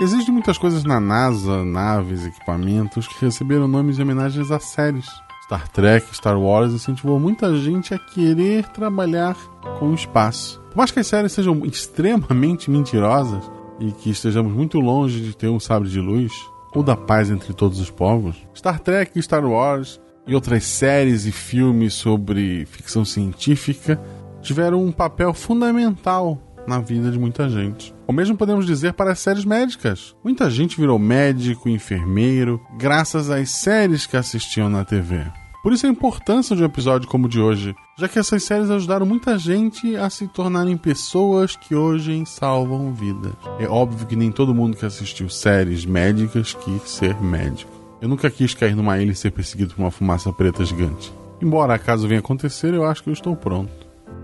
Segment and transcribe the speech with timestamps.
[0.00, 5.08] Existem muitas coisas na NASA, naves, equipamentos que receberam nomes em homenagens a séries.
[5.42, 9.34] Star Trek, Star Wars incentivou muita gente a querer trabalhar
[9.80, 10.60] com o espaço.
[10.70, 13.50] Por mais que as séries sejam extremamente mentirosas
[13.80, 16.32] e que estejamos muito longe de ter um sabre de luz
[16.72, 21.32] ou da paz entre todos os povos, Star Trek, Star Wars e outras séries e
[21.32, 24.00] filmes sobre ficção científica
[24.42, 26.38] tiveram um papel fundamental
[26.68, 27.94] na vida de muita gente.
[28.06, 30.14] O mesmo podemos dizer para as séries médicas.
[30.22, 35.24] Muita gente virou médico, enfermeiro, graças às séries que assistiam na TV.
[35.62, 38.70] Por isso a importância de um episódio como o de hoje, já que essas séries
[38.70, 43.32] ajudaram muita gente a se tornarem pessoas que hoje salvam vidas.
[43.58, 47.72] É óbvio que nem todo mundo que assistiu séries médicas quis ser médico.
[48.00, 51.12] Eu nunca quis cair numa ilha e ser perseguido por uma fumaça preta gigante.
[51.42, 53.72] Embora acaso venha acontecer, eu acho que eu estou pronto.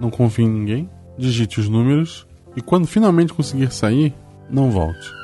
[0.00, 2.26] Não confie em ninguém, digite os números
[2.56, 4.14] e quando finalmente conseguir sair,
[4.50, 5.23] não volte.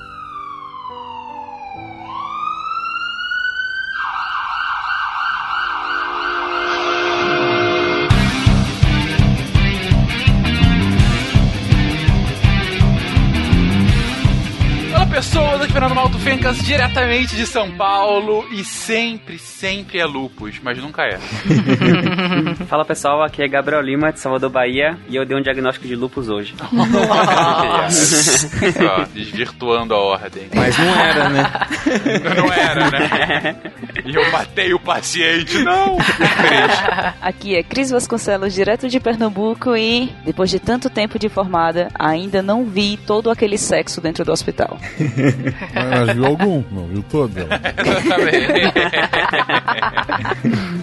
[16.50, 21.18] Fencas, diretamente de São Paulo e sempre, sempre é lupus, mas nunca é.
[22.66, 25.94] Fala pessoal, aqui é Gabriel Lima de Salvador, Bahia e eu dei um diagnóstico de
[25.94, 26.54] lupus hoje.
[27.90, 30.48] Só, desvirtuando a ordem.
[30.54, 31.50] Mas não era, né?
[32.36, 33.56] Não era, né?
[34.04, 35.98] E eu matei o paciente, não!
[37.20, 42.42] Aqui é Cris Vasconcelos, direto de Pernambuco e, depois de tanto tempo de formada, ainda
[42.42, 44.78] não vi todo aquele sexo dentro do hospital.
[45.74, 47.32] Mas viu algum, não viu todo.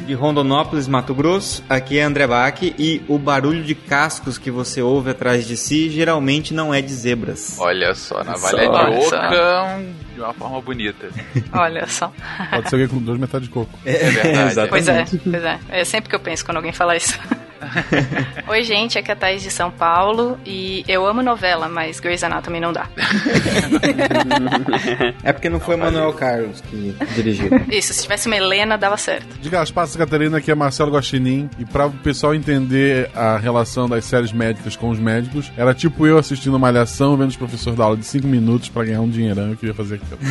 [0.06, 4.82] De Rondonópolis, Mato Grosso, aqui é André Bach e o barulho de cascos que você
[4.82, 7.58] ouve atrás de si geralmente não é de zebras.
[7.60, 8.68] Olha só, navalha de
[9.08, 9.80] oca
[10.14, 11.10] de uma forma bonita.
[11.54, 12.12] Olha só.
[12.50, 13.78] Pode ser alguém com dois metades de coco.
[13.86, 14.68] É verdade.
[14.78, 15.60] Pois é, pois é.
[15.70, 17.18] É sempre que eu penso quando alguém fala isso.
[18.48, 22.24] Oi, gente, aqui é a Thaís de São Paulo e eu amo novela, mas Grey's
[22.24, 22.88] Anatomy não dá.
[25.24, 27.50] é porque não foi Manuel Carlos que dirigiu.
[27.70, 29.40] Isso, se tivesse uma Helena, dava certo.
[29.40, 33.90] Diga as passas, Catarina, que é Marcelo Guaxinim e para o pessoal entender a relação
[33.90, 37.86] das séries médicas com os médicos, era tipo eu assistindo Malhação, vendo os professores da
[37.86, 40.18] aula de 5 minutos para ganhar um dinheirão, eu queria fazer aquilo.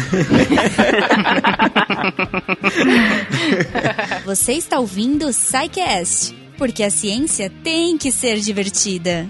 [4.25, 9.27] Você está ouvindo o Psycast, porque a ciência tem que ser divertida.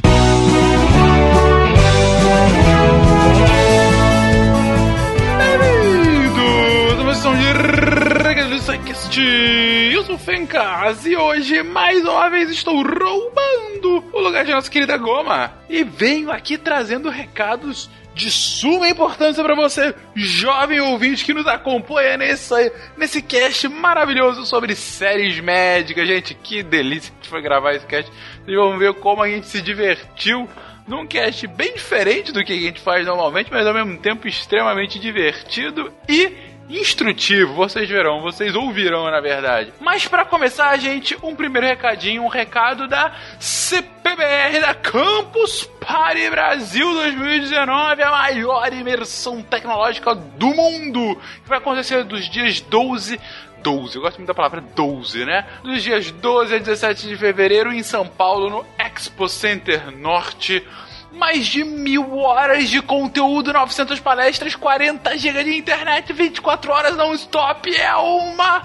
[6.36, 9.20] Bem-vindos a regras do Psycast.
[9.92, 14.70] Eu sou o Fencas e hoje, mais uma vez, estou roubando o lugar de nossa
[14.70, 21.34] querida Goma e venho aqui trazendo recados de suma importância para você, jovem ouvinte que
[21.34, 26.08] nos acompanha nesse, nesse cast maravilhoso sobre séries médicas.
[26.08, 28.10] Gente, que delícia que foi gravar esse cast.
[28.42, 30.48] Vocês vão ver como a gente se divertiu
[30.88, 34.98] num cast bem diferente do que a gente faz normalmente, mas ao mesmo tempo extremamente
[34.98, 39.72] divertido e instrutivo, vocês verão, vocês ouvirão na verdade.
[39.80, 46.92] Mas para começar, gente, um primeiro recadinho, um recado da CPBR da Campus Party Brasil
[46.92, 53.18] 2019, a maior imersão tecnológica do mundo, que vai acontecer dos dias 12
[53.62, 55.44] 12, eu gosto muito da palavra 12, né?
[55.64, 60.64] Dos dias 12 a 17 de fevereiro em São Paulo, no Expo Center Norte
[61.16, 67.74] mais de mil horas de conteúdo, 900 palestras, 40 GB de internet, 24 horas non-stop.
[67.74, 68.62] É uma.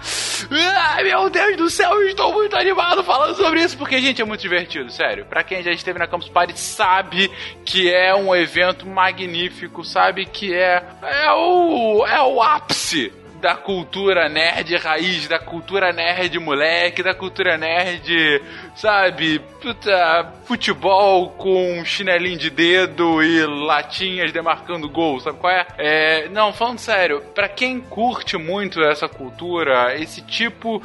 [0.94, 4.26] Ai meu Deus do céu, eu estou muito animado falando sobre isso, porque, gente, é
[4.26, 5.26] muito divertido, sério.
[5.26, 7.32] Pra quem já esteve na Campus Party sabe
[7.66, 10.84] que é um evento magnífico, sabe que é.
[11.02, 12.06] É o.
[12.06, 18.40] É o ápice da cultura nerd raiz, da cultura nerd moleque, da cultura nerd,
[18.76, 25.66] sabe, puta, futebol com chinelinho de dedo e latinhas demarcando gol, sabe qual é?
[25.80, 30.82] é não, falando sério, para quem curte muito essa cultura, esse tipo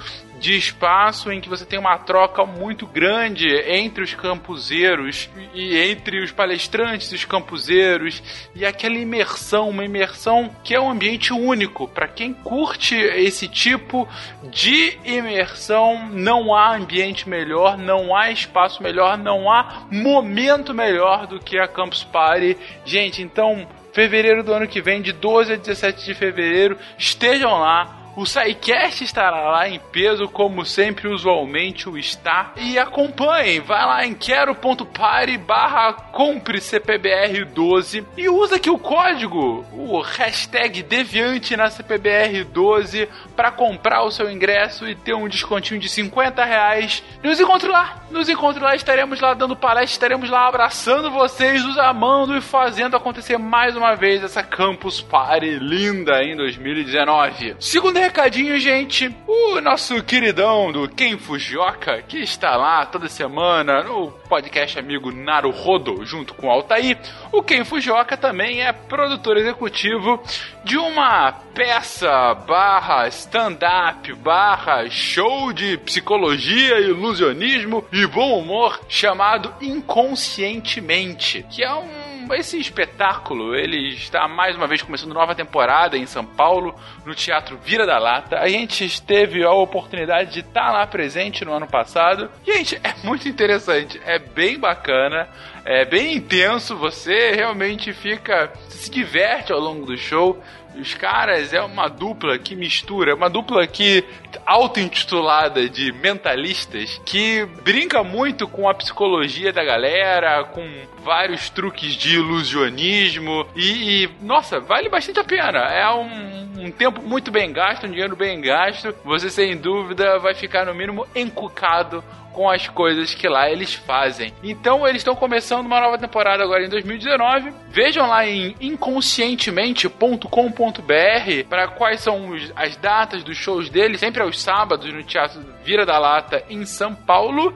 [0.46, 6.22] de espaço em que você tem uma troca muito grande entre os campuseiros e entre
[6.22, 8.22] os palestrantes e os campuseiros
[8.54, 11.88] e aquela imersão, uma imersão que é um ambiente único.
[11.88, 14.08] Para quem curte esse tipo
[14.44, 21.40] de imersão, não há ambiente melhor, não há espaço melhor, não há momento melhor do
[21.40, 22.56] que a Campus Party.
[22.84, 28.05] Gente, então fevereiro do ano que vem, de 12 a 17 de fevereiro, estejam lá
[28.16, 32.52] O SciCast estará lá em peso, como sempre, usualmente o está.
[32.56, 40.00] E acompanhe, vai lá em quero.pare barra compre CPBR12 e usa aqui o código, o
[40.00, 46.42] hashtag deviante na CPBR12 para comprar o seu ingresso e ter um descontinho de 50
[46.42, 47.02] reais.
[47.22, 51.76] Nos encontre lá, nos encontre lá, estaremos lá dando palestra, estaremos lá abraçando vocês, os
[51.76, 57.56] amando e fazendo acontecer mais uma vez essa Campus Party linda em 2019.
[57.60, 64.12] Segundo recadinho, gente, o nosso queridão do Ken Fujioka, que está lá toda semana no
[64.28, 66.96] podcast amigo Naruhodo, junto com o Altair,
[67.32, 70.22] o Ken Fujioka também é produtor executivo
[70.62, 81.44] de uma peça barra stand-up barra show de psicologia, ilusionismo e bom humor chamado Inconscientemente,
[81.50, 86.24] que é um esse espetáculo, ele está mais uma vez começando nova temporada em São
[86.24, 86.74] Paulo,
[87.04, 88.38] no Teatro Vira da Lata.
[88.38, 92.30] A gente teve a oportunidade de estar lá presente no ano passado.
[92.44, 95.28] Gente, é muito interessante, é bem bacana,
[95.64, 100.42] é bem intenso, você realmente fica se diverte ao longo do show.
[100.78, 104.04] Os caras é uma dupla que mistura, uma dupla que
[104.44, 110.62] auto-intitulada de mentalistas, que brinca muito com a psicologia da galera, com
[111.06, 115.60] vários truques de ilusionismo e, e nossa, vale bastante a pena.
[115.60, 118.92] É um, um tempo muito bem gasto, um dinheiro bem gasto.
[119.04, 124.32] Você sem dúvida vai ficar no mínimo encucado com as coisas que lá eles fazem.
[124.42, 127.52] Então eles estão começando uma nova temporada agora em 2019.
[127.68, 134.42] Vejam lá em inconscientemente.com.br para quais são os, as datas dos shows deles, sempre aos
[134.42, 137.52] sábados no Teatro Vira da Lata em São Paulo.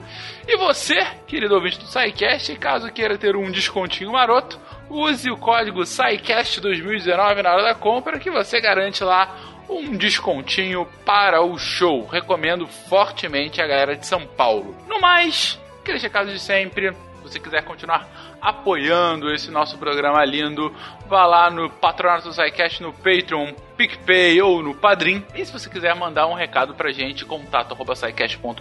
[0.49, 0.97] E você,
[1.29, 4.59] querido ouvinte do SciCast, caso queira ter um descontinho maroto,
[4.89, 9.33] use o código SciCast2019 na hora da compra que você garante lá
[9.69, 12.05] um descontinho para o show.
[12.05, 14.77] Recomendo fortemente a galera de São Paulo.
[14.89, 16.93] No mais, aqueles recados de sempre.
[16.93, 18.09] Se você quiser continuar
[18.43, 20.75] apoiando esse nosso programa lindo,
[21.06, 25.25] vá lá no Patronato do SciCast, no Patreon, PicPay ou no Padrim.
[25.35, 28.61] E se você quiser mandar um recado pra gente, contato.sicast.com.br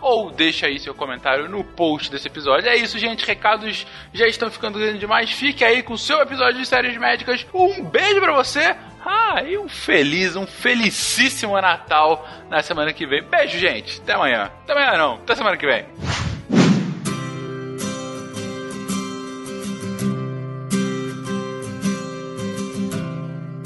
[0.00, 2.68] ou deixa aí seu comentário no post desse episódio.
[2.68, 3.24] É isso, gente.
[3.24, 5.30] Recados já estão ficando grandes demais.
[5.30, 7.46] Fique aí com o seu episódio de séries médicas.
[7.54, 8.74] Um beijo pra você.
[9.04, 13.22] Ah, e um feliz, um felicíssimo Natal na semana que vem.
[13.22, 14.00] Beijo, gente.
[14.00, 14.50] Até amanhã.
[14.64, 15.14] Até amanhã não.
[15.14, 15.86] Até semana que vem.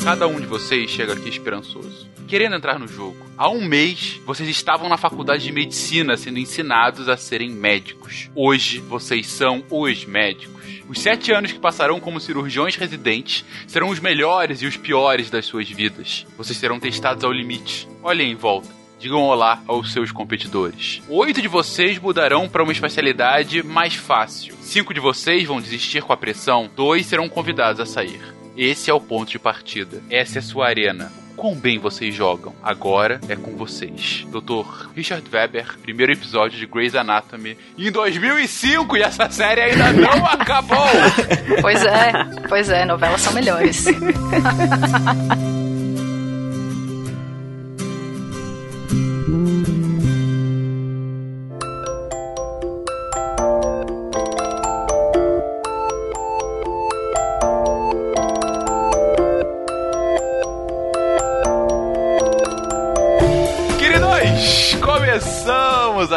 [0.04, 3.16] Cada um de vocês chega aqui esperançoso, querendo entrar no jogo.
[3.38, 8.28] Há um mês, vocês estavam na faculdade de medicina sendo ensinados a serem médicos.
[8.34, 10.62] Hoje, vocês são os médicos.
[10.90, 15.46] Os sete anos que passarão como cirurgiões residentes serão os melhores e os piores das
[15.46, 16.26] suas vidas.
[16.36, 17.88] Vocês serão testados ao limite.
[18.02, 18.68] Olhem em volta.
[19.00, 21.00] Digam olá aos seus competidores.
[21.08, 24.54] Oito de vocês mudarão para uma especialidade mais fácil.
[24.60, 26.70] Cinco de vocês vão desistir com a pressão.
[26.76, 28.33] Dois serão convidados a sair.
[28.56, 30.02] Esse é o ponto de partida.
[30.10, 31.10] Essa é sua arena.
[31.36, 32.54] Quão bem vocês jogam.
[32.62, 34.24] Agora é com vocês.
[34.30, 34.90] Dr.
[34.94, 40.86] Richard Weber, primeiro episódio de Grey's Anatomy em 2005 e essa série ainda não acabou.
[41.60, 42.12] Pois é,
[42.48, 43.86] pois é, novelas são melhores.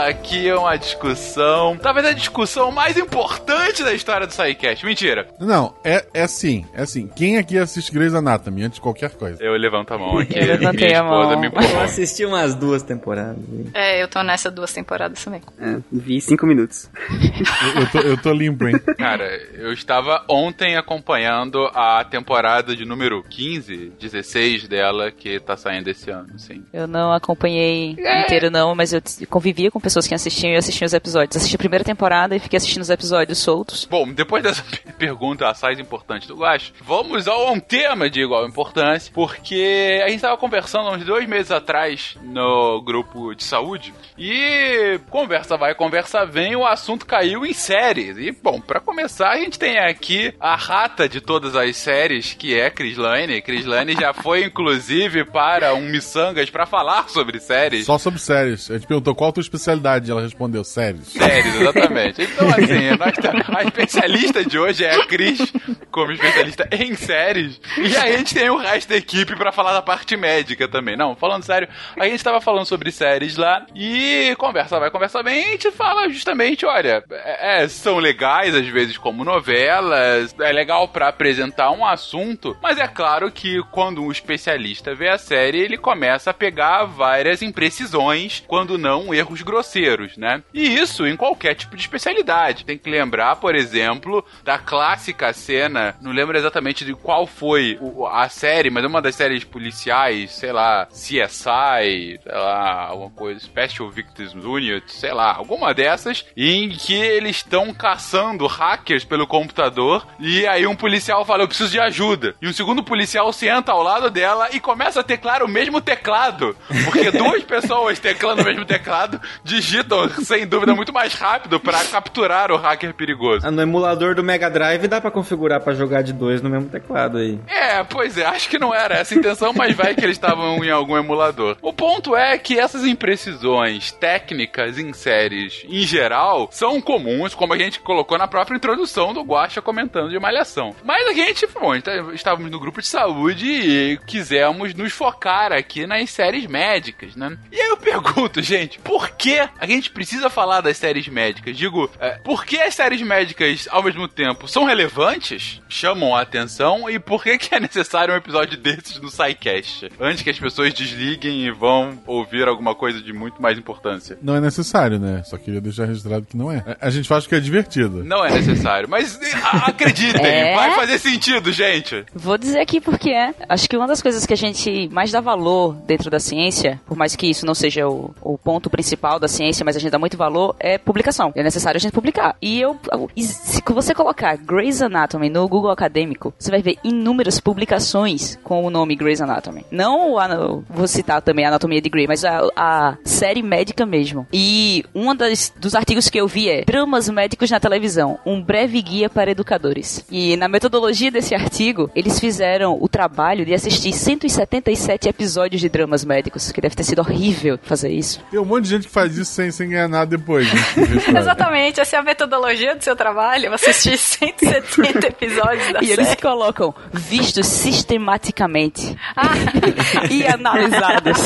[0.07, 4.85] aqui uma discussão, talvez a discussão mais importante da história do SciCast.
[4.85, 5.27] Mentira.
[5.39, 7.07] Não, é, é assim, é assim.
[7.15, 9.43] Quem aqui assiste Grey's Anatomy antes de qualquer coisa?
[9.43, 10.37] Eu levanto a mão aqui.
[10.37, 11.41] Eu levantei minha a esposa mão.
[11.41, 13.37] me Eu assisti umas duas temporadas.
[13.73, 15.41] É, eu tô nessa duas temporadas também.
[15.59, 16.89] É, vi cinco minutos.
[17.09, 18.79] Eu, eu tô, eu tô limpo, hein?
[18.97, 25.89] Cara, eu estava ontem acompanhando a temporada de número 15, 16 dela, que tá saindo
[25.89, 26.63] esse ano, sim.
[26.71, 30.93] Eu não acompanhei inteiro, não, mas eu convivia com pessoas que assistiam e assistiam os
[30.93, 31.37] episódios.
[31.37, 33.87] Assisti a primeira temporada e fiquei assistindo os episódios soltos.
[33.89, 34.63] Bom, depois dessa
[34.99, 40.17] pergunta assaz importante do Guacho, vamos a um tema de igual importância, porque a gente
[40.17, 46.25] estava conversando há uns dois meses atrás no grupo de saúde, e conversa vai, conversa
[46.25, 48.17] vem, o assunto caiu em séries.
[48.17, 52.59] E, bom, pra começar, a gente tem aqui a rata de todas as séries, que
[52.59, 53.41] é Chris Lane.
[53.41, 57.85] Chris Lane já foi, inclusive, para um Missangas pra falar sobre séries.
[57.85, 58.69] Só sobre séries.
[58.69, 59.86] A gente perguntou qual a tua especialidade?
[60.09, 61.07] Ela respondeu, séries.
[61.07, 62.21] Séries, exatamente.
[62.37, 65.51] Então, assim, temos- a especialista de hoje é a Cris,
[65.91, 67.59] como especialista em séries.
[67.77, 70.95] E aí a gente tem o resto da equipe pra falar da parte médica também.
[70.95, 71.67] Não, falando sério,
[71.99, 75.45] a gente tava falando sobre séries lá e conversa vai, conversa bem.
[75.45, 80.87] A gente fala justamente, olha, é, é, são legais às vezes como novelas, é legal
[80.87, 85.77] pra apresentar um assunto, mas é claro que quando um especialista vê a série, ele
[85.77, 89.76] começa a pegar várias imprecisões, quando não erros grosseiros,
[90.17, 90.41] né?
[90.53, 92.65] E isso em qualquer tipo de especialidade.
[92.65, 97.79] Tem que lembrar, por exemplo, da clássica cena, não lembro exatamente de qual foi
[98.11, 103.39] a série, mas é uma das séries policiais, sei lá, CSI, sei lá, alguma coisa,
[103.39, 110.07] Special Victims Unit, sei lá, alguma dessas, em que eles estão caçando hackers pelo computador
[110.19, 112.35] e aí um policial fala, eu preciso de ajuda.
[112.41, 116.55] E um segundo policial senta ao lado dela e começa a teclar o mesmo teclado.
[116.85, 119.19] Porque duas pessoas teclando o mesmo teclado
[119.67, 123.45] digitam, sem dúvida, muito mais rápido pra capturar o hacker perigoso.
[123.45, 126.69] Ah, No emulador do Mega Drive dá pra configurar pra jogar de dois no mesmo
[126.69, 127.37] teclado aí.
[127.47, 130.63] É, pois é, acho que não era essa a intenção, mas vai que eles estavam
[130.63, 131.57] em algum emulador.
[131.61, 137.57] O ponto é que essas imprecisões técnicas em séries, em geral, são comuns, como a
[137.57, 140.75] gente colocou na própria introdução do Guacha comentando de Malhação.
[140.83, 141.73] Mas a gente, bom,
[142.13, 147.37] estávamos no grupo de saúde e quisemos nos focar aqui nas séries médicas, né?
[147.51, 151.55] E aí eu pergunto, gente, por que a gente precisa falar das séries médicas?
[151.57, 156.89] Digo, é, por que as séries médicas, ao mesmo tempo, são relevantes, chamam a atenção,
[156.89, 159.89] e por que, que é necessário um episódio desses no SciCast?
[159.99, 164.17] Antes que as pessoas desliguem e vão ouvir alguma coisa de muito mais importância.
[164.21, 165.23] Não é necessário, né?
[165.25, 166.63] Só queria deixar registrado que não é.
[166.81, 168.03] A- A gente faz porque é divertido.
[168.03, 169.19] Não é necessário, mas
[169.65, 170.55] acreditem, É?
[170.55, 172.05] vai fazer sentido, gente.
[172.13, 173.33] Vou dizer aqui porque é.
[173.49, 176.97] Acho que uma das coisas que a gente mais dá valor dentro da ciência, por
[176.97, 179.99] mais que isso não seja o, o ponto principal da ciência, mas a gente dá
[179.99, 181.31] muito valor, é publicação.
[181.35, 182.35] É necessário a gente publicar.
[182.41, 182.77] E eu.
[183.15, 188.69] Se você colocar Grey's Anatomy no Google Acadêmico, você vai ver inúmeras publicações com o
[188.69, 189.65] nome Grey's Anatomy.
[189.71, 190.27] Não a,
[190.69, 194.27] vou citar também a Anatomia de Grey, mas a, a série médica mesmo.
[194.31, 199.09] E um dos artigos que eu vi é Dramas Médicos na Televisão, um breve guia
[199.09, 200.05] para educadores.
[200.11, 206.03] E na metodologia desse artigo, eles fizeram o trabalho de assistir 177 episódios de dramas
[206.03, 208.21] médicos, que deve ter sido horrível fazer isso.
[208.31, 210.51] Tem um monte de gente que faz isso sem, sem ganhar nada depois.
[210.51, 210.59] Né?
[211.19, 213.53] Exatamente, essa é a metodologia do seu trabalho.
[213.53, 216.21] Assistir 170 episódios da E eles série.
[216.21, 219.31] colocam vistos sistematicamente Ah,
[220.09, 221.17] e analisados.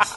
[0.00, 0.16] Isso.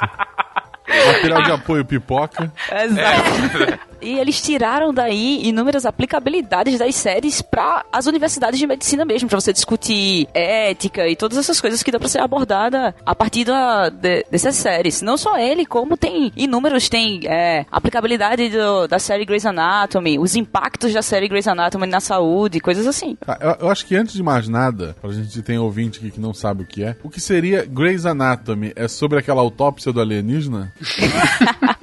[1.07, 2.51] Material de apoio pipoca.
[2.71, 3.79] Exato.
[4.01, 9.39] E eles tiraram daí inúmeras aplicabilidades das séries para as universidades de medicina mesmo, para
[9.39, 13.89] você discutir ética e todas essas coisas que dá para ser abordada a partir da,
[13.89, 15.01] de- dessas séries.
[15.01, 20.35] Não só ele, como tem inúmeros, tem é, aplicabilidade do- da série Grey's Anatomy, os
[20.35, 23.15] impactos da série Grey's Anatomy na saúde, coisas assim.
[23.25, 26.19] Tá, eu, eu acho que antes de mais nada, pra gente ter ouvinte aqui que
[26.19, 28.73] não sabe o que é, o que seria Grey's Anatomy?
[28.75, 30.73] É sobre aquela autópsia do alienígena?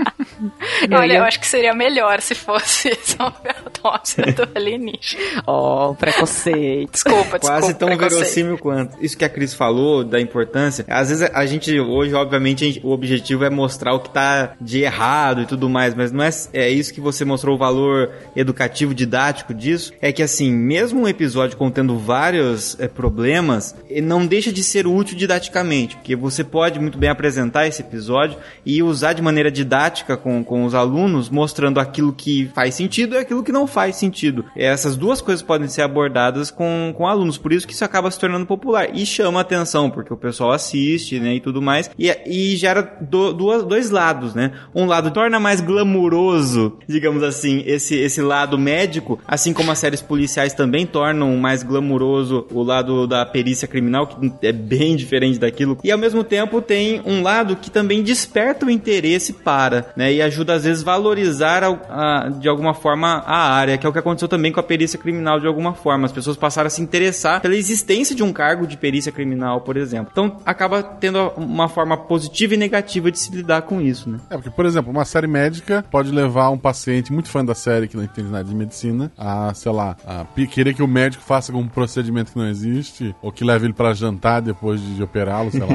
[0.90, 3.24] Eu olha, ia- eu acho que seria melhor se fosse a
[3.64, 5.42] autópsia do alienígena.
[5.46, 6.92] Oh, preconceito.
[6.92, 7.60] Desculpa, desculpa.
[7.60, 8.96] Quase tão verossímil quanto.
[9.00, 10.84] Isso que a Cris falou, da importância.
[10.88, 14.80] Às vezes a gente, hoje, obviamente, gente- o objetivo é mostrar o que tá de
[14.82, 18.94] errado e tudo mais, mas não é, é isso que você mostrou o valor educativo,
[18.94, 19.92] didático disso.
[20.00, 24.86] É que, assim, mesmo um episódio contendo vários é, problemas, ele não deixa de ser
[24.86, 30.16] útil didaticamente, porque você pode muito bem apresentar esse episódio e usar de maneira didática
[30.16, 34.44] com, com os alunos, mostrando aquilo que faz sentido e aquilo que não faz sentido.
[34.56, 38.18] Essas duas coisas podem ser abordadas com, com alunos, por isso que isso acaba se
[38.18, 38.88] tornando popular.
[38.94, 43.32] E chama atenção, porque o pessoal assiste, né, e tudo mais, e, e gera do-
[43.32, 44.52] duas, dois lados, né?
[44.74, 50.00] Um lado torna mais glamuroso, digamos assim, esse, esse lado médico, assim como as séries
[50.00, 55.78] policiais também tornam mais glamuroso o lado da perícia criminal, que é bem diferente daquilo,
[55.84, 60.22] e ao mesmo tempo tem um lado que também desperta o interesse para, né, e
[60.22, 63.98] ajuda às vezes valorizar al- a- de alguma forma a área, que é o que
[63.98, 66.06] aconteceu também com a perícia criminal de alguma forma.
[66.06, 69.76] As pessoas passaram a se interessar pela existência de um cargo de perícia criminal, por
[69.76, 70.08] exemplo.
[70.12, 74.18] Então acaba tendo uma forma positiva e negativa de se lidar com isso, né?
[74.30, 77.88] É, porque, por exemplo, uma série médica pode levar um paciente muito fã da série,
[77.88, 81.54] que não entende nada de medicina, a, sei lá, a querer que o médico faça
[81.54, 85.50] um procedimento que não existe, ou que leve ele pra jantar depois de, de operá-lo,
[85.50, 85.74] sei lá.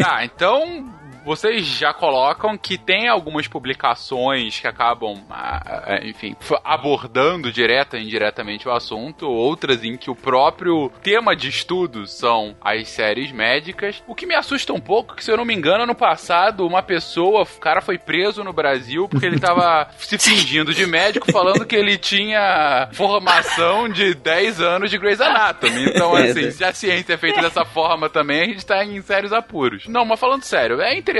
[0.00, 0.84] Tá, então
[1.26, 8.04] vocês já colocam que tem algumas publicações que acabam, ah, ah, enfim, abordando direta e
[8.04, 14.04] indiretamente o assunto, outras em que o próprio tema de estudo são as séries médicas.
[14.06, 16.80] O que me assusta um pouco, que se eu não me engano, ano passado, uma
[16.80, 21.66] pessoa, o cara foi preso no Brasil porque ele tava se fingindo de médico, falando
[21.66, 25.86] que ele tinha formação de 10 anos de Grey's Anatomy.
[25.86, 29.32] Então, assim, se a ciência é feita dessa forma também, a gente tá em sérios
[29.32, 29.88] apuros.
[29.88, 31.15] Não, mas falando sério, é interessante,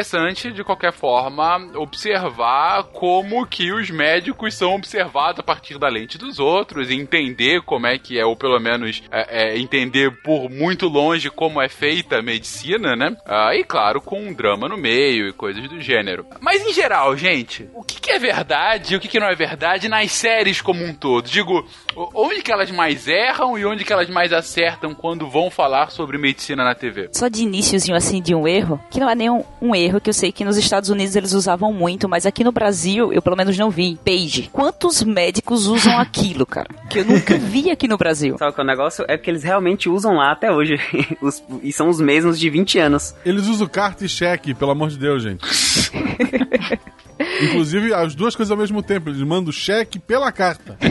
[0.52, 6.38] de qualquer forma, observar como que os médicos são observados a partir da lente dos
[6.38, 11.30] outros, entender como é que é, ou pelo menos é, é, entender por muito longe
[11.30, 13.16] como é feita a medicina, né?
[13.26, 16.26] Ah, e claro, com um drama no meio e coisas do gênero.
[16.40, 19.34] Mas em geral, gente, o que, que é verdade e o que, que não é
[19.34, 21.28] verdade nas séries como um todo?
[21.28, 21.66] Digo,
[22.14, 26.18] onde que elas mais erram e onde que elas mais acertam quando vão falar sobre
[26.18, 27.08] medicina na TV?
[27.12, 30.10] Só de iníciozinho assim de um erro, que não é nem um, um erro, que
[30.10, 33.36] eu sei que nos Estados Unidos eles usavam muito, mas aqui no Brasil eu pelo
[33.36, 33.96] menos não vi.
[34.04, 34.50] Page.
[34.52, 36.68] Quantos médicos usam aquilo, cara?
[36.90, 38.36] Que eu nunca vi aqui no Brasil.
[38.38, 40.78] Sabe que o negócio é que eles realmente usam lá até hoje.
[41.20, 43.14] Os- e são os mesmos de 20 anos.
[43.24, 45.44] Eles usam carta e cheque, pelo amor de Deus, gente.
[47.42, 49.08] Inclusive, as duas coisas ao mesmo tempo.
[49.10, 50.76] Eles mandam o cheque pela carta.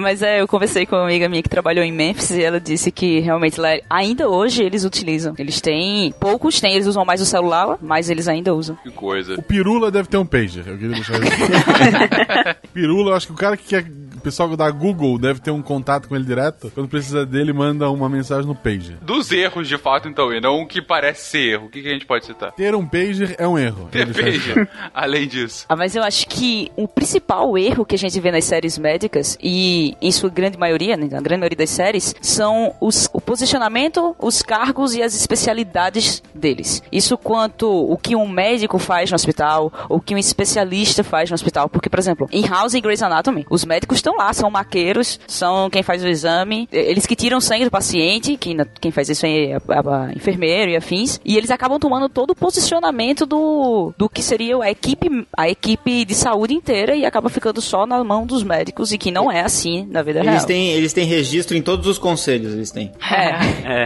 [0.00, 2.90] Mas é, eu conversei com uma amiga minha que trabalhou em Memphis e ela disse
[2.90, 5.34] que realmente lá, ainda hoje eles utilizam.
[5.38, 8.76] Eles têm, poucos têm, eles usam mais o celular, mas eles ainda usam.
[8.76, 9.34] Que coisa.
[9.34, 10.66] O Pirula deve ter um pager.
[10.66, 12.56] Eu queria deixar isso.
[12.72, 13.84] Pirula, eu acho que o cara que quer.
[14.20, 16.70] O pessoal da Google deve ter um contato com ele direto.
[16.74, 18.98] Quando precisa dele, manda uma mensagem no pager.
[19.00, 21.66] Dos erros, de fato, então, e não o que parece ser erro.
[21.66, 22.52] O que, que a gente pode citar?
[22.52, 23.88] Ter um pager é um erro.
[23.90, 24.06] Isso.
[24.12, 24.68] Depende.
[24.92, 25.64] Além disso.
[25.70, 29.38] Ah, mas eu acho que o principal erro que a gente vê nas séries médicas,
[29.42, 34.14] e em sua grande maioria, né, na grande maioria das séries, são os, o posicionamento,
[34.18, 36.82] os cargos e as especialidades deles.
[36.92, 41.34] Isso quanto o que um médico faz no hospital, o que um especialista faz no
[41.34, 41.70] hospital.
[41.70, 45.68] Porque, por exemplo, em House e Grey's Anatomy, os médicos estão lá, são maqueiros, são
[45.70, 49.26] quem faz o exame, eles que tiram sangue do paciente, que na- quem faz isso
[49.26, 54.08] é a, a enfermeiro e afins, e eles acabam tomando todo o posicionamento do, do
[54.08, 58.26] que seria a equipe, a equipe de saúde inteira e acaba ficando só na mão
[58.26, 60.46] dos médicos e que não é assim na vida Eles real.
[60.46, 62.92] têm, eles têm registro em todos os conselhos, eles têm.
[63.10, 63.30] É.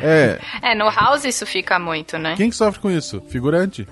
[0.07, 0.39] É.
[0.63, 2.35] É, no House isso fica muito, né?
[2.37, 3.23] Quem que sofre com isso?
[3.29, 3.87] Figurante?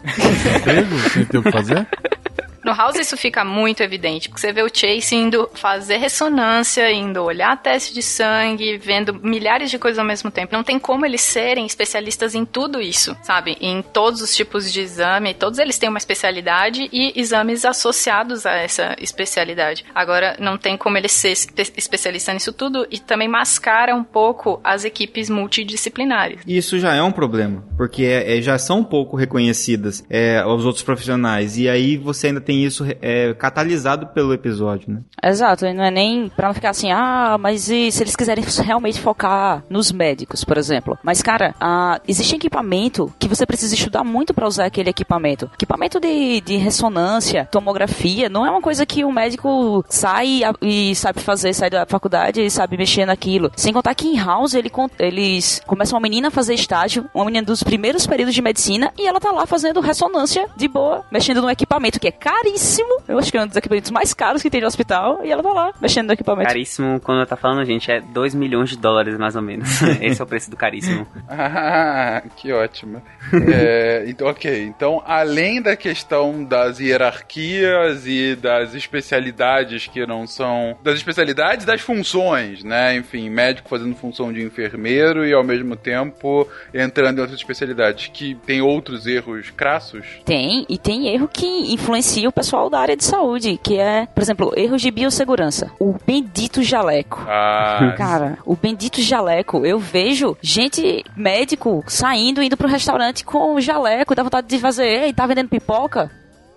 [0.57, 0.99] Emprego?
[1.11, 1.87] Sem ter o que fazer?
[2.65, 7.23] No House isso fica muito evidente, porque você vê o Chase indo fazer ressonância, indo
[7.23, 10.53] olhar teste de sangue, vendo milhares de coisas ao mesmo tempo.
[10.55, 13.57] Não tem como eles serem especialistas em tudo isso, sabe?
[13.61, 18.53] Em todos os tipos de exame, todos eles têm uma especialidade e exames associados a
[18.55, 19.85] essa especialidade.
[19.95, 24.61] Agora, não tem como eles ser espe especialista nisso tudo e também mascara um pouco
[24.63, 26.41] as equipes multidisciplinares.
[26.47, 30.65] Isso já é um problema, porque é- é- já são um pouco reconhecidas é, os
[30.65, 31.57] outros profissionais.
[31.57, 35.01] E aí você ainda tem isso é, catalisado pelo episódio, né?
[35.23, 38.45] Exato, e não é nem pra não ficar assim, ah, mas e se eles quiserem
[38.65, 40.99] realmente focar nos médicos, por exemplo.
[41.03, 45.51] Mas, cara, ah, existe equipamento que você precisa estudar muito pra usar aquele equipamento.
[45.55, 51.21] Equipamento de, de ressonância, tomografia, não é uma coisa que o médico sai e sabe
[51.21, 53.51] fazer, sai da faculdade e sabe mexer naquilo.
[53.57, 57.47] Sem contar que em House ele, eles começam uma menina a fazer estágio, uma menina
[57.47, 61.51] dos primeiros períodos de medicina, e ela tá lá fazendo ressonância de boa, mexendo num
[61.51, 63.03] equipamento que é caríssimo.
[63.07, 65.43] Eu acho que é um dos equipamentos mais caros que tem no hospital, e ela
[65.43, 66.49] tá lá mexendo no equipamento.
[66.49, 69.81] Caríssimo, quando tá falando, gente, é 2 milhões de dólares, mais ou menos.
[70.01, 71.07] Esse é o preço do caríssimo.
[71.29, 73.03] Ah, que ótimo.
[73.33, 74.65] É, então, ok.
[74.65, 80.77] Então, além da questão das hierarquias e das especialidades que não são.
[80.83, 82.97] Das especialidades e das funções, né?
[82.97, 88.11] Enfim, médico fazendo função de enfermeiro e ao mesmo tempo entrando em outras especialidades.
[88.13, 90.07] Que tem outros erros crassos.
[90.25, 94.23] Tem, e tem erro que influencia o pessoal da área de saúde, que é, por
[94.23, 95.71] exemplo, erros de biossegurança.
[95.79, 97.23] O bendito jaleco.
[97.29, 103.61] Ah, Cara, o bendito jaleco, eu vejo gente, médico, saindo, indo pro restaurante com o
[103.61, 106.11] jaleco, dá vontade de fazer, ei, tá vendendo pipoca?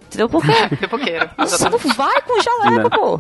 [0.08, 0.54] Entendeu por quê?
[0.78, 1.30] Pipoqueiro.
[1.40, 3.20] Você não vai com o jaleco, pô.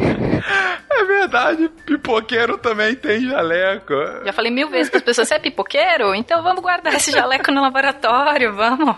[0.00, 1.68] é verdade.
[1.86, 3.94] Pipoqueiro também tem jaleco.
[4.24, 6.12] Já falei mil vezes para as pessoas, você é pipoqueiro?
[6.14, 8.96] Então vamos guardar esse jaleco no laboratório, vamos.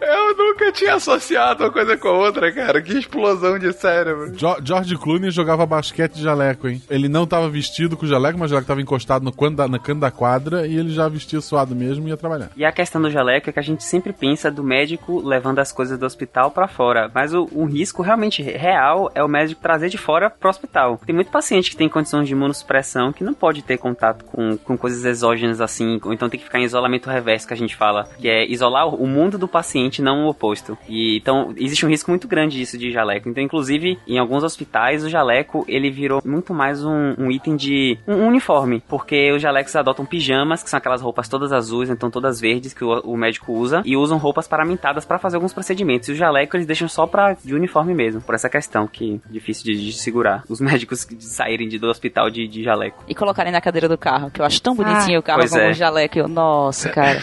[0.00, 2.80] Eu nunca tinha associado uma coisa com a outra, cara.
[2.82, 4.32] Que explosão de cérebro.
[4.36, 6.82] Jo- George Clooney jogava basquete de jaleco, hein?
[6.90, 9.80] Ele não tava vestido com jaleco, mas o jaleco tava encostado no canto da, no
[9.80, 12.50] canto da quadra e ele já vestia suado mesmo e ia trabalhar.
[12.56, 15.72] E a questão do jaleco é que a gente sempre pensa do médico levando as
[15.72, 17.10] coisas do hospital pra fora.
[17.14, 21.00] Mas o, o risco realmente real é o médico trazer de fora pro hospital.
[21.04, 24.76] Tem muito paciente que tem condições de imunossupressão que não pode ter contato com, com
[24.76, 28.04] coisas exógenas assim, ou então tem que ficar em isolamento reverso, que a gente fala,
[28.18, 29.61] que é isolar o mundo do paciente,
[30.00, 30.76] não o oposto.
[30.88, 33.28] E então existe um risco muito grande disso de jaleco.
[33.28, 37.98] Então, inclusive, em alguns hospitais, o jaleco ele virou muito mais um, um item de
[38.06, 42.40] um uniforme, porque os jalecos adotam pijamas, que são aquelas roupas todas azuis, então todas
[42.40, 46.08] verdes que o, o médico usa, e usam roupas paramentadas para fazer alguns procedimentos.
[46.08, 49.32] E o jaleco eles deixam só pra de uniforme mesmo, por essa questão que é
[49.32, 53.02] difícil de, de segurar os médicos de saírem de, do hospital de, de jaleco.
[53.08, 55.70] E colocarem na cadeira do carro, que eu acho tão bonitinho o carro com é.
[55.70, 56.18] um jaleco.
[56.18, 57.20] Eu, Nossa, cara.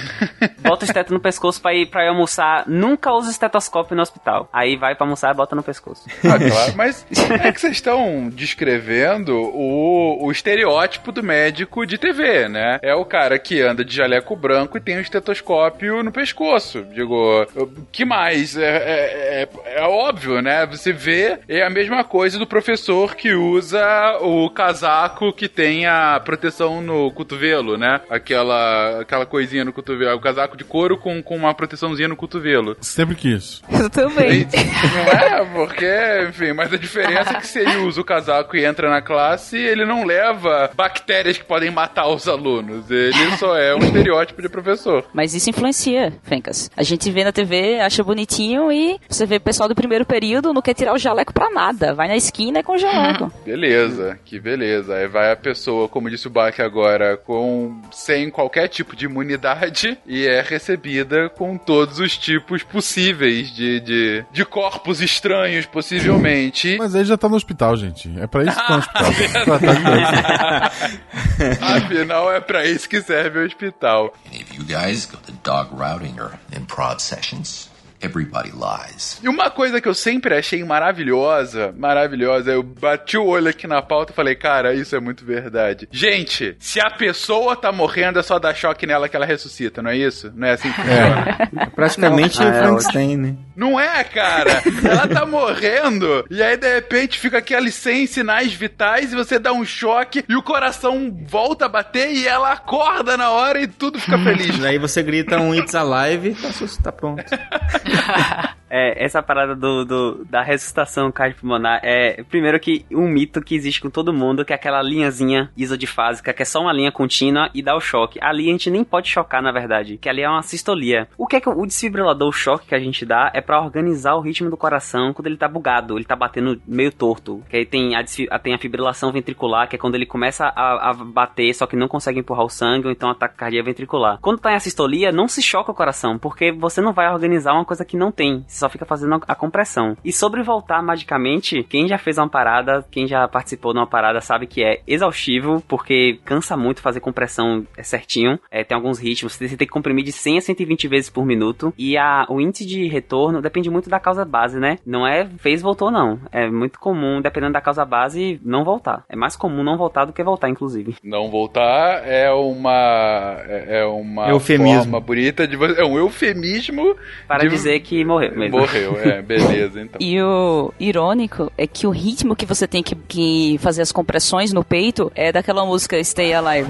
[0.62, 2.29] Bota o esteto no pescoço pra ir, pra ir almoçar.
[2.68, 4.48] Nunca usa estetoscópio no hospital.
[4.54, 6.06] Aí vai pra almoçar e bota no pescoço.
[6.24, 6.74] Ah, claro.
[6.78, 7.06] Mas
[7.44, 12.80] é que vocês estão descrevendo o, o estereótipo do médico de TV, né?
[12.82, 16.84] É o cara que anda de jaleco branco e tem um estetoscópio no pescoço.
[16.94, 18.56] Digo, o que mais?
[18.58, 20.66] É, é, é- é óbvio, né?
[20.68, 26.20] Você vê, é a mesma coisa do professor que usa o casaco que tem a
[26.24, 28.02] proteção no cotovelo, né?
[28.10, 30.18] Aquela, aquela coisinha no cotovelo.
[30.18, 32.76] O casaco de couro com, com uma proteçãozinha no cotovelo.
[32.82, 33.62] Sempre quis.
[33.72, 34.46] Eu também.
[34.46, 38.66] Não é, porque, enfim, mas a diferença é que se ele usa o casaco e
[38.66, 42.90] entra na classe, ele não leva bactérias que podem matar os alunos.
[42.92, 45.06] Ele só é um estereótipo de professor.
[45.14, 46.70] Mas isso influencia, Fencas.
[46.76, 50.54] A gente vê na TV, acha bonitinho e você vê o pessoal do primeiro período
[50.54, 51.94] não quer tirar o jaleco pra nada.
[51.94, 53.32] Vai na esquina e com o jaleco.
[53.46, 54.96] Beleza, que beleza.
[54.96, 59.98] Aí vai a pessoa, como disse o Bach agora, com sem qualquer tipo de imunidade
[60.06, 66.78] e é recebida com todos os tipos possíveis de, de, de corpos estranhos, possivelmente.
[66.80, 68.12] Mas aí já tá no hospital, gente.
[68.20, 69.44] É pra isso que tá no hospital.
[69.46, 71.76] Tratar de doença.
[71.76, 74.14] Afinal, é pra isso que serve o hospital.
[74.28, 77.69] Any of you guys go to dog routing or improv sessions?
[78.02, 79.20] Everybody lies.
[79.22, 83.82] E uma coisa que eu sempre achei maravilhosa, maravilhosa, eu bati o olho aqui na
[83.82, 85.88] pauta e falei, cara, isso é muito verdade.
[85.92, 89.92] Gente, se a pessoa tá morrendo, é só dar choque nela que ela ressuscita, não
[89.92, 90.32] é isso?
[90.36, 91.50] Não é assim que funciona?
[91.60, 93.36] É praticamente Não, o ah, é Frankenstein, né?
[93.56, 94.62] Não é, cara?
[94.84, 99.52] Ela tá morrendo e aí de repente fica aqueles sem sinais vitais e você dá
[99.52, 104.00] um choque e o coração volta a bater e ela acorda na hora e tudo
[104.00, 104.64] fica feliz.
[104.64, 106.50] Aí você grita um It's Alive e tá,
[106.84, 107.24] tá pronto.
[108.72, 113.82] É, essa parada do, do- da ressuscitação cardiopulmonar é, primeiro que um mito que existe
[113.82, 117.64] com todo mundo, que é aquela linhazinha isodifásica, que é só uma linha contínua e
[117.64, 118.20] dá o choque.
[118.22, 121.08] Ali a gente nem pode chocar, na verdade, que ali é uma sistolia.
[121.18, 124.14] O que é que o desfibrilador, o choque que a gente dá, é pra organizar
[124.14, 127.42] o ritmo do coração quando ele tá bugado, ele tá batendo meio torto.
[127.50, 130.92] Que aí tem a, a- tem a fibrilação ventricular, que é quando ele começa a,
[130.92, 134.20] a bater, só que não consegue empurrar o sangue, ou então ataque cardíaco ventricular.
[134.22, 137.66] Quando tá em assistolia, não se choca o coração, porque você não vai organizar uma
[137.66, 139.96] coisa que não tem, você só fica fazendo a compressão.
[140.04, 144.22] E sobre voltar magicamente, quem já fez uma parada, quem já participou de uma parada
[144.22, 148.40] sabe que é exaustivo, porque cansa muito fazer compressão é, certinho.
[148.52, 151.74] É, tem alguns ritmos, você tem que comprimir de 100 a 120 vezes por minuto.
[151.78, 154.78] E a, o índice de retorno depende muito da causa base, né?
[154.86, 156.20] Não é fez, voltou, não.
[156.32, 159.04] É muito comum, dependendo da causa base, não voltar.
[159.10, 160.96] É mais comum não voltar do que voltar, inclusive.
[161.04, 164.84] Não voltar é uma é é uma Eufemismo.
[164.84, 166.96] forma bonita de você, é um eufemismo
[167.28, 168.58] Para de- dizer que morreu mesmo.
[168.58, 170.00] morreu, é, beleza, então.
[170.10, 174.52] E o irônico é que o ritmo que você tem que, que fazer as compressões
[174.54, 176.70] no peito é daquela música Stay Alive.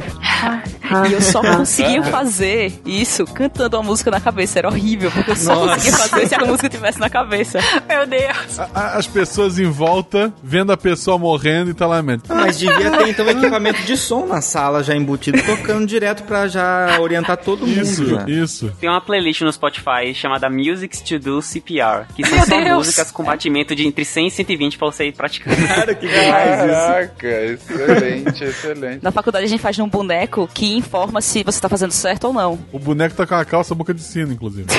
[1.09, 4.59] e eu só conseguia fazer isso cantando a música na cabeça.
[4.59, 5.75] Era horrível, porque eu só Nossa.
[5.75, 7.59] conseguia fazer se a música tivesse na cabeça.
[7.88, 8.59] Meu Deus.
[8.59, 12.23] A- a- As pessoas em volta, vendo a pessoa morrendo e tá lá mesmo.
[12.27, 16.97] Mas devia ter então equipamento de som na sala já embutido, tocando direto pra já
[16.99, 17.81] orientar todo mundo.
[17.81, 18.25] Isso, já.
[18.27, 18.71] isso.
[18.79, 20.49] Tem uma playlist no Spotify chamada
[20.89, 22.78] Musics to Do CPR, que são Meu só Deus!
[22.78, 25.56] músicas com batimento de entre 100 e 120 pra você ir praticando.
[25.67, 26.67] Cara, que demais isso.
[26.67, 29.04] Caraca, excelente, excelente.
[29.04, 32.34] Na faculdade a gente faz num boneco que informa se você tá fazendo certo ou
[32.34, 32.60] não.
[32.71, 34.65] O boneco tá com a calça boca de sino, inclusive.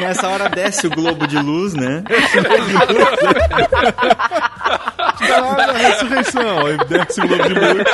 [0.00, 2.04] Nessa hora desce o globo de luz, né?
[5.18, 6.66] Caralho, a ressurreição.
[6.66, 7.84] Aí desce o globo de luz.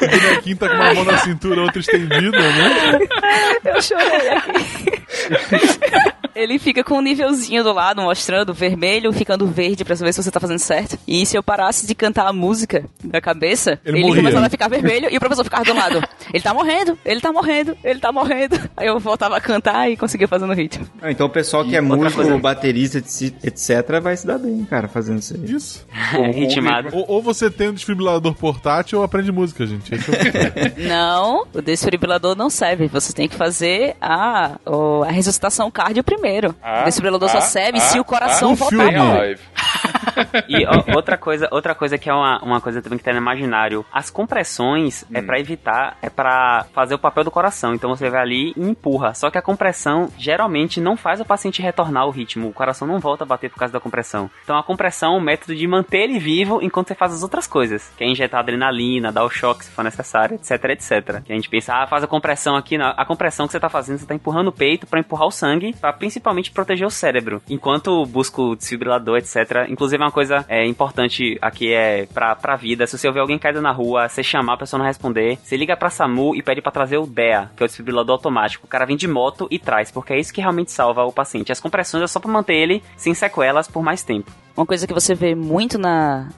[0.00, 2.98] O bonequinho tá com uma mão na cintura, outra estendida, né?
[3.64, 5.02] Eu chorei aqui.
[6.36, 10.30] ele fica com um nívelzinho do lado, mostrando vermelho, ficando verde pra saber se você
[10.30, 10.98] tá fazendo certo.
[11.06, 14.68] E se eu parasse de cantar a música da cabeça, Ele ele, começava a ficar
[14.68, 16.02] vermelho e o professor ficava do lado.
[16.32, 18.60] Ele tá morrendo, ele tá morrendo, ele tá morrendo.
[18.76, 20.86] Aí eu voltava a cantar e conseguia fazer no ritmo.
[21.00, 24.64] Ah, Então o pessoal que é outra músico, coisa- baterista, etc, vai se dar bem,
[24.64, 25.50] cara, fazendo isso aí.
[25.50, 25.86] Isso.
[26.34, 26.90] Ritmado.
[26.92, 29.92] Ou, ou você tem um desfibrilador portátil ou aprende música, gente.
[29.94, 29.98] É
[30.88, 32.86] Não, o desfibrilador não serve.
[32.88, 34.58] Você tem que fazer a,
[35.06, 36.25] a ressuscitação cardio primeiro.
[36.62, 38.76] Ah, o desfibrilador ah, só serve ah, se o coração ah, voltar.
[38.76, 39.38] filme.
[40.48, 43.18] E ó, outra coisa, outra coisa que é uma, uma coisa também que tá no
[43.18, 43.84] imaginário.
[43.92, 47.74] As compressões é pra evitar, é pra fazer o papel do coração.
[47.74, 49.14] Então você vai ali e empurra.
[49.14, 52.48] Só que a compressão geralmente não faz o paciente retornar ao ritmo.
[52.48, 54.30] O coração não volta a bater por causa da compressão.
[54.44, 57.46] Então a compressão é um método de manter ele vivo enquanto você faz as outras
[57.46, 57.90] coisas.
[57.96, 61.22] Que é injetar adrenalina, dar o choque se for necessário, etc, etc.
[61.24, 62.78] Que a gente pensa, ah, faz a compressão aqui.
[62.78, 62.92] Não.
[62.96, 65.74] A compressão que você tá fazendo, você tá empurrando o peito pra empurrar o sangue,
[65.80, 67.42] pra principalmente proteger o cérebro.
[67.48, 69.66] Enquanto busca o desfibrilador, etc.
[69.68, 72.86] Inclusive uma coisa é, importante aqui é pra, pra vida.
[72.86, 75.76] Se você ouvir alguém caído na rua, você chamar, a pessoa não responder, você liga
[75.76, 78.66] pra SAMU e pede pra trazer o DEA, que é o desfibrilador automático.
[78.66, 81.52] O cara vem de moto e traz, porque é isso que realmente salva o paciente.
[81.52, 84.45] As compressões é só pra manter ele sem sequelas por mais tempo.
[84.56, 86.30] Uma coisa que você vê muito na,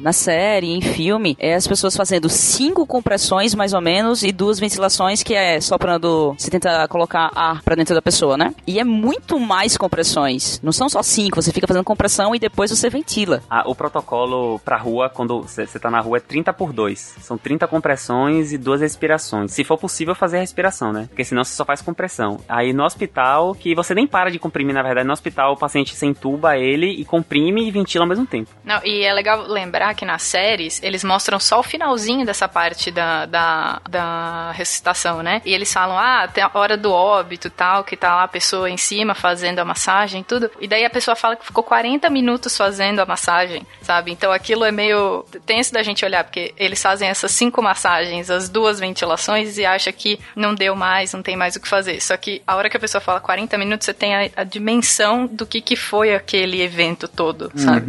[0.00, 4.58] na, série, em filme, é as pessoas fazendo cinco compressões, mais ou menos, e duas
[4.58, 6.34] ventilações, que é soprando.
[6.38, 8.54] Você tenta colocar ar pra dentro da pessoa, né?
[8.66, 10.58] E é muito mais compressões.
[10.62, 13.42] Não são só cinco, você fica fazendo compressão e depois você ventila.
[13.50, 17.16] Ah, o protocolo pra rua, quando você tá na rua, é 30 por 2.
[17.20, 19.52] São 30 compressões e duas respirações.
[19.52, 21.06] Se for possível, fazer a respiração, né?
[21.08, 22.40] Porque senão você só faz compressão.
[22.48, 25.94] Aí no hospital, que você nem para de comprimir, na verdade, no hospital o paciente
[25.94, 28.50] se entuba ele e comprime e ventila ao mesmo tempo.
[28.64, 32.90] Não, e é legal lembrar que nas séries eles mostram só o finalzinho dessa parte
[32.90, 35.42] da, da, da ressuscitação, né?
[35.44, 38.70] E eles falam, ah, tem a hora do óbito tal, que tá lá a pessoa
[38.70, 40.50] em cima fazendo a massagem tudo.
[40.60, 44.12] E daí a pessoa fala que ficou 40 minutos fazendo a massagem, sabe?
[44.12, 48.48] Então aquilo é meio tenso da gente olhar, porque eles fazem essas cinco massagens, as
[48.48, 52.00] duas ventilações e acha que não deu mais, não tem mais o que fazer.
[52.00, 55.26] Só que a hora que a pessoa fala 40 minutos, você tem a, a dimensão
[55.26, 57.86] do que, que foi aquele evento todo, sabe?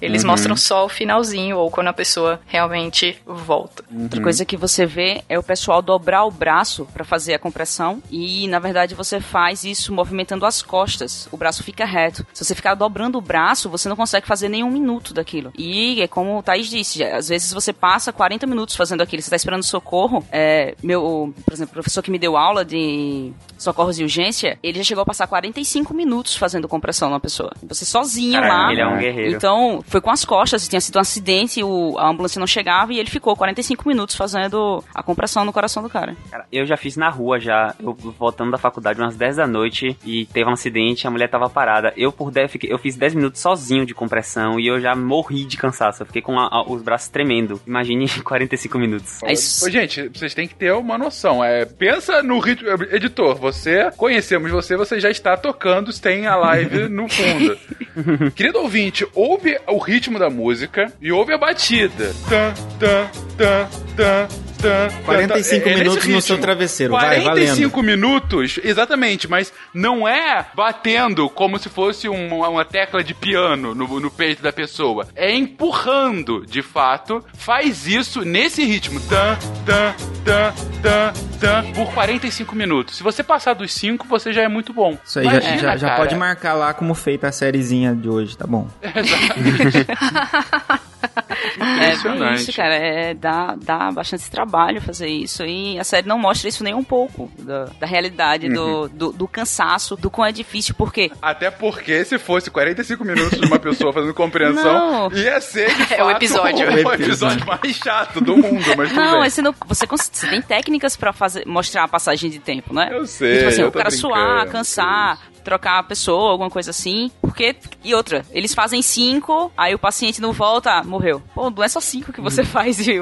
[0.00, 3.84] Eles mostram só o finalzinho ou quando a pessoa realmente volta.
[3.94, 8.02] Outra coisa que você vê é o pessoal dobrar o braço pra fazer a compressão
[8.10, 11.28] e, na verdade, você faz isso movimentando as costas.
[11.30, 12.26] O braço fica reto.
[12.32, 15.52] Se você ficar dobrando o braço, você não consegue fazer nenhum minuto daquilo.
[15.56, 19.22] E é como o Thaís disse, às vezes você passa 40 minutos fazendo aquilo.
[19.22, 20.24] Você tá esperando socorro.
[20.30, 24.78] É, meu, por exemplo, o professor que me deu aula de socorros e urgência, ele
[24.78, 27.52] já chegou a passar 45 minutos fazendo compressão na pessoa.
[27.68, 28.72] Você sozinho Caramba, lá.
[28.72, 29.36] ele é um guerreiro.
[29.36, 32.98] Então, foi com as costas, tinha sido um acidente, o, a ambulância não chegava e
[32.98, 36.16] ele ficou 45 minutos fazendo a compressão no coração do cara.
[36.30, 39.96] Cara, eu já fiz na rua já, eu voltando da faculdade umas 10 da noite
[40.04, 41.92] e teve um acidente, a mulher tava parada.
[41.96, 45.44] Eu por 10, fiquei- eu fiz 10 minutos sozinho de compressão e eu já morri
[45.44, 46.02] de cansaço.
[46.02, 47.60] Eu fiquei com a- a- os braços tremendo.
[47.66, 49.22] Imagine 45 minutos.
[49.24, 51.42] Aí s- Ô, gente, vocês têm que ter uma noção.
[51.44, 52.68] É, pensa no ritmo.
[52.90, 57.58] Editor, você, conhecemos você, você já está tocando tem a live no fundo.
[58.34, 62.14] Querido ouvinte, ouve o ritmo da música e ouve a batida.
[62.28, 64.28] Tan, tan, tan, tan,
[64.60, 65.70] 45 tan.
[65.70, 71.58] É nesse minutos no seu travesseiro, vai, 45 minutos, exatamente, mas não é batendo como
[71.58, 75.06] se fosse um- uma tecla de piano no, no peito da pessoa.
[75.14, 77.24] É empurrando, de fato.
[77.34, 79.00] Faz isso nesse ritmo.
[79.00, 79.94] Tan, tan,
[80.24, 82.96] tan, tan, tan, por 45 minutos.
[82.96, 84.96] Se você passar dos 5, você já é muito bom.
[85.04, 86.00] Isso aí já, Imagina, já, já cara.
[86.00, 88.68] pode marcar lá como feita a sériezinha de hoje, tá bom.
[91.58, 92.40] É bem Impressionante.
[92.42, 92.74] isso, cara.
[92.74, 95.44] É, dá, dá bastante trabalho fazer isso.
[95.44, 99.28] E a série não mostra isso nem um pouco da, da realidade, do, do, do
[99.28, 103.92] cansaço, do quão é difícil, porque Até porque se fosse 45 minutos de uma pessoa
[103.92, 105.12] fazendo compreensão, Não.
[105.18, 106.68] ia ser de É fato o episódio.
[106.86, 111.12] o episódio mais chato do mundo, mas Não, você, não, você, você tem técnicas pra
[111.12, 112.88] fazer, mostrar a passagem de tempo, né?
[112.92, 116.70] Eu sei, Tipo assim, eu o cara brincando, suar, cansar, trocar a pessoa, alguma coisa
[116.70, 117.10] assim.
[117.20, 117.56] Porque.
[117.82, 121.22] E outra, eles fazem cinco, aí o paciente não volta, ah, morreu.
[121.34, 122.98] Pô, não é só cinco que você faz e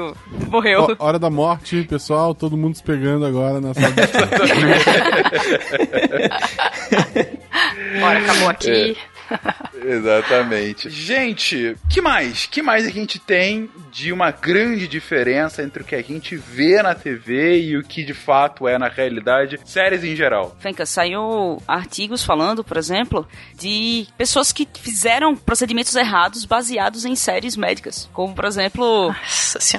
[0.49, 0.95] morreu.
[0.97, 3.93] Ó, hora da morte, pessoal, todo mundo se pegando agora na sala.
[7.99, 8.97] Bora, acabou aqui.
[9.83, 10.89] Exatamente.
[10.89, 12.45] Gente, que mais?
[12.45, 16.81] Que mais a gente tem de uma grande diferença entre o que a gente vê
[16.81, 20.55] na TV e o que de fato é na realidade, séries em geral?
[20.59, 27.55] Fenka, saiu artigos falando, por exemplo, de pessoas que fizeram procedimentos errados baseados em séries
[27.55, 28.09] médicas.
[28.13, 29.13] Como, por exemplo,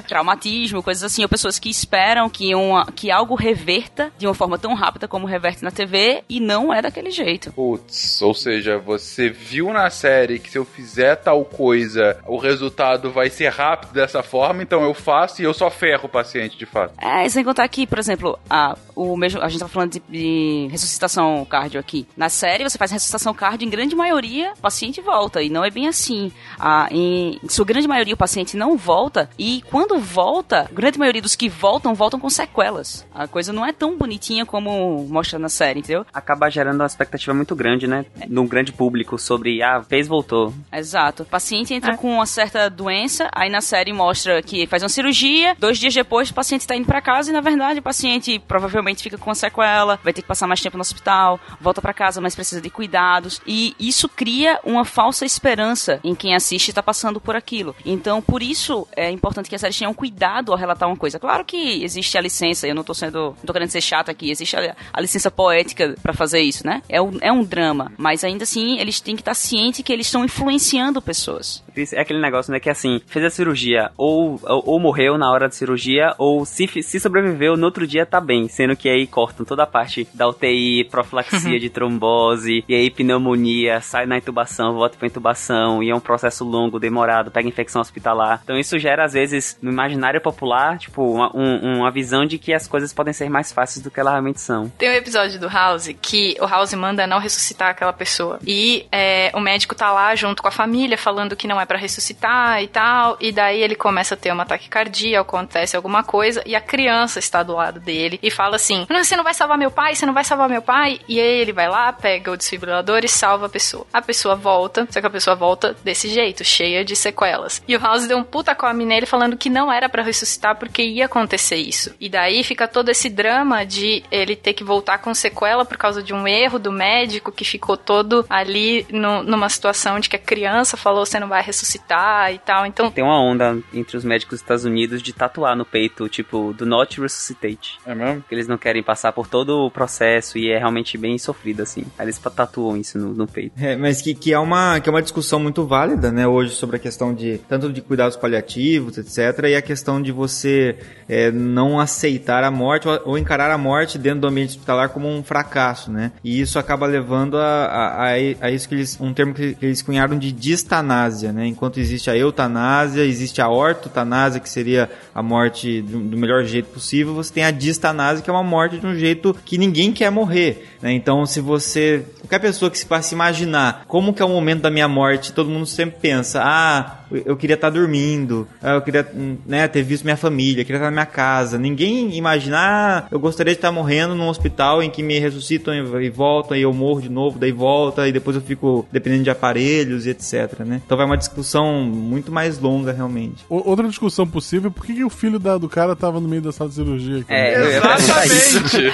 [0.07, 1.23] traumatismo, coisas assim.
[1.23, 5.25] Ou pessoas que esperam que, uma, que algo reverta de uma forma tão rápida como
[5.25, 7.51] reverte na TV e não é daquele jeito.
[7.53, 13.11] Putz, ou seja, você viu na série que se eu fizer tal coisa, o resultado
[13.11, 16.65] vai ser rápido dessa forma, então eu faço e eu só ferro o paciente de
[16.65, 16.93] fato.
[16.99, 20.67] É, sem contar que, por exemplo, a, o mesmo, a gente tá falando de, de
[20.71, 22.07] ressuscitação cardio aqui.
[22.17, 25.41] Na série, você faz ressuscitação cardio, em grande maioria, o paciente volta.
[25.41, 26.31] E não é bem assim.
[26.59, 29.29] Ah, em, em sua grande maioria, o paciente não volta.
[29.37, 33.05] E quando volta, a grande maioria dos que voltam, voltam com sequelas.
[33.13, 36.05] A coisa não é tão bonitinha como mostra na série, entendeu?
[36.13, 38.05] Acaba gerando uma expectativa muito grande, né?
[38.27, 40.53] Num grande público sobre, ah, fez, voltou.
[40.71, 41.23] Exato.
[41.23, 41.97] O paciente entra é.
[41.97, 46.29] com uma certa doença, aí na série mostra que faz uma cirurgia, dois dias depois
[46.29, 49.35] o paciente tá indo para casa e na verdade o paciente provavelmente fica com uma
[49.35, 52.69] sequela, vai ter que passar mais tempo no hospital, volta para casa, mas precisa de
[52.69, 53.41] cuidados.
[53.45, 57.75] E isso cria uma falsa esperança em quem assiste e tá passando por aquilo.
[57.85, 61.19] Então, por isso é importante que a série tenha um cuidado ao relatar uma coisa.
[61.19, 63.35] Claro que existe a licença, eu não tô sendo.
[63.37, 66.81] não tô querendo ser chata aqui, existe a, a licença poética para fazer isso, né?
[66.87, 67.91] É um, é um drama.
[67.97, 71.63] Mas ainda assim, eles têm que estar cientes que eles estão influenciando pessoas.
[71.93, 75.47] É aquele negócio, né, que assim, fez a cirurgia, ou, ou, ou morreu na hora
[75.47, 78.47] da cirurgia, ou se, se sobreviveu, no outro dia tá bem.
[78.47, 83.81] Sendo que aí cortam toda a parte da UTI, profilaxia de trombose, e aí pneumonia,
[83.81, 88.41] sai na intubação, volta pra intubação, e é um processo longo, demorado, pega infecção hospitalar.
[88.43, 92.53] Então isso gera, às vezes, no imaginário popular, tipo, uma, um, uma visão de que
[92.53, 94.69] as coisas podem ser mais fáceis do que elas realmente são.
[94.77, 98.39] Tem um episódio do House que o House manda não ressuscitar aquela pessoa.
[98.45, 101.77] E é, o médico tá lá junto com a família, falando que não é para
[101.77, 103.17] ressuscitar e tal.
[103.19, 107.19] E daí ele começa a ter um ataque cardíaco, acontece alguma coisa, e a criança
[107.19, 110.05] está do lado dele e fala assim: Não, você não vai salvar meu pai, você
[110.05, 110.99] não vai salvar meu pai.
[111.07, 113.85] E aí ele vai lá, pega o desfibrilador e salva a pessoa.
[113.91, 117.61] A pessoa volta, só que a pessoa volta desse jeito, cheia de sequelas.
[117.67, 120.83] E o House deu um puta come nele falando que não era para ressuscitar porque
[120.83, 121.93] ia acontecer isso.
[121.99, 126.01] E daí fica todo esse drama de ele ter que voltar com sequela por causa
[126.01, 130.19] de um erro do médico que ficou todo ali no, numa situação de que a
[130.19, 132.65] criança falou você não vai ressuscitar e tal.
[132.65, 136.53] Então tem uma onda entre os médicos dos Estados Unidos de tatuar no peito, tipo,
[136.53, 137.77] do not resuscitate.
[137.85, 138.23] É mesmo?
[138.27, 141.85] Que eles não querem passar por todo o processo e é realmente bem sofrido, assim.
[141.97, 143.53] Aí eles tatuam isso no, no peito.
[143.61, 146.77] É, mas que, que, é uma, que é uma discussão muito válida, né, hoje sobre
[146.77, 150.77] a questão de, tanto de cuidados paliativos, etc., e a questão de você
[151.09, 155.07] é, não aceitar a morte ou, ou, encarar a morte dentro do ambiente hospitalar como
[155.07, 156.11] um fracasso, né?
[156.23, 159.81] E isso acaba levando a, a, a isso que eles, um termo que, que eles
[159.81, 161.40] cunharam de distanásia, né?
[161.47, 166.69] Enquanto existe a eutanásia, existe a ortotanásia, que seria a morte do, do melhor jeito
[166.69, 170.09] possível, você tem a distanásia, que é uma morte de um jeito que ninguém quer
[170.09, 170.67] morrer.
[170.81, 170.93] Né?
[170.93, 172.05] Então, se você.
[172.19, 175.49] Qualquer pessoa que se passe imaginar como que é o momento da minha morte, todo
[175.49, 179.07] mundo sempre pensa: ah, eu queria estar dormindo, ah, eu queria
[179.45, 181.57] né, ter visto minha família, eu queria estar na minha casa.
[181.57, 186.09] Ninguém imagina, ah, eu gostaria de estar morrendo num hospital em que me ressuscitam e
[186.09, 190.05] voltam, e eu morro de novo, daí volta, e depois eu fico dependendo de aparelhos
[190.05, 190.59] e etc.
[190.59, 190.81] Né?
[190.85, 193.45] Então vai uma discussão muito mais longa, realmente.
[193.49, 196.41] Outra discussão possível é por que, que o filho da, do cara estava no meio
[196.41, 197.19] da sala de cirurgia?
[197.19, 197.33] Aqui?
[197.33, 198.91] É, exatamente.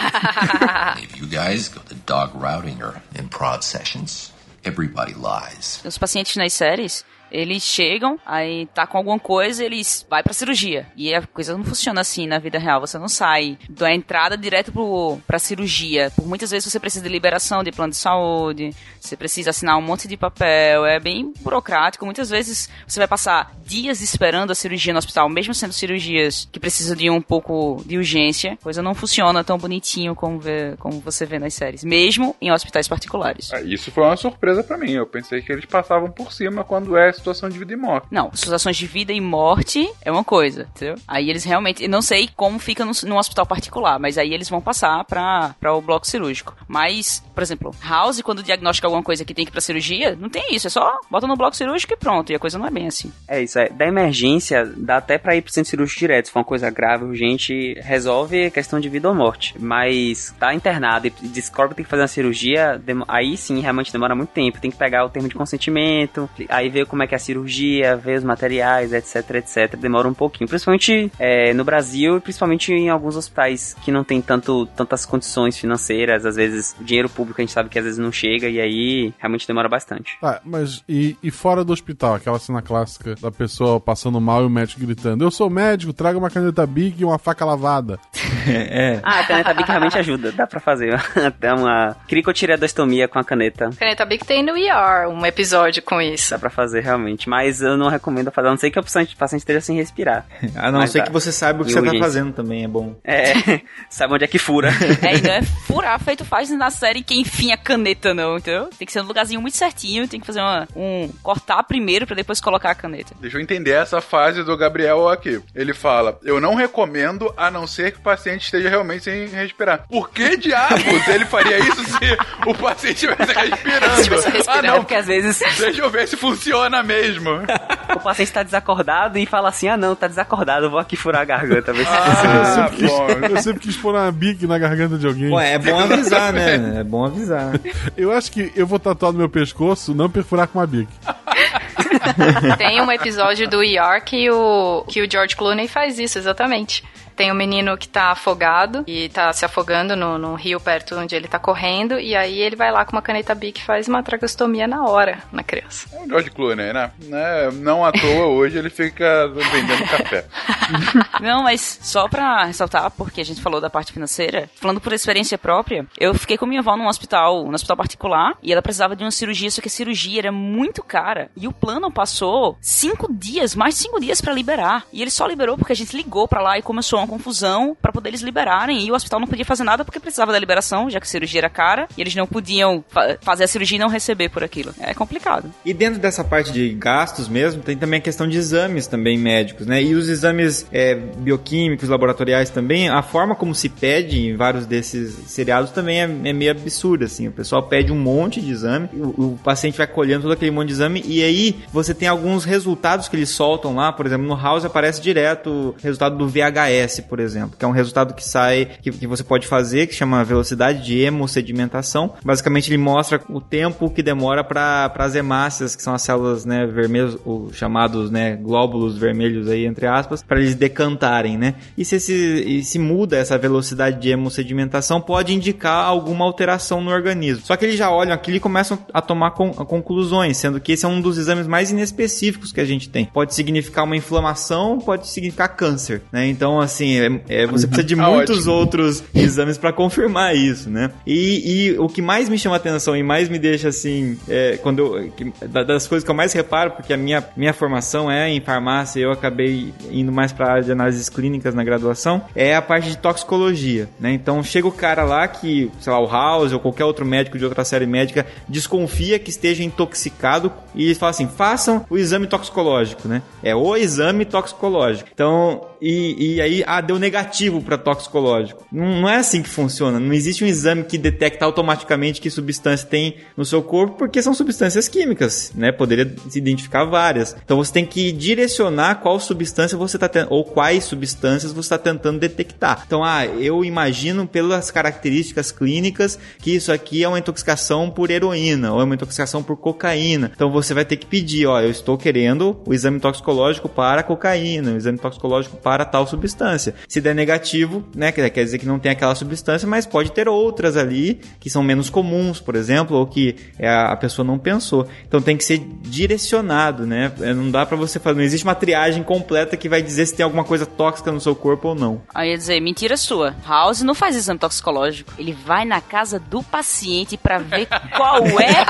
[1.04, 4.32] If you guys go to dog routing or improv sessions,
[4.64, 5.82] everybody lies.
[5.86, 10.88] Os pacientes nas séries eles chegam, aí tá com alguma coisa, eles vai pra cirurgia.
[10.96, 12.82] E a coisa não funciona assim na vida real.
[12.82, 16.12] Você não sai da entrada direto pro, pra cirurgia.
[16.16, 19.82] Por muitas vezes você precisa de liberação de plano de saúde, você precisa assinar um
[19.82, 22.06] monte de papel, é bem burocrático.
[22.06, 26.60] Muitas vezes você vai passar dias esperando a cirurgia no hospital, mesmo sendo cirurgias que
[26.60, 28.54] precisam de um pouco de urgência.
[28.54, 32.52] A coisa não funciona tão bonitinho como, vê, como você vê nas séries, mesmo em
[32.52, 33.52] hospitais particulares.
[33.54, 34.92] Ah, isso foi uma surpresa para mim.
[34.92, 38.08] Eu pensei que eles passavam por cima quando é situação de vida e morte.
[38.12, 40.96] Não, situações de vida e morte é uma coisa, entendeu?
[41.08, 44.50] Aí eles realmente, eu não sei como fica no, no hospital particular, mas aí eles
[44.50, 46.56] vão passar para o bloco cirúrgico.
[46.68, 50.30] Mas, por exemplo, House, quando diagnostica alguma coisa que tem que ir pra cirurgia, não
[50.30, 52.72] tem isso, é só bota no bloco cirúrgico e pronto, e a coisa não é
[52.72, 53.12] bem assim.
[53.28, 53.70] É isso, é.
[53.70, 57.06] Da emergência, dá até pra ir pro centro cirúrgico direto, se for uma coisa grave,
[57.06, 59.56] urgente, resolve a questão de vida ou morte.
[59.60, 64.16] Mas tá internado e descobre que tem que fazer uma cirurgia, aí sim, realmente demora
[64.16, 64.60] muito tempo.
[64.60, 67.20] Tem que pegar o termo de consentimento, aí ver como é é que é a
[67.20, 69.76] cirurgia, ver os materiais, etc, etc.
[69.78, 70.48] Demora um pouquinho.
[70.48, 75.58] Principalmente é, no Brasil e principalmente em alguns hospitais que não tem tanto, tantas condições
[75.58, 76.26] financeiras.
[76.26, 79.13] Às vezes, o dinheiro público a gente sabe que às vezes não chega e aí
[79.17, 80.17] realmente demora bastante.
[80.22, 82.15] Tá, mas e, e fora do hospital?
[82.15, 86.17] Aquela cena clássica da pessoa passando mal e o médico gritando: Eu sou médico, traga
[86.17, 88.00] uma caneta Big e uma faca lavada.
[88.50, 89.02] É.
[89.04, 90.32] Ah, a caneta Bic realmente ajuda.
[90.32, 90.93] Dá pra fazer
[91.26, 93.70] até uma cricotireoidostomia com a caneta.
[93.78, 96.32] Caneta Bic tem no ER um episódio com isso.
[96.32, 97.30] Dá pra fazer realmente.
[97.30, 99.76] Mas eu não recomendo fazer, a não ser que o paciente, o paciente esteja sem
[99.78, 100.26] respirar.
[100.56, 102.04] A não Mas ser que você saiba o que E você tá urgência.
[102.06, 102.96] fazendo também, é bom.
[103.04, 103.34] É,
[103.90, 104.72] sabe onde é que fura.
[105.02, 108.70] É, e não é furar feito faz na série que enfim a caneta, não, entendeu?
[108.78, 111.10] Tem que ser um lugarzinho muito certinho, tem que fazer uma, um.
[111.22, 113.14] cortar primeiro pra depois colocar a caneta.
[113.22, 115.40] Deixa eu entender essa fase do Gabriel aqui.
[115.56, 119.86] Ele fala: Eu não recomendo a não ser que o paciente esteja realmente sem respirar.
[119.88, 122.18] Por que diabos ele faria isso se
[122.50, 124.04] o paciente estivesse respirando?
[124.04, 127.30] Se respirando, ah, não, Porque às vezes deixa eu ver se funciona mesmo.
[127.95, 131.21] o paciente tá desacordado e fala assim: ah não, tá desacordado, eu vou aqui furar
[131.21, 131.73] a garganta.
[131.73, 135.06] Ver se Ah, Eu sempre, quis, eu sempre quis pôr uma Big na garganta de
[135.06, 135.30] alguém.
[135.30, 136.79] Pô, é bom avisar, né?
[136.79, 137.52] É bom avisar.
[137.96, 140.88] Eu acho que eu vou tatuar no meu pescoço, não perfurar com uma Big.
[142.58, 146.83] Tem um episódio do ER que o, que o George Clooney faz isso, exatamente.
[147.18, 151.15] Tem um menino que tá afogado e tá se afogando no, num rio perto onde
[151.15, 154.04] ele tá correndo, e aí ele vai lá com uma caneta Bic e faz uma
[154.04, 155.90] tracostomia na hora na criança.
[155.94, 156.92] É o George Clooney, né?
[157.06, 157.50] né?
[157.52, 160.26] Não à toa hoje ele fica vendendo café.
[161.20, 165.38] Não, mas só pra ressaltar, porque a gente falou da parte financeira, falando por experiência
[165.38, 169.04] própria, eu fiquei com minha avó num hospital, num hospital particular, e ela precisava de
[169.04, 171.30] uma cirurgia, só que a cirurgia era muito cara.
[171.36, 174.86] E o plano passou cinco dias, mais de cinco dias pra liberar.
[174.92, 177.92] E ele só liberou porque a gente ligou pra lá e começou uma confusão pra
[177.92, 178.86] poder eles liberarem.
[178.86, 181.40] E o hospital não podia fazer nada porque precisava da liberação, já que a cirurgia
[181.42, 184.74] era cara, e eles não podiam fa- fazer a cirurgia e não receber por aquilo.
[184.80, 185.52] É complicado.
[185.66, 189.66] E dentro dessa parte de gastos mesmo, tem também a questão de exames também médicos,
[189.68, 189.82] né?
[189.82, 195.14] E os exames é, bioquímicos, laboratoriais também, a forma como se pede em vários desses
[195.30, 197.28] seriados também é, é meio absurda, assim.
[197.28, 200.68] O pessoal pede um monte de exame, o, o paciente vai colhendo todo aquele monte
[200.68, 204.36] de exame, e aí você tem alguns resultados que eles soltam lá, por exemplo, no
[204.36, 208.69] House aparece direto o resultado do VHS, por exemplo, que é um resultado que sai,
[208.81, 212.13] que, que você pode fazer, que chama velocidade de hemossedimentação.
[212.23, 216.65] Basicamente ele mostra o tempo que demora para as hemácias, que são as células né,
[216.65, 221.56] vermelhas, os chamados né, glóbulos vermelhos aí, entre aspas, para eles decantarem, né?
[221.77, 227.45] E se, esse, se muda essa velocidade de hemossedimentação, pode indicar alguma alteração no organismo.
[227.45, 230.85] Só que eles já olham aquilo e começam a tomar con- conclusões, sendo que esse
[230.85, 233.06] é um dos exames mais inespecíficos que a gente tem.
[233.06, 236.27] Pode significar uma inflamação, pode significar câncer, né?
[236.27, 238.54] Então, assim, é, é, você precisa de Ah, muitos ótimo.
[238.54, 240.92] outros exames para confirmar isso, né?
[241.06, 244.79] E, e o que mais me chama atenção e mais me deixa assim, é, quando
[244.98, 248.29] eu, que- da- das coisas que eu mais reparo, porque a minha, minha formação é
[248.29, 252.62] em farmácia, eu acabei indo mais para área de análises clínicas na graduação, é a
[252.62, 254.12] parte de toxicologia, né?
[254.13, 257.44] Então chega o cara lá que, sei lá, o House ou qualquer outro médico de
[257.46, 263.21] outra série médica desconfia que esteja intoxicado e fala assim: façam o exame toxicológico, né?
[263.44, 265.10] É o exame toxicológico.
[265.13, 268.65] Então, e, e aí, ah, deu negativo para toxicológico.
[268.71, 270.00] Não, não é assim que funciona.
[270.00, 274.34] Não existe um exame que detecta automaticamente que substância tem no seu corpo, porque são
[274.34, 275.71] substâncias químicas, né?
[275.71, 277.36] Poderia se identificar várias.
[277.44, 282.19] Então você tem que direcionar qual substância você está ou quais substâncias você está tentando
[282.19, 282.84] detectar.
[282.86, 288.73] Então, ah, eu imagino pelas características clínicas que isso aqui é uma intoxicação por heroína
[288.73, 290.32] ou é uma intoxicação por cocaína.
[290.34, 294.71] Então você vai ter que pedir, ó, eu estou querendo o exame toxicológico para cocaína,
[294.71, 296.76] o exame toxicológico para tal substância.
[296.88, 300.78] Se der negativo, né, quer dizer que não tem aquela substância, mas pode ter outras
[300.78, 304.88] ali que são menos comuns, por exemplo, ou que é, a pessoa não pensou.
[305.08, 307.12] Então tem que ser direcionado, né?
[307.22, 310.15] É, Não dá pra você fazer, não existe uma triagem completa que vai dizer se
[310.15, 312.02] tem alguma coisa tóxica no seu corpo ou não.
[312.13, 313.36] Aí ia dizer, mentira sua.
[313.48, 315.12] House não faz exame toxicológico.
[315.18, 318.65] Ele vai na casa do paciente pra ver qual é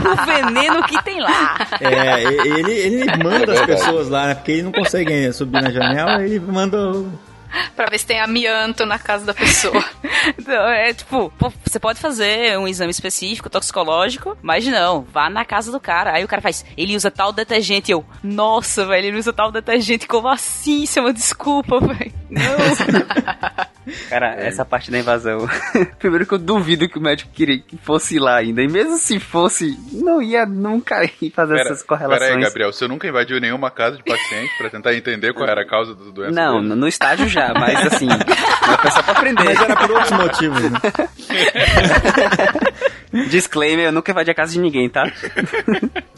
[0.00, 1.58] o veneno que tem lá.
[1.80, 4.34] É, ele, ele manda as pessoas lá, né?
[4.34, 6.78] Porque ele não consegue subir na janela, ele manda.
[7.76, 9.82] Pra ver se tem amianto na casa da pessoa.
[10.38, 15.44] Então, é tipo, pô, você pode fazer um exame específico, toxicológico, mas não, vá na
[15.44, 16.12] casa do cara.
[16.14, 17.90] Aí o cara faz, ele usa tal detergente.
[17.90, 20.06] E eu, nossa, velho, ele usa tal detergente.
[20.06, 20.84] Como assim?
[20.84, 22.12] Isso é uma desculpa, velho.
[22.30, 22.42] Não.
[24.08, 25.48] Cara, essa parte da invasão.
[25.98, 28.62] Primeiro que eu duvido que o médico queria que fosse lá ainda.
[28.62, 32.20] E mesmo se fosse, não ia nunca ir fazer Pera, essas correlações.
[32.20, 35.62] pera aí, Gabriel, você nunca invadiu nenhuma casa de paciente pra tentar entender qual era
[35.62, 36.32] a causa da doença?
[36.32, 36.68] Não, dele?
[36.68, 39.44] no no estágio já, mas assim, é só pra aprender.
[39.44, 40.78] Mas era por outros motivos, né?
[43.28, 45.10] Disclaimer, eu nunca invadi a casa de ninguém, tá?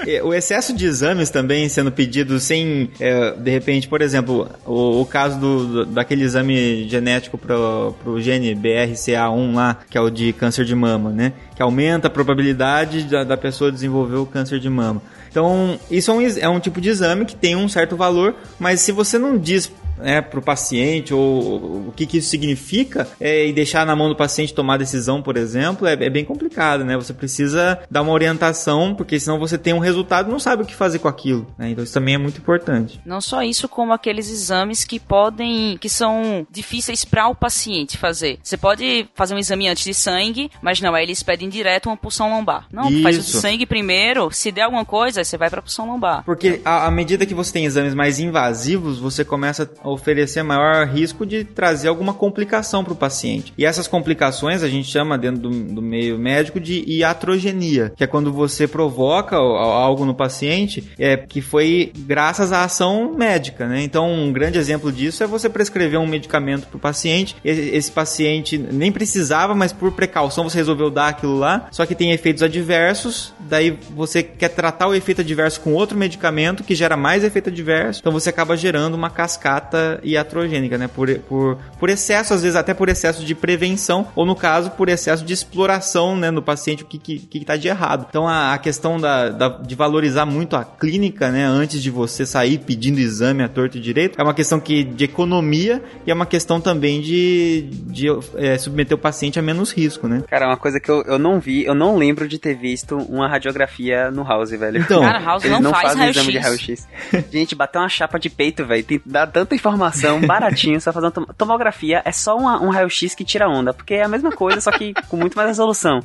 [0.06, 5.00] É, O excesso de exames também sendo pedido sem, é, de repente, por exemplo, o,
[5.00, 10.08] o caso do, do- daquele exame genético pro, pro gene BRCA1 lá, que é o
[10.08, 11.32] de câncer de mama, né?
[11.56, 15.02] Que aumenta a probabilidade da, da pessoa desenvolver o câncer de mama.
[15.28, 18.80] Então, isso é um, é um tipo de exame que tem um certo valor, mas
[18.80, 23.46] se você não diz né, para o paciente ou o que, que isso significa é,
[23.46, 26.96] e deixar na mão do paciente tomar decisão, por exemplo, é, é bem complicado, né?
[26.96, 30.66] Você precisa dar uma orientação, porque senão você tem um resultado e não sabe o
[30.66, 31.46] que fazer com aquilo.
[31.58, 31.70] né?
[31.70, 33.00] Então isso também é muito importante.
[33.04, 38.38] Não só isso, como aqueles exames que podem, que são difíceis para o paciente fazer.
[38.42, 41.96] Você pode fazer um exame antes de sangue, mas não, aí eles pedem direto uma
[41.96, 42.66] pulsão lombar.
[42.72, 43.40] Não, faz o de Isso.
[43.40, 46.24] sangue primeiro, se der alguma coisa, você vai pra pulsão lombar.
[46.24, 51.44] Porque à medida que você tem exames mais invasivos, você começa oferecer maior risco de
[51.44, 53.52] trazer alguma complicação para o paciente.
[53.56, 58.06] E essas complicações a gente chama dentro do, do meio médico de iatrogenia, que é
[58.06, 63.66] quando você provoca algo no paciente é, que foi graças à ação médica.
[63.66, 63.82] Né?
[63.82, 67.36] Então, um grande exemplo disso é você prescrever um medicamento para o paciente.
[67.44, 72.12] Esse paciente nem precisava, mas por precaução você resolveu dar aquilo lá, só que tem
[72.12, 73.32] efeitos adversos.
[73.40, 78.00] Daí você quer tratar o efeito adverso com outro medicamento que gera mais efeito adverso.
[78.00, 80.88] Então você acaba gerando uma cascata iatrogênica, né?
[80.88, 84.88] Por, por, por excesso, às vezes até por excesso de prevenção, ou no caso, por
[84.88, 88.06] excesso de exploração né, no paciente, o que, que, que tá de errado.
[88.08, 91.44] Então a, a questão da, da- de valorizar muito a clínica, né?
[91.44, 95.04] Antes de você sair pedindo exame à torto e direito, é uma questão que, de
[95.04, 98.06] economia e é uma questão também de, de
[98.36, 100.22] é, submeter o paciente a menos risco, né?
[100.28, 103.28] Cara, uma coisa que eu, eu não vi, eu não lembro de ter visto uma
[103.28, 104.78] radiografia no House, velho.
[104.78, 106.86] Então, Cara, House Eles não, não faz fazem exame de raio-x.
[107.12, 107.24] raio-x.
[107.32, 111.12] Gente, bater uma chapa de peito, velho, tem dá tanta informação baratinho, só fazer uma
[111.12, 114.60] tom- tomografia é só uma- um raio-x que tira onda, porque é a mesma coisa,
[114.60, 116.00] só que com muito mais resolução.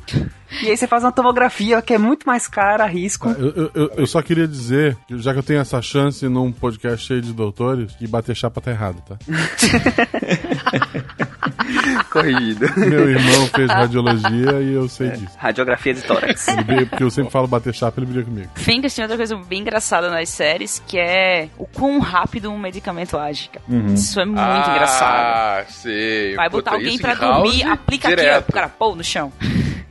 [0.62, 3.28] E aí você faz uma tomografia que é muito mais cara, risco.
[3.28, 7.06] Eu, eu- eu- eu só queria dizer, já que eu tenho essa chance num podcast
[7.06, 9.16] cheio de doutores, que bater chapa tá errado, tá?
[12.10, 12.66] Corrigido.
[12.76, 15.32] Meu irmão fez radiologia e eu sei disso.
[15.36, 16.48] Radiografia de tórax.
[16.48, 18.50] Ele briga, porque eu sempre falo bater chapa, ele briga comigo.
[18.54, 23.16] Fingers tem outra coisa bem engraçada nas séries, que é o quão rápido um medicamento
[23.16, 23.48] age.
[23.48, 23.64] cara.
[23.92, 25.70] Isso é muito ah, engraçado.
[25.70, 26.34] sei.
[26.34, 28.44] Vai Puta, botar alguém isso pra House, dormir, aplica aqui, ó, direto.
[28.44, 29.32] pro cara, pô, no chão.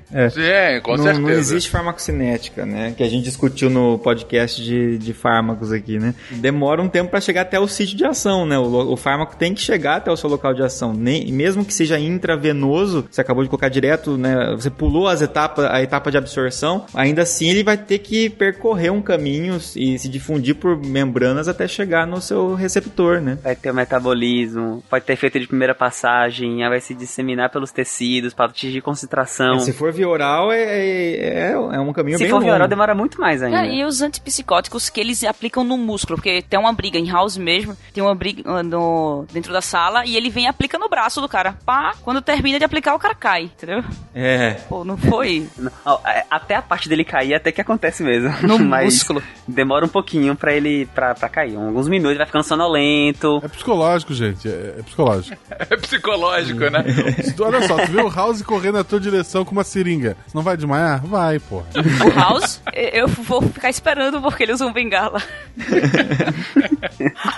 [0.10, 1.22] Sim, com não, certeza.
[1.22, 2.94] não existe farmacocinética, né?
[2.96, 6.16] Que a gente discutiu no podcast de, de fármacos aqui, né?
[6.32, 8.58] Demora um tempo para chegar até o sítio de ação, né?
[8.58, 10.94] O, o fármaco tem que chegar até o seu local de ação.
[10.94, 14.56] Nem, mesmo que seja intravenoso, você acabou de colocar direto, né?
[14.56, 18.92] Você pulou as etapas, a etapa de absorção, ainda assim ele vai ter que percorrer
[18.92, 23.38] um caminho e se difundir por membranas até chegar no seu receptor, né?
[23.44, 27.72] Vai ter o metabolismo, pode ter efeito de primeira passagem, aí vai se disseminar pelos
[27.72, 29.60] tecidos para atingir concentração.
[29.60, 32.56] Se for via oral, é, é, é um caminho Se bem for via longo.
[32.56, 33.58] oral, demora muito mais ainda.
[33.58, 37.38] Cara, e os antipsicóticos que eles aplicam no músculo, porque tem uma briga em house
[37.38, 40.88] mesmo, tem uma briga ah, no, dentro da sala e ele vem e aplica no
[40.90, 41.58] braço do cara.
[41.66, 43.84] Pá, quando termina de aplicar, o cara cai, entendeu?
[44.16, 44.52] É.
[44.70, 45.48] Pô, não foi.
[45.86, 48.34] Ó, é, Até a parte dele cair, até que acontece mesmo.
[48.48, 49.22] No Mas músculo.
[49.48, 51.56] Demora um pouquinho pra ele pra, pra cair.
[51.56, 53.42] Alguns minutos, vai ficando sonolento.
[53.44, 54.48] É psicológico, gente.
[54.48, 55.38] É, é psicológico.
[55.70, 56.84] É psicológico, né?
[57.22, 59.89] Se olha só, tu vê o House correndo na tua direção com uma seringa.
[59.98, 61.06] Você não vai desmaiar?
[61.06, 61.64] Vai, pô.
[62.06, 65.22] O house, eu vou ficar esperando porque ele usa um bengala.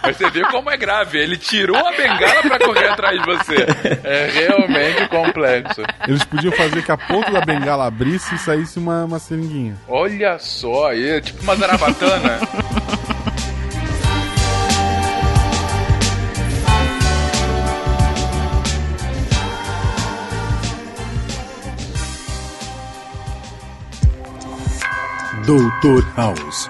[0.04, 1.20] Mas você vê como é grave.
[1.20, 3.56] Ele tirou a bengala pra correr atrás de você.
[4.04, 5.82] É realmente complexo.
[6.08, 9.76] Eles podiam fazer que a ponta da bengala abrisse e saísse uma, uma seringuinha.
[9.88, 12.40] Olha só, aí é tipo uma zarabatana.
[25.46, 26.70] Doutor House.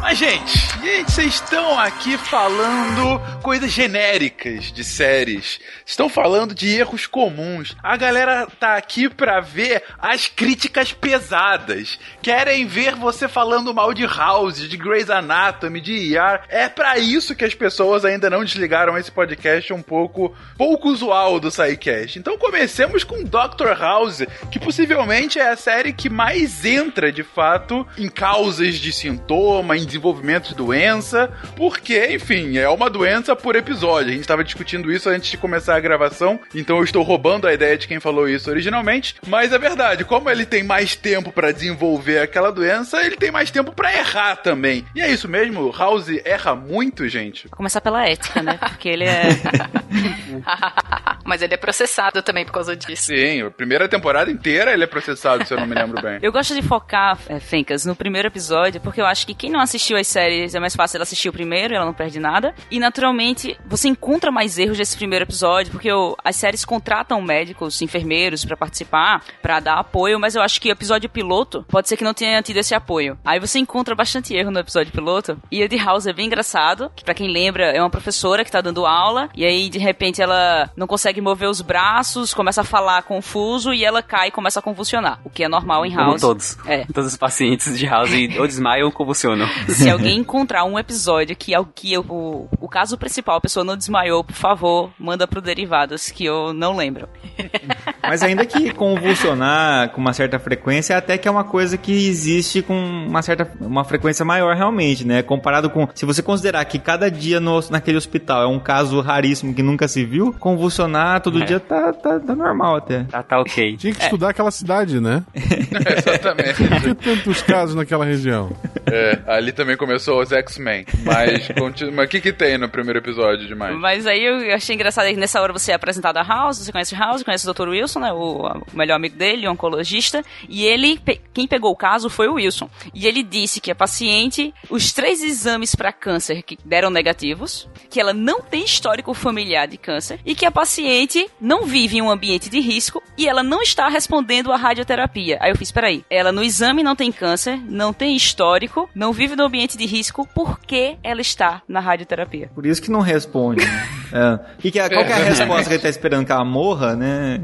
[0.00, 5.60] Mas, gente, gente, vocês estão aqui falando coisas genéricas de séries.
[5.84, 7.76] Estão falando de erros comuns.
[7.82, 11.98] A galera tá aqui pra ver as críticas pesadas.
[12.22, 16.40] Querem ver você falando mal de House, de Grey's Anatomy, de ER.
[16.48, 21.38] É pra isso que as pessoas ainda não desligaram esse podcast um pouco pouco usual
[21.38, 22.18] do SciCast.
[22.18, 27.86] Então comecemos com Doctor House, que possivelmente é a série que mais entra, de fato,
[27.98, 34.10] em causas de sintoma, em desenvolvimento de doença, porque, enfim, é uma doença por episódio.
[34.10, 37.52] A gente estava discutindo isso antes de começar a gravação, então eu estou roubando a
[37.52, 41.50] ideia de quem falou isso originalmente, mas é verdade, como ele tem mais tempo para
[41.50, 44.84] desenvolver aquela doença, ele tem mais tempo para errar também.
[44.94, 47.48] E é isso mesmo, House erra muito, gente.
[47.48, 48.56] Vou começar pela ética, né?
[48.56, 49.24] Porque ele é.
[51.24, 53.06] Mas ele é processado também por causa disso.
[53.06, 56.18] Sim, a primeira temporada inteira ele é processado, se eu não me lembro bem.
[56.22, 59.60] Eu gosto de focar, é, Fencas, no primeiro episódio, porque eu acho que quem não
[59.60, 62.54] assistiu as séries é mais fácil ela assistir o primeiro, ela não perde nada.
[62.70, 67.80] E naturalmente você encontra mais erros desse primeiro episódio, porque eu- as séries contratam médicos,
[67.82, 71.96] enfermeiros pra participar, pra dar apoio, mas eu acho que o episódio piloto pode ser
[71.96, 73.18] que não tenha tido esse apoio.
[73.24, 75.38] Aí você encontra bastante erro no episódio piloto.
[75.50, 78.50] E o de House é bem engraçado, que pra quem lembra, é uma professora que
[78.50, 82.64] tá dando aula, e aí de repente ela não consegue mover os braços, começa a
[82.64, 86.10] falar confuso e ela cai e começa a convulsionar, o que é normal em Como
[86.10, 86.20] House.
[86.20, 86.58] todos.
[86.66, 86.84] É.
[86.92, 89.46] Todos os pacientes de House ou desmaiam ou convulsionam.
[89.68, 93.40] Se alguém encontrar um episódio que, é o- que eu- o, o caso principal, a
[93.40, 97.08] pessoa não desmaiou, por favor, manda pro Derivados, que eu não lembro.
[98.02, 102.62] Mas ainda que convulsionar com uma certa frequência, até que é uma coisa que existe
[102.62, 105.22] com uma certa uma frequência maior realmente, né?
[105.22, 109.54] Comparado com se você considerar que cada dia no, naquele hospital é um caso raríssimo
[109.54, 111.44] que nunca se viu, convulsionar todo É.
[111.44, 113.04] dia tá, tá, tá normal até.
[113.04, 113.76] Tá, tá ok.
[113.76, 115.22] Tinha que estudar aquela cidade, né?
[115.34, 116.64] Exatamente.
[116.68, 118.50] Por que tantos casos naquela região?
[118.90, 120.86] É, ali também começou os X-Men.
[121.04, 123.76] Mas, o que que tem no primeiro episódio demais?
[123.76, 126.94] Mas aí eu achei engraçado que nessa hora você é apresentado a House, você conhece
[126.94, 127.68] House, conhece o Dr.
[127.68, 131.76] Wilson, né, o, o melhor amigo dele, o oncologista, e ele, pe- quem pegou o
[131.76, 132.68] caso foi o Wilson.
[132.94, 138.00] E ele disse que a paciente, os três exames para câncer que deram negativos, que
[138.00, 142.10] ela não tem histórico familiar de câncer e que a paciente não vive em um
[142.10, 145.38] ambiente de risco e ela não está respondendo à radioterapia.
[145.40, 149.34] Aí eu fiz, peraí, ela no exame não tem câncer, não tem histórico, não vive
[149.34, 152.50] no ambiente de risco, por que ela está na radioterapia?
[152.54, 153.64] Por isso que não responde.
[153.64, 153.88] né?
[154.12, 154.38] É.
[154.60, 156.94] Que que é- qual que é a resposta que ele tá esperando que ela morra,
[156.96, 157.40] né?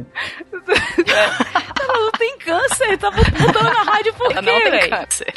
[1.06, 4.88] Ela não tem câncer, tá botando na rádio por Ela quê, não tem véi?
[4.88, 5.34] câncer.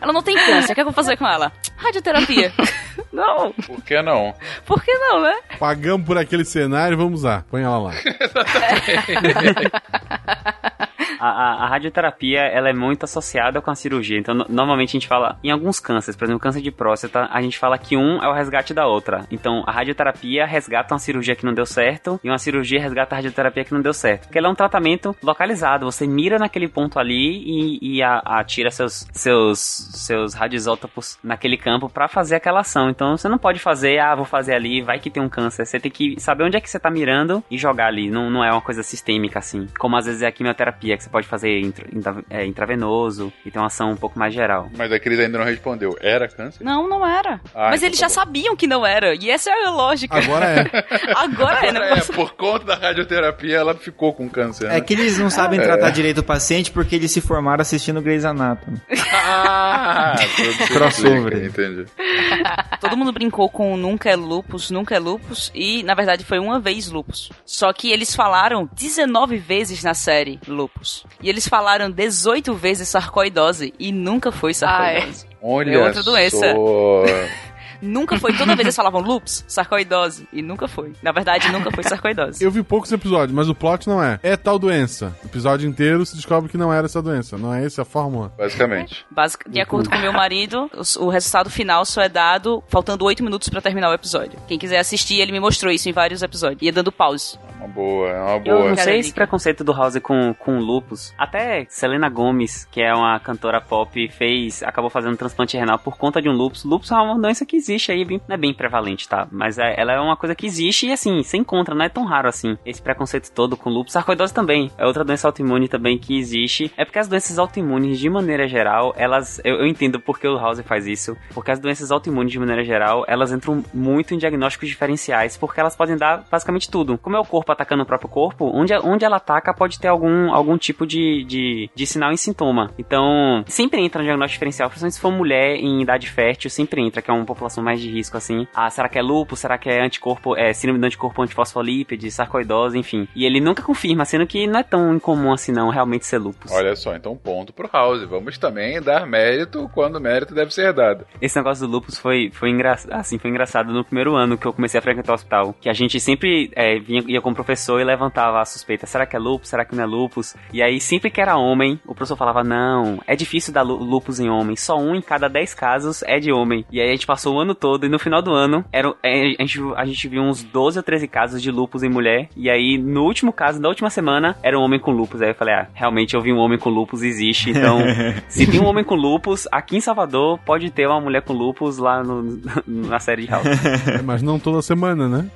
[0.00, 1.52] Ela não tem câncer, o que é que eu vou fazer com ela?
[1.76, 2.52] Radioterapia.
[3.12, 4.34] não, Por que não?
[4.64, 5.36] por que não, né?
[5.58, 7.44] Pagamos por aquele cenário, vamos lá.
[7.50, 7.92] Põe ela lá.
[11.18, 14.18] A, a- a radioterapia, ela é muito associada com a cirurgia.
[14.18, 17.40] Então, no- normalmente a gente fala, em alguns cânceres, por exemplo, câncer de próstata, a
[17.42, 19.26] gente fala que um é o resgate da outra.
[19.30, 23.16] Então, a radioterapia resgata uma cirurgia que não deu certo e uma cirurgia resgata a
[23.16, 24.22] radioterapia que não deu certo.
[24.24, 25.84] Porque ela é um tratamento localizado.
[25.90, 27.42] Você mira naquele ponto ali
[27.80, 32.90] e, e atira seus, seus, seus radioisótopos naquele campo pra fazer aquela ação.
[32.90, 35.64] Então, você não pode fazer, ah, vou fazer ali, vai que tem um câncer.
[35.66, 38.10] Você tem que saber onde é que você tá mirando e jogar ali.
[38.10, 39.66] Não, não é uma coisa sistêmica assim.
[39.78, 43.50] Como às vezes é a quimioterapia, que você pode fazer intra- intra- é, intravenoso e
[43.50, 44.68] tem uma ação um pouco mais geral.
[44.76, 45.96] Mas a Cris ainda não respondeu.
[46.00, 46.62] Era câncer?
[46.64, 47.40] Não, não era.
[47.54, 48.20] Ah, Mas então eles tá já bom.
[48.26, 49.14] sabiam que não era.
[49.14, 50.16] E essa é a lógica.
[50.16, 50.70] Agora é.
[51.16, 51.92] Agora é, né?
[51.98, 54.68] É, por conta da radioterapia, ela ficou com câncer.
[54.68, 54.78] né?
[54.78, 58.24] É que eles não sabem tratar direito o paciente porque eles se formaram assistindo Grey's
[58.24, 58.78] Anatomy.
[59.12, 61.44] Ah, tudo Crossover.
[61.44, 61.84] Entendi.
[62.80, 66.58] Todo mundo brincou com nunca é lupus, nunca é lupus, e na verdade foi uma
[66.58, 67.30] vez lupus.
[67.44, 70.79] Só que eles falaram 19 vezes na série lupus.
[71.22, 75.26] E eles falaram 18 vezes sarcoidose, e nunca foi sarcoidose.
[75.42, 76.36] Olha É outra doença.
[76.38, 76.54] só.
[77.82, 78.32] Nunca foi.
[78.32, 80.92] Toda vez eles falavam lupus, sarcoidose, e nunca foi.
[81.02, 82.42] Na verdade, nunca foi sarcoidose.
[82.44, 84.18] Eu vi poucos episódios, mas o plot não é.
[84.22, 85.16] É tal doença.
[85.22, 87.36] O episódio inteiro se descobre que não era essa doença.
[87.38, 88.32] Não é essa a fórmula?
[88.36, 89.04] Basicamente.
[89.10, 93.48] Basic- de acordo com meu marido, o resultado final só é dado faltando 8 minutos
[93.48, 94.38] pra terminar o episódio.
[94.46, 96.60] Quem quiser assistir, ele me mostrou isso em vários episódios.
[96.62, 97.38] Ia dando pause.
[97.58, 98.58] Uma boa, é uma Eu boa.
[98.70, 101.12] não Cara, sei esse preconceito do House com, com lupus.
[101.18, 106.20] Até Selena Gomes, que é uma cantora pop, fez, acabou fazendo transplante renal por conta
[106.22, 106.64] de um lupus.
[106.64, 109.26] Lupus é uma doença que existe aí, bem- não é bem prevalente, tá?
[109.30, 112.04] Mas é- ela é uma coisa que existe e assim, você encontra, não é tão
[112.04, 112.56] raro assim.
[112.64, 113.92] Esse preconceito todo com lupus.
[113.92, 116.72] Sarcoidose também, é outra doença autoimune também que existe.
[116.76, 119.40] É porque as doenças autoimunes, de maneira geral, elas.
[119.44, 121.16] Eu, eu entendo porque o House faz isso.
[121.34, 125.76] Porque as doenças autoimunes, de maneira geral, elas entram muito em diagnósticos diferenciais, porque elas
[125.76, 126.98] podem dar basicamente tudo.
[126.98, 130.32] Como é o corpo atacando o próprio corpo, onde, onde ela ataca pode ter algum,
[130.32, 132.70] algum tipo de, de, de sinal e sintoma.
[132.78, 137.02] Então, sempre entra no diagnóstico diferencial, principalmente se for mulher em idade fértil, sempre entra,
[137.02, 138.46] que é uma população mais de risco, assim.
[138.54, 139.40] Ah, será que é lúpus?
[139.40, 143.08] Será que é anticorpo, é síndrome do anticorpo antifosfolípide, sarcoidose, enfim.
[143.14, 146.50] E ele nunca confirma, sendo que não é tão incomum assim não, realmente ser lúpus.
[146.52, 148.04] Olha só, então ponto pro House.
[148.04, 151.06] Vamos também dar mérito quando o mérito deve ser dado.
[151.20, 152.76] Esse negócio do lupus foi, foi, engra...
[152.90, 155.54] assim, foi engraçado no primeiro ano que eu comecei a frequentar o hospital.
[155.60, 158.86] Que a gente sempre é, vinha, ia com o professor e levantava a suspeita.
[158.86, 159.48] Será que é lupus?
[159.48, 160.34] Será que não é lupus?
[160.52, 164.28] E aí, sempre que era homem, o professor falava, não, é difícil dar lupus em
[164.28, 164.56] homem.
[164.56, 166.64] Só um em cada dez casos é de homem.
[166.70, 169.34] E aí a gente passou o ano todo e no final do ano, era, é,
[169.38, 172.28] a, gente, a gente viu uns 12 ou 13 casos de lupus em mulher.
[172.36, 175.22] E aí, no último caso, da última semana, era um homem com lupus.
[175.22, 177.50] Aí eu falei, ah, realmente eu vi um homem com lupus, existe.
[177.50, 177.78] Então,
[178.28, 181.78] se tem um homem com lupus, aqui em Salvador, pode ter uma mulher com lupus
[181.78, 183.46] lá no, na série de House.
[183.90, 185.30] É, mas não toda semana, né?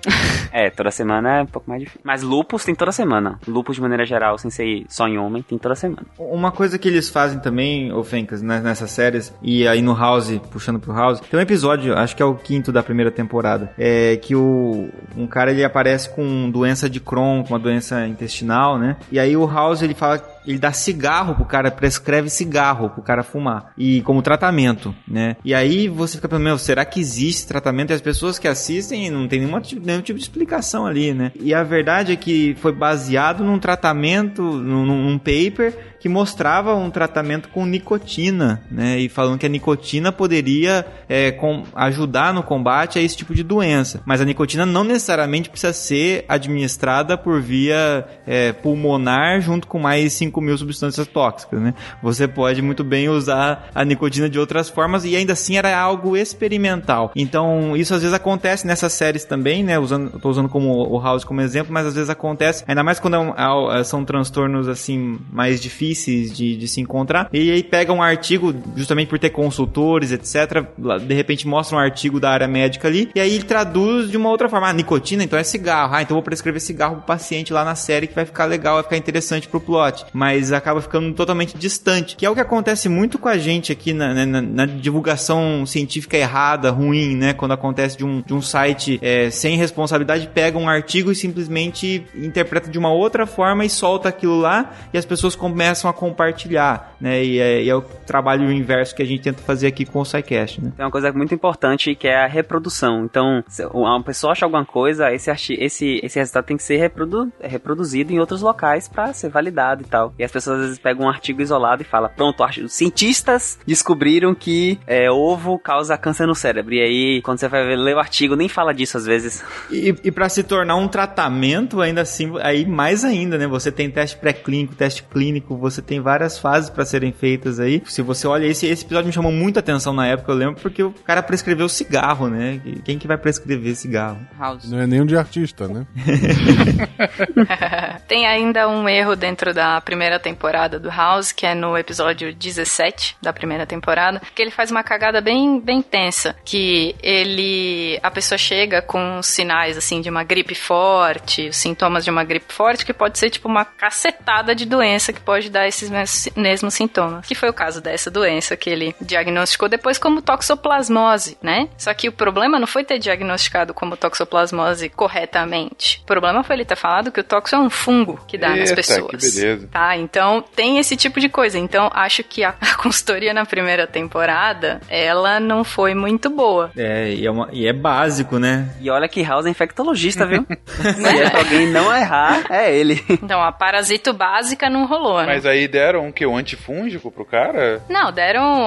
[0.53, 3.39] é, toda semana é um pouco mais Mas lupus tem toda semana.
[3.47, 6.03] Lupus de maneira geral, sem ser só em homem, tem toda semana.
[6.19, 10.39] Uma coisa que eles fazem também, ô Fencas, né, nessas séries, e aí no House,
[10.51, 14.17] puxando pro House, tem um episódio, acho que é o quinto da primeira temporada, é
[14.17, 18.97] que o, um cara ele aparece com doença de Crohn, com uma doença intestinal, né?
[19.11, 23.23] E aí o House ele fala ele dá cigarro pro cara, prescreve cigarro pro cara
[23.23, 23.73] fumar.
[23.77, 25.37] E como tratamento, né?
[25.45, 27.91] E aí você fica pensando, meu, será que existe tratamento?
[27.91, 31.33] E as pessoas que assistem não tem nenhuma, nenhum tipo de explicação ali, né?
[31.41, 36.91] E a verdade é que foi baseado num tratamento, num, num paper que mostrava um
[36.91, 38.99] tratamento com nicotina, né?
[38.99, 43.43] E falando que a nicotina poderia é, com, ajudar no combate a esse tipo de
[43.43, 44.03] doença.
[44.05, 50.13] Mas a nicotina não necessariamente precisa ser administrada por via é, pulmonar junto com mais
[50.13, 51.75] 5 mil substâncias tóxicas, né?
[52.03, 56.17] Você pode muito bem usar a nicotina de outras formas e ainda assim era algo
[56.17, 57.13] experimental.
[57.15, 59.79] Então, isso às vezes acontece nessas séries também, né?
[59.79, 63.15] Usando, tô usando como o House como exemplo, mas às vezes acontece, ainda mais quando
[63.15, 67.29] é um, são transtornos assim mais difíceis difíceis de, de se encontrar.
[67.33, 70.65] E aí pega um artigo, justamente por ter consultores, etc.
[71.07, 74.29] De repente mostra um artigo da área médica ali, e aí ele traduz de uma
[74.29, 74.69] outra forma.
[74.69, 75.95] Ah, nicotina, então é cigarro.
[75.95, 78.83] Ah, então vou prescrever cigarro pro paciente lá na série que vai ficar legal, vai
[78.85, 80.07] ficar interessante pro plot.
[80.13, 83.93] Mas acaba ficando totalmente distante, que é o que acontece muito com a gente aqui
[83.93, 87.33] na, né, na, na divulgação científica errada, ruim, né?
[87.33, 92.07] Quando acontece de um, de um site é, sem responsabilidade, pega um artigo e simplesmente
[92.15, 95.93] interpreta de uma outra forma e solta aquilo lá, e as pessoas começam começam a
[95.93, 97.25] compartilhar, né?
[97.25, 100.05] E é, e é, o trabalho inverso que a gente tenta fazer aqui com o
[100.05, 100.73] SciCast, né?
[100.77, 103.05] Tem uma coisa muito importante que é a reprodução.
[103.05, 107.33] Então, se uma pessoa acha alguma coisa, esse, esse, esse resultado tem que ser reprodu
[107.41, 110.14] reproduzido em outros locais para ser validado e tal.
[110.19, 114.35] E as pessoas às vezes pegam um artigo isolado e falam, pronto, os cientistas descobriram
[114.35, 116.75] que é, ovo causa câncer no cérebro.
[116.75, 119.45] E aí, quando você vai ler o artigo, nem fala disso às vezes.
[119.71, 123.47] E, e para se tornar um tratamento, ainda assim, aí mais ainda, né?
[123.47, 127.83] Você tem teste pré-clínico, teste clínico, você tem várias fases para serem feitas aí.
[127.87, 130.83] Se você olha esse, esse episódio me chamou muita atenção na época, eu lembro, porque
[130.83, 132.61] o cara prescreveu cigarro, né?
[132.85, 134.19] Quem que vai prescrever cigarro?
[134.39, 134.71] House.
[134.71, 135.87] Não é nem um de artista, né?
[138.07, 143.17] tem ainda um erro dentro da primeira temporada do House, que é no episódio 17
[143.21, 148.39] da primeira temporada, que ele faz uma cagada bem, bem tensa, que ele a pessoa
[148.39, 152.93] chega com sinais assim de uma gripe forte, os sintomas de uma gripe forte, que
[152.93, 155.91] pode ser tipo uma cacetada de doença que pode dar esses
[156.37, 157.27] mesmos sintomas.
[157.27, 161.69] Que foi o caso dessa doença que ele diagnosticou depois como toxoplasmose, né?
[161.77, 166.01] Só que o problema não foi ter diagnosticado como toxoplasmose corretamente.
[166.03, 168.61] O problema foi ele ter falado que o toxo é um fungo que dá Eita,
[168.61, 169.11] nas pessoas.
[169.11, 169.69] Que beleza.
[169.69, 171.59] Tá, então tem esse tipo de coisa.
[171.59, 176.71] Então acho que a, a consultoria na primeira temporada, ela não foi muito boa.
[176.77, 178.75] É, e é, uma, e é básico, né?
[178.81, 180.47] E olha que House é infectologista, viu?
[180.67, 183.03] Se é alguém não errar, é ele.
[183.09, 185.27] Então a parasito básica não rolou, né?
[185.27, 186.27] Mas aí deram o que?
[186.27, 187.83] Um antifúngico pro cara?
[187.89, 188.67] Não, deram.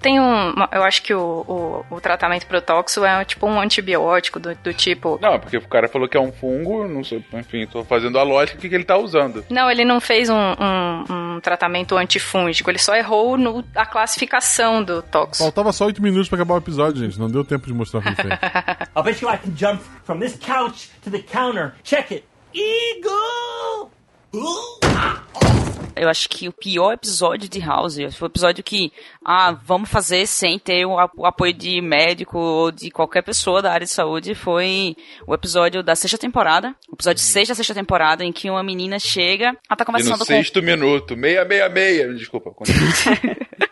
[0.00, 0.54] Tem um.
[0.72, 4.72] Eu acho que o, o, o tratamento pro tóxico é tipo um antibiótico do, do,
[4.72, 5.18] tipo.
[5.20, 8.22] Não, porque o cara falou que é um fungo, não sei, enfim, tô fazendo a
[8.22, 9.44] lógica, o que, que ele tá usando.
[9.50, 14.82] Não, ele não fez um, um, um tratamento antifúngico, ele só errou no, a classificação
[14.82, 15.44] do tóxico.
[15.44, 17.18] Faltava só 8 minutos pra acabar o episódio, gente.
[17.18, 18.34] Não deu tempo de mostrar pra vocês.
[18.96, 21.74] I bet you I can jump from this couch to the counter.
[21.82, 22.24] Check it.
[22.52, 23.93] Eagle!
[25.96, 28.92] Eu acho que o pior episódio de House foi o episódio que,
[29.24, 33.86] ah, vamos fazer sem ter o, apoio de médico ou de qualquer pessoa da área
[33.86, 34.34] de saúde.
[34.34, 38.62] Foi o episódio da sexta temporada, o episódio 6 da sexta temporada, em que uma
[38.62, 40.24] menina chega, ela tá conversando e no com.
[40.24, 42.12] sexto minuto, meia, meia, meia.
[42.12, 42.50] Desculpa,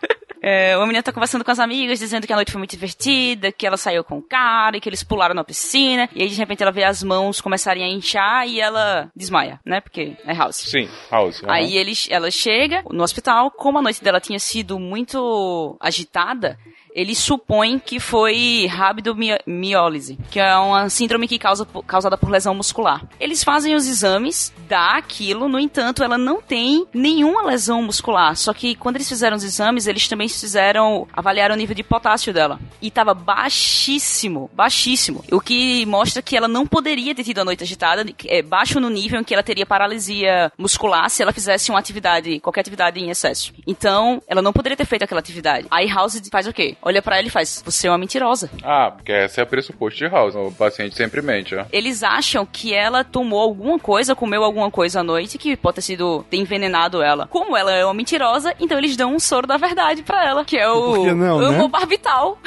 [0.45, 3.49] É, uma menina tá conversando com as amigas, dizendo que a noite foi muito divertida,
[3.49, 6.35] que ela saiu com o cara, e que eles pularam na piscina, e aí de
[6.35, 9.79] repente ela vê as mãos começarem a inchar e ela desmaia, né?
[9.79, 10.57] Porque é House.
[10.57, 11.41] Sim, House.
[11.41, 11.49] Uhum.
[11.49, 16.59] Aí ele, ela chega no hospital, como a noite dela tinha sido muito agitada,
[16.93, 23.05] eles supõem que foi rabdomiólise, que é uma síndrome que causa causada por lesão muscular.
[23.19, 28.35] Eles fazem os exames, dá aquilo, no entanto, ela não tem nenhuma lesão muscular.
[28.35, 32.33] Só que quando eles fizeram os exames, eles também fizeram avaliar o nível de potássio
[32.33, 35.23] dela e estava baixíssimo, baixíssimo.
[35.31, 38.89] O que mostra que ela não poderia ter tido a noite agitada, é baixo no
[38.89, 43.09] nível em que ela teria paralisia muscular se ela fizesse uma atividade, qualquer atividade em
[43.09, 43.53] excesso.
[43.65, 45.67] Então, ela não poderia ter feito aquela atividade.
[45.71, 46.75] Aí House faz o quê?
[46.83, 48.49] Olha para ela e faz: Você é uma mentirosa.
[48.63, 50.35] Ah, porque essa é a pressuposto de House.
[50.35, 51.65] O paciente sempre mente, ó.
[51.71, 55.81] Eles acham que ela tomou alguma coisa, comeu alguma coisa à noite que pode ter
[55.81, 57.27] sido ter envenenado ela.
[57.27, 60.57] Como ela é uma mentirosa, então eles dão um soro da verdade para ela, que
[60.57, 61.67] é o não, né?
[61.67, 62.37] barbital.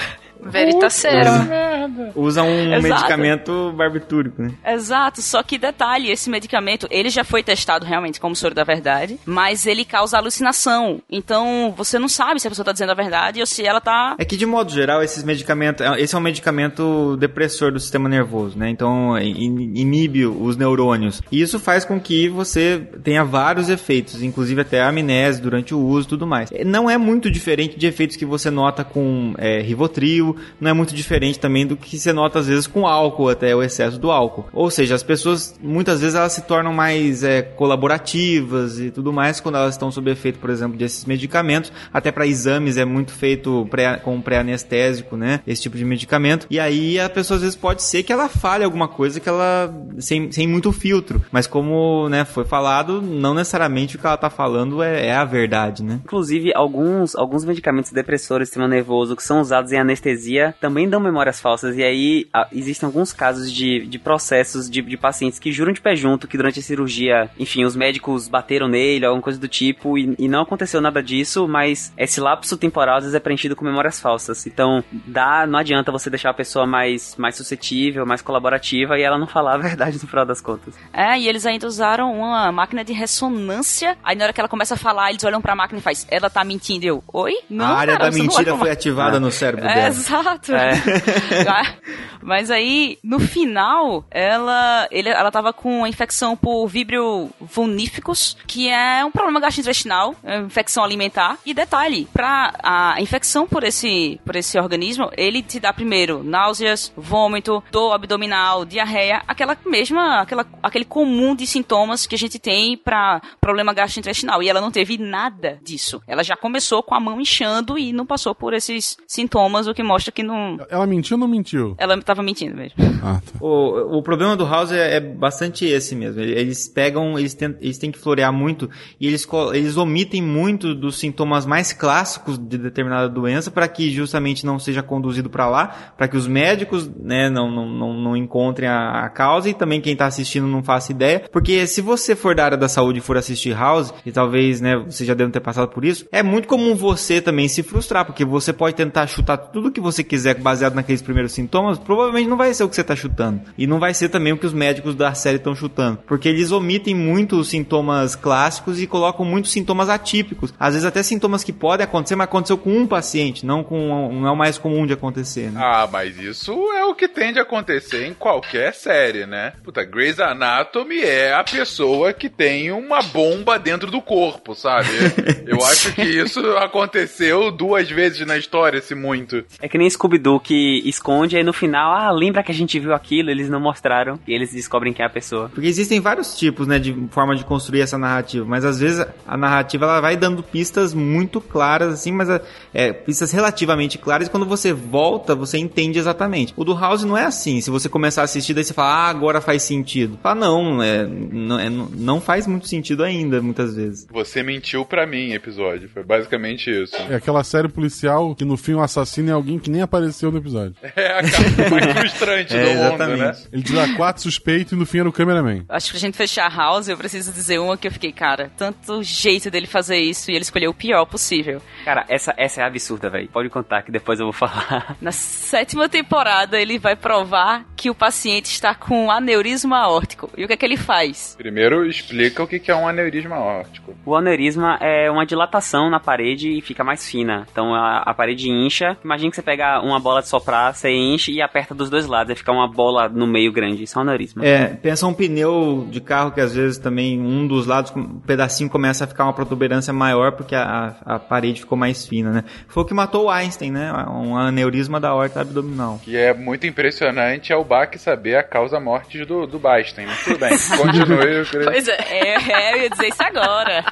[0.42, 2.12] Veritaserum.
[2.14, 2.82] Usa um Exato.
[2.82, 4.52] medicamento barbitúrico, né?
[4.66, 9.18] Exato, só que detalhe, esse medicamento, ele já foi testado realmente como soro da verdade,
[9.24, 11.00] mas ele causa alucinação.
[11.10, 14.14] Então, você não sabe se a pessoa tá dizendo a verdade ou se ela tá...
[14.18, 18.08] É que de modo geral esses medicamentos, é- esse é um medicamento depressor do sistema
[18.08, 18.68] nervoso, né?
[18.68, 21.22] Então in- inibe os neurônios.
[21.30, 26.06] E isso faz com que você tenha vários efeitos, inclusive até amnésia durante o uso
[26.06, 26.50] e tudo mais.
[26.64, 30.25] Não é muito diferente de efeitos que você nota com é, Rivotril,
[30.60, 33.62] não é muito diferente também do que você nota às vezes com álcool, até o
[33.62, 34.46] excesso do álcool.
[34.52, 39.40] Ou seja, as pessoas muitas vezes elas se tornam mais é, colaborativas e tudo mais
[39.40, 41.72] quando elas estão sob efeito, por exemplo, desses medicamentos.
[41.92, 45.40] Até para exames é muito feito pré, com pré-anestésico, né?
[45.46, 46.46] Esse tipo de medicamento.
[46.50, 49.72] E aí a pessoa às vezes pode ser que ela fale alguma coisa que ela
[49.98, 51.22] sem, sem muito filtro.
[51.30, 55.24] Mas como né, foi falado, não necessariamente o que ela tá falando é, é a
[55.24, 56.00] verdade, né?
[56.04, 60.15] Inclusive, alguns, alguns medicamentos depressores sistema nervoso que são usados em anestesia
[60.60, 61.76] também dão memórias falsas.
[61.76, 65.80] E aí, a- existem alguns casos de, de processos de, de pacientes que juram de
[65.80, 69.96] pé junto que durante a cirurgia, enfim, os médicos bateram nele, alguma coisa do tipo,
[69.98, 73.64] e, e não aconteceu nada disso, mas esse lapso temporal às vezes é preenchido com
[73.64, 74.46] memórias falsas.
[74.46, 79.18] Então, dá, não adianta você deixar a pessoa mais, mais suscetível, mais colaborativa e ela
[79.18, 80.74] não falar a verdade no final das contas.
[80.92, 84.74] É, e eles ainda usaram uma máquina de ressonância, aí na hora que ela começa
[84.74, 87.32] a falar, eles olham pra máquina e faz, ela tá mentindo, eu, oi?
[87.50, 89.94] Não, a área cara, da não mentira foi ativada no cérebro É, dela.
[90.06, 90.54] Exato.
[90.54, 90.72] É.
[92.22, 98.68] Mas aí, no final, ela, ele, ela tava com uma infecção por vibrio vulníficos, que
[98.68, 101.38] é um problema gastrointestinal, é infecção alimentar.
[101.46, 106.92] E detalhe, pra a infecção por esse, por esse organismo, ele te dá primeiro náuseas,
[106.96, 112.76] vômito, dor abdominal, diarreia, aquela mesma, aquela, aquele comum de sintomas que a gente tem
[112.76, 114.42] pra problema gastrointestinal.
[114.42, 116.02] E ela não teve nada disso.
[116.08, 119.82] Ela já começou com a mão inchando e não passou por esses sintomas, o que
[119.82, 121.74] mostra que não, Ela mentiu ou não mentiu?
[121.78, 122.74] ela tava mentindo mesmo.
[123.02, 123.38] Ah, tá.
[123.40, 126.20] O, o problema do House é, é bastante esse mesmo.
[126.20, 128.68] Eles pegam, eles, tem, eles têm que florear muito
[129.00, 134.44] e eles, eles omitem muito dos sintomas mais clássicos de determinada doença para que justamente
[134.44, 138.68] não seja conduzido para lá, para que os médicos né, não, não, não, não encontrem
[138.68, 141.24] a, a causa e também quem tá assistindo não faça ideia.
[141.30, 144.76] Porque se você for da área da saúde e for assistir House, e talvez né,
[144.76, 148.24] você já deve ter passado por isso, é muito comum você também se frustrar, porque
[148.24, 152.52] você pode tentar chutar tudo que você quiser baseado naqueles primeiros sintomas, provavelmente não vai
[152.52, 153.40] ser o que você tá chutando.
[153.56, 155.98] E não vai ser também o que os médicos da série estão chutando.
[156.06, 160.52] Porque eles omitem muito os sintomas clássicos e colocam muitos sintomas atípicos.
[160.58, 164.26] Às vezes até sintomas que podem acontecer, mas aconteceu com um paciente, não com não
[164.26, 165.60] é o mais comum de acontecer, né?
[165.62, 169.52] Ah, mas isso é o que tende a acontecer em qualquer série, né?
[169.62, 174.88] Puta, Grey's Anatomy é a pessoa que tem uma bomba dentro do corpo, sabe?
[175.46, 179.44] Eu acho que isso aconteceu duas vezes na história, se muito.
[179.60, 182.94] É que nem Scooby-Doo que esconde aí no final, ah, lembra que a gente viu
[182.94, 185.48] aquilo, eles não mostraram e eles descobrem quem é a pessoa.
[185.48, 189.36] Porque existem vários tipos, né, de forma de construir essa narrativa, mas às vezes a
[189.36, 192.28] narrativa ela vai dando pistas muito claras, assim, mas
[192.72, 196.52] é, pistas relativamente claras, e quando você volta, você entende exatamente.
[196.56, 199.08] O do House não é assim, se você começar a assistir, daí você fala, ah,
[199.08, 200.18] agora faz sentido.
[200.22, 204.06] Fala, não, é, não, é, não faz muito sentido ainda, muitas vezes.
[204.10, 205.88] Você mentiu pra mim, episódio.
[205.88, 206.96] Foi basicamente isso.
[207.08, 210.38] É aquela série policial que no fim o assassino é alguém que nem apareceu no
[210.38, 210.74] episódio.
[210.96, 213.18] É a cara mais frustrante É, do mundo, exatamente.
[213.20, 213.36] né?
[213.52, 215.64] Ele tira quatro suspeitos e no fim era o cameraman.
[215.68, 219.02] Acho que pra gente fechar House, eu preciso dizer uma que eu fiquei, cara, tanto
[219.02, 221.60] jeito dele fazer isso e ele escolheu o pior possível.
[221.84, 223.28] Cara, essa, essa é absurda, velho.
[223.28, 224.96] Pode contar que depois eu vou falar.
[225.00, 230.30] Na sétima temporada, ele vai provar que o paciente está com aneurisma aórtico.
[230.36, 231.34] E o que é que ele faz?
[231.36, 233.94] Primeiro, explica o que que é um aneurisma aórtico.
[234.04, 237.46] O aneurisma é uma dilatação na parede e fica mais fina.
[237.50, 238.96] Então a, a parede incha.
[239.04, 242.30] Imagina que você pega uma bola de soprar, você enche e aperta dos dois lados.
[242.30, 243.84] Aí fica uma bola no meio grande.
[243.84, 244.44] Isso é um aneurisma.
[244.44, 248.68] É, pensa um pneu de carro que às vezes também um dos lados, um pedacinho
[248.68, 252.44] começa a ficar uma protuberância maior porque a, a, a parede ficou mais fina, né?
[252.66, 253.92] Foi o que matou o Einstein, né?
[254.10, 256.00] Um aneurisma da horta abdominal.
[256.02, 260.06] Que é muito impressionante é o Bach saber a causa mortes do, do Bastem.
[260.06, 261.34] Mas tudo bem, continue.
[261.36, 261.96] eu queria- Pois é.
[262.10, 263.84] É, é, eu ia dizer isso agora.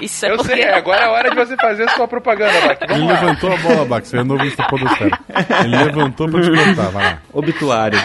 [0.00, 0.54] Isso é Eu porque...
[0.54, 2.78] sei, agora é a hora de você fazer sua propaganda, Bach.
[2.90, 3.12] Ele lá.
[3.20, 5.18] levantou a bola, Bax, você é novo podosfera.
[5.64, 7.18] Ele levantou pra te contar, vai lá.
[7.32, 7.98] Obituário.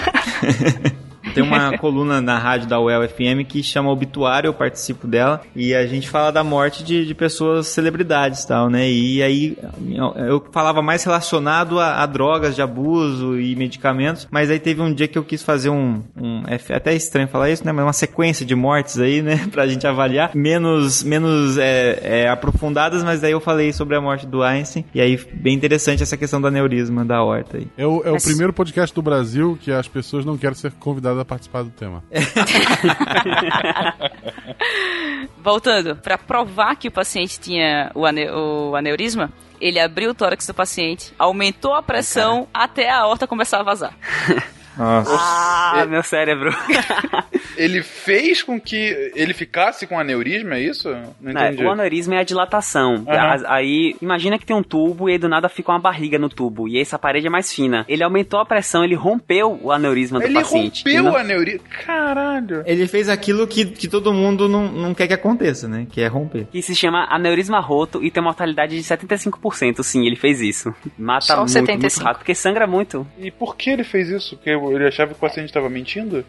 [1.35, 5.75] Tem uma coluna na rádio da UEL FM que chama Obituário, eu participo dela, e
[5.75, 8.89] a gente fala da morte de, de pessoas, celebridades e tal, né?
[8.89, 9.57] E aí
[10.17, 14.93] eu falava mais relacionado a, a, drogas de abuso e medicamentos, mas aí teve um
[14.93, 17.71] dia que eu quis fazer um, um é até estranho falar isso, né?
[17.71, 19.47] Mas uma sequência de mortes aí, né?
[19.51, 24.25] Pra gente avaliar, menos, menos é, é, aprofundadas, mas aí eu falei sobre a morte
[24.25, 27.67] do Einstein, e aí bem interessante essa questão do aneurisma da horta aí.
[27.77, 31.24] É o, é o primeiro podcast do Brasil que as pessoas não querem ser convidadas
[31.25, 32.03] a participar do tema.
[35.37, 40.47] Voltando, para provar que o paciente tinha o, ane o aneurisma, ele abriu o tórax
[40.47, 43.93] do paciente, aumentou a pressão até a aorta começar a vazar.
[44.77, 45.11] Nossa.
[45.11, 46.51] Ah, meu cérebro.
[47.57, 50.89] ele fez com que ele ficasse com aneurisma, é isso?
[51.19, 51.63] Não entendi.
[51.63, 52.95] É, o aneurisma é a dilatação.
[52.95, 53.05] Uhum.
[53.47, 56.67] Aí, imagina que tem um tubo e aí do nada fica uma barriga no tubo.
[56.67, 57.85] E essa parede é mais fina.
[57.87, 60.83] Ele aumentou a pressão, ele rompeu o aneurisma do ele paciente.
[60.85, 61.63] Ele rompeu o aneurisma?
[61.85, 62.63] Caralho.
[62.65, 65.87] Ele fez aquilo que, que todo mundo não, não quer que aconteça, né?
[65.89, 66.47] Que é romper.
[66.51, 69.81] Que se chama aneurisma roto e tem uma mortalidade de 75%.
[69.83, 70.73] Sim, ele fez isso.
[70.97, 73.07] Mata muito, muito rápido, porque sangra muito.
[73.17, 74.35] E por que ele fez isso?
[74.35, 76.25] Porque ele achava que o paciente estava mentindo?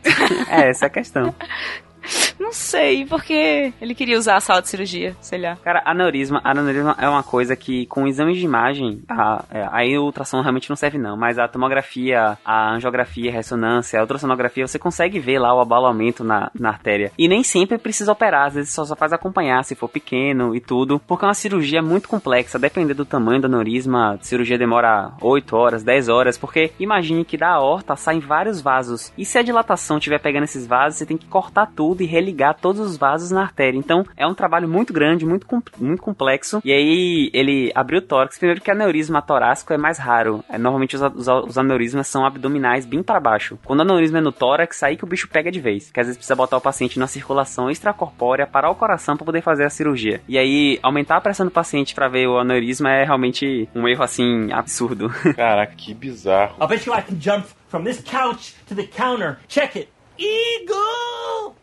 [0.50, 1.34] é, essa é a questão.
[2.38, 5.56] Não sei, porque ele queria usar a sala de cirurgia, sei lá.
[5.56, 10.04] Cara, aneurisma, aneurisma é uma coisa que com exames de imagem, a, é, aí o
[10.04, 14.78] ultrassom realmente não serve não, mas a tomografia, a angiografia, a ressonância, a ultrassonografia, você
[14.78, 17.12] consegue ver lá o abalamento na, na artéria.
[17.18, 20.60] E nem sempre precisa operar, às vezes só, só faz acompanhar se for pequeno e
[20.60, 25.12] tudo, porque é uma cirurgia muito complexa, dependendo do tamanho do aneurisma, a cirurgia demora
[25.20, 29.42] 8 horas, 10 horas, porque imagine que da aorta saem vários vasos, e se a
[29.42, 33.30] dilatação estiver pegando esses vasos, você tem que cortar tudo e religar todos os vasos
[33.30, 33.78] na artéria.
[33.78, 35.46] Então é um trabalho muito grande, muito,
[35.78, 36.60] muito complexo.
[36.64, 38.38] E aí ele abriu o tórax.
[38.38, 40.44] Primeiro que aneurisma torácico é mais raro.
[40.48, 43.58] É, normalmente os, os, os, aneurismas são abdominais bem para baixo.
[43.64, 45.90] Quando o aneurisma é no tórax, aí que o bicho pega de vez.
[45.90, 49.42] Que às vezes precisa botar o paciente na circulação extracorpórea, parar o coração para poder
[49.42, 50.20] fazer a cirurgia.
[50.28, 54.02] E aí aumentar a pressão do paciente para ver o aneurisma é realmente um erro
[54.02, 55.10] assim absurdo.
[55.34, 56.56] Caraca, que bizarro.
[56.62, 59.38] I bet you I can jump from this couch to the counter.
[59.48, 59.88] Check it.
[60.18, 61.56] Eagle!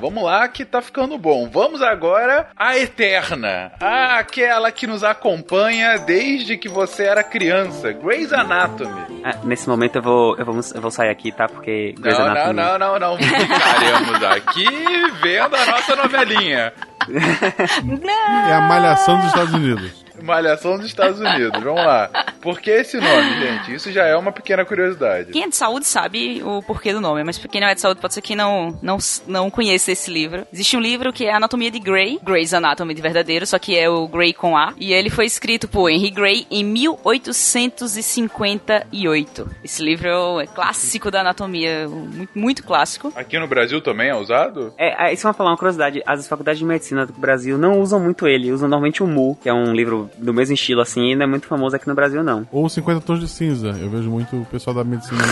[0.00, 1.48] Vamos lá que tá ficando bom.
[1.48, 3.72] Vamos agora à Eterna.
[3.80, 7.92] Aquela que nos acompanha desde que você era criança.
[7.92, 9.22] Grey's Anatomy.
[9.24, 11.48] Ah, nesse momento eu vou, eu, vou, eu vou sair aqui, tá?
[11.48, 12.54] Porque Grey's não, Anatomy...
[12.54, 13.16] Não, não, não, não.
[13.18, 14.66] Ficaremos aqui
[15.22, 16.72] vendo a nossa novelinha.
[18.48, 20.03] É a malhação dos Estados Unidos.
[20.22, 21.62] Malhação dos Estados Unidos.
[21.62, 22.10] Vamos lá.
[22.40, 23.74] Por que esse nome, gente?
[23.74, 25.32] Isso já é uma pequena curiosidade.
[25.32, 28.00] Quem é de saúde sabe o porquê do nome, mas quem não é de saúde
[28.00, 30.46] pode ser que não, não, não conheça esse livro.
[30.52, 33.88] Existe um livro que é Anatomia de Grey, Grey's Anatomy de verdadeiro, só que é
[33.88, 39.50] o Grey com A, e ele foi escrito por Henry Grey em 1858.
[39.64, 43.12] Esse livro é clássico da anatomia, muito, muito clássico.
[43.16, 44.74] Aqui no Brasil também é usado?
[44.78, 46.02] É, é isso é uma, falar uma curiosidade.
[46.06, 49.48] As faculdades de medicina do Brasil não usam muito ele, usam normalmente o MU, que
[49.48, 52.22] é um livro do mesmo estilo assim, e não é muito famoso aqui no Brasil,
[52.22, 52.46] não.
[52.50, 53.76] Ou 50 Tons de Cinza.
[53.80, 55.22] Eu vejo muito o pessoal da medicina.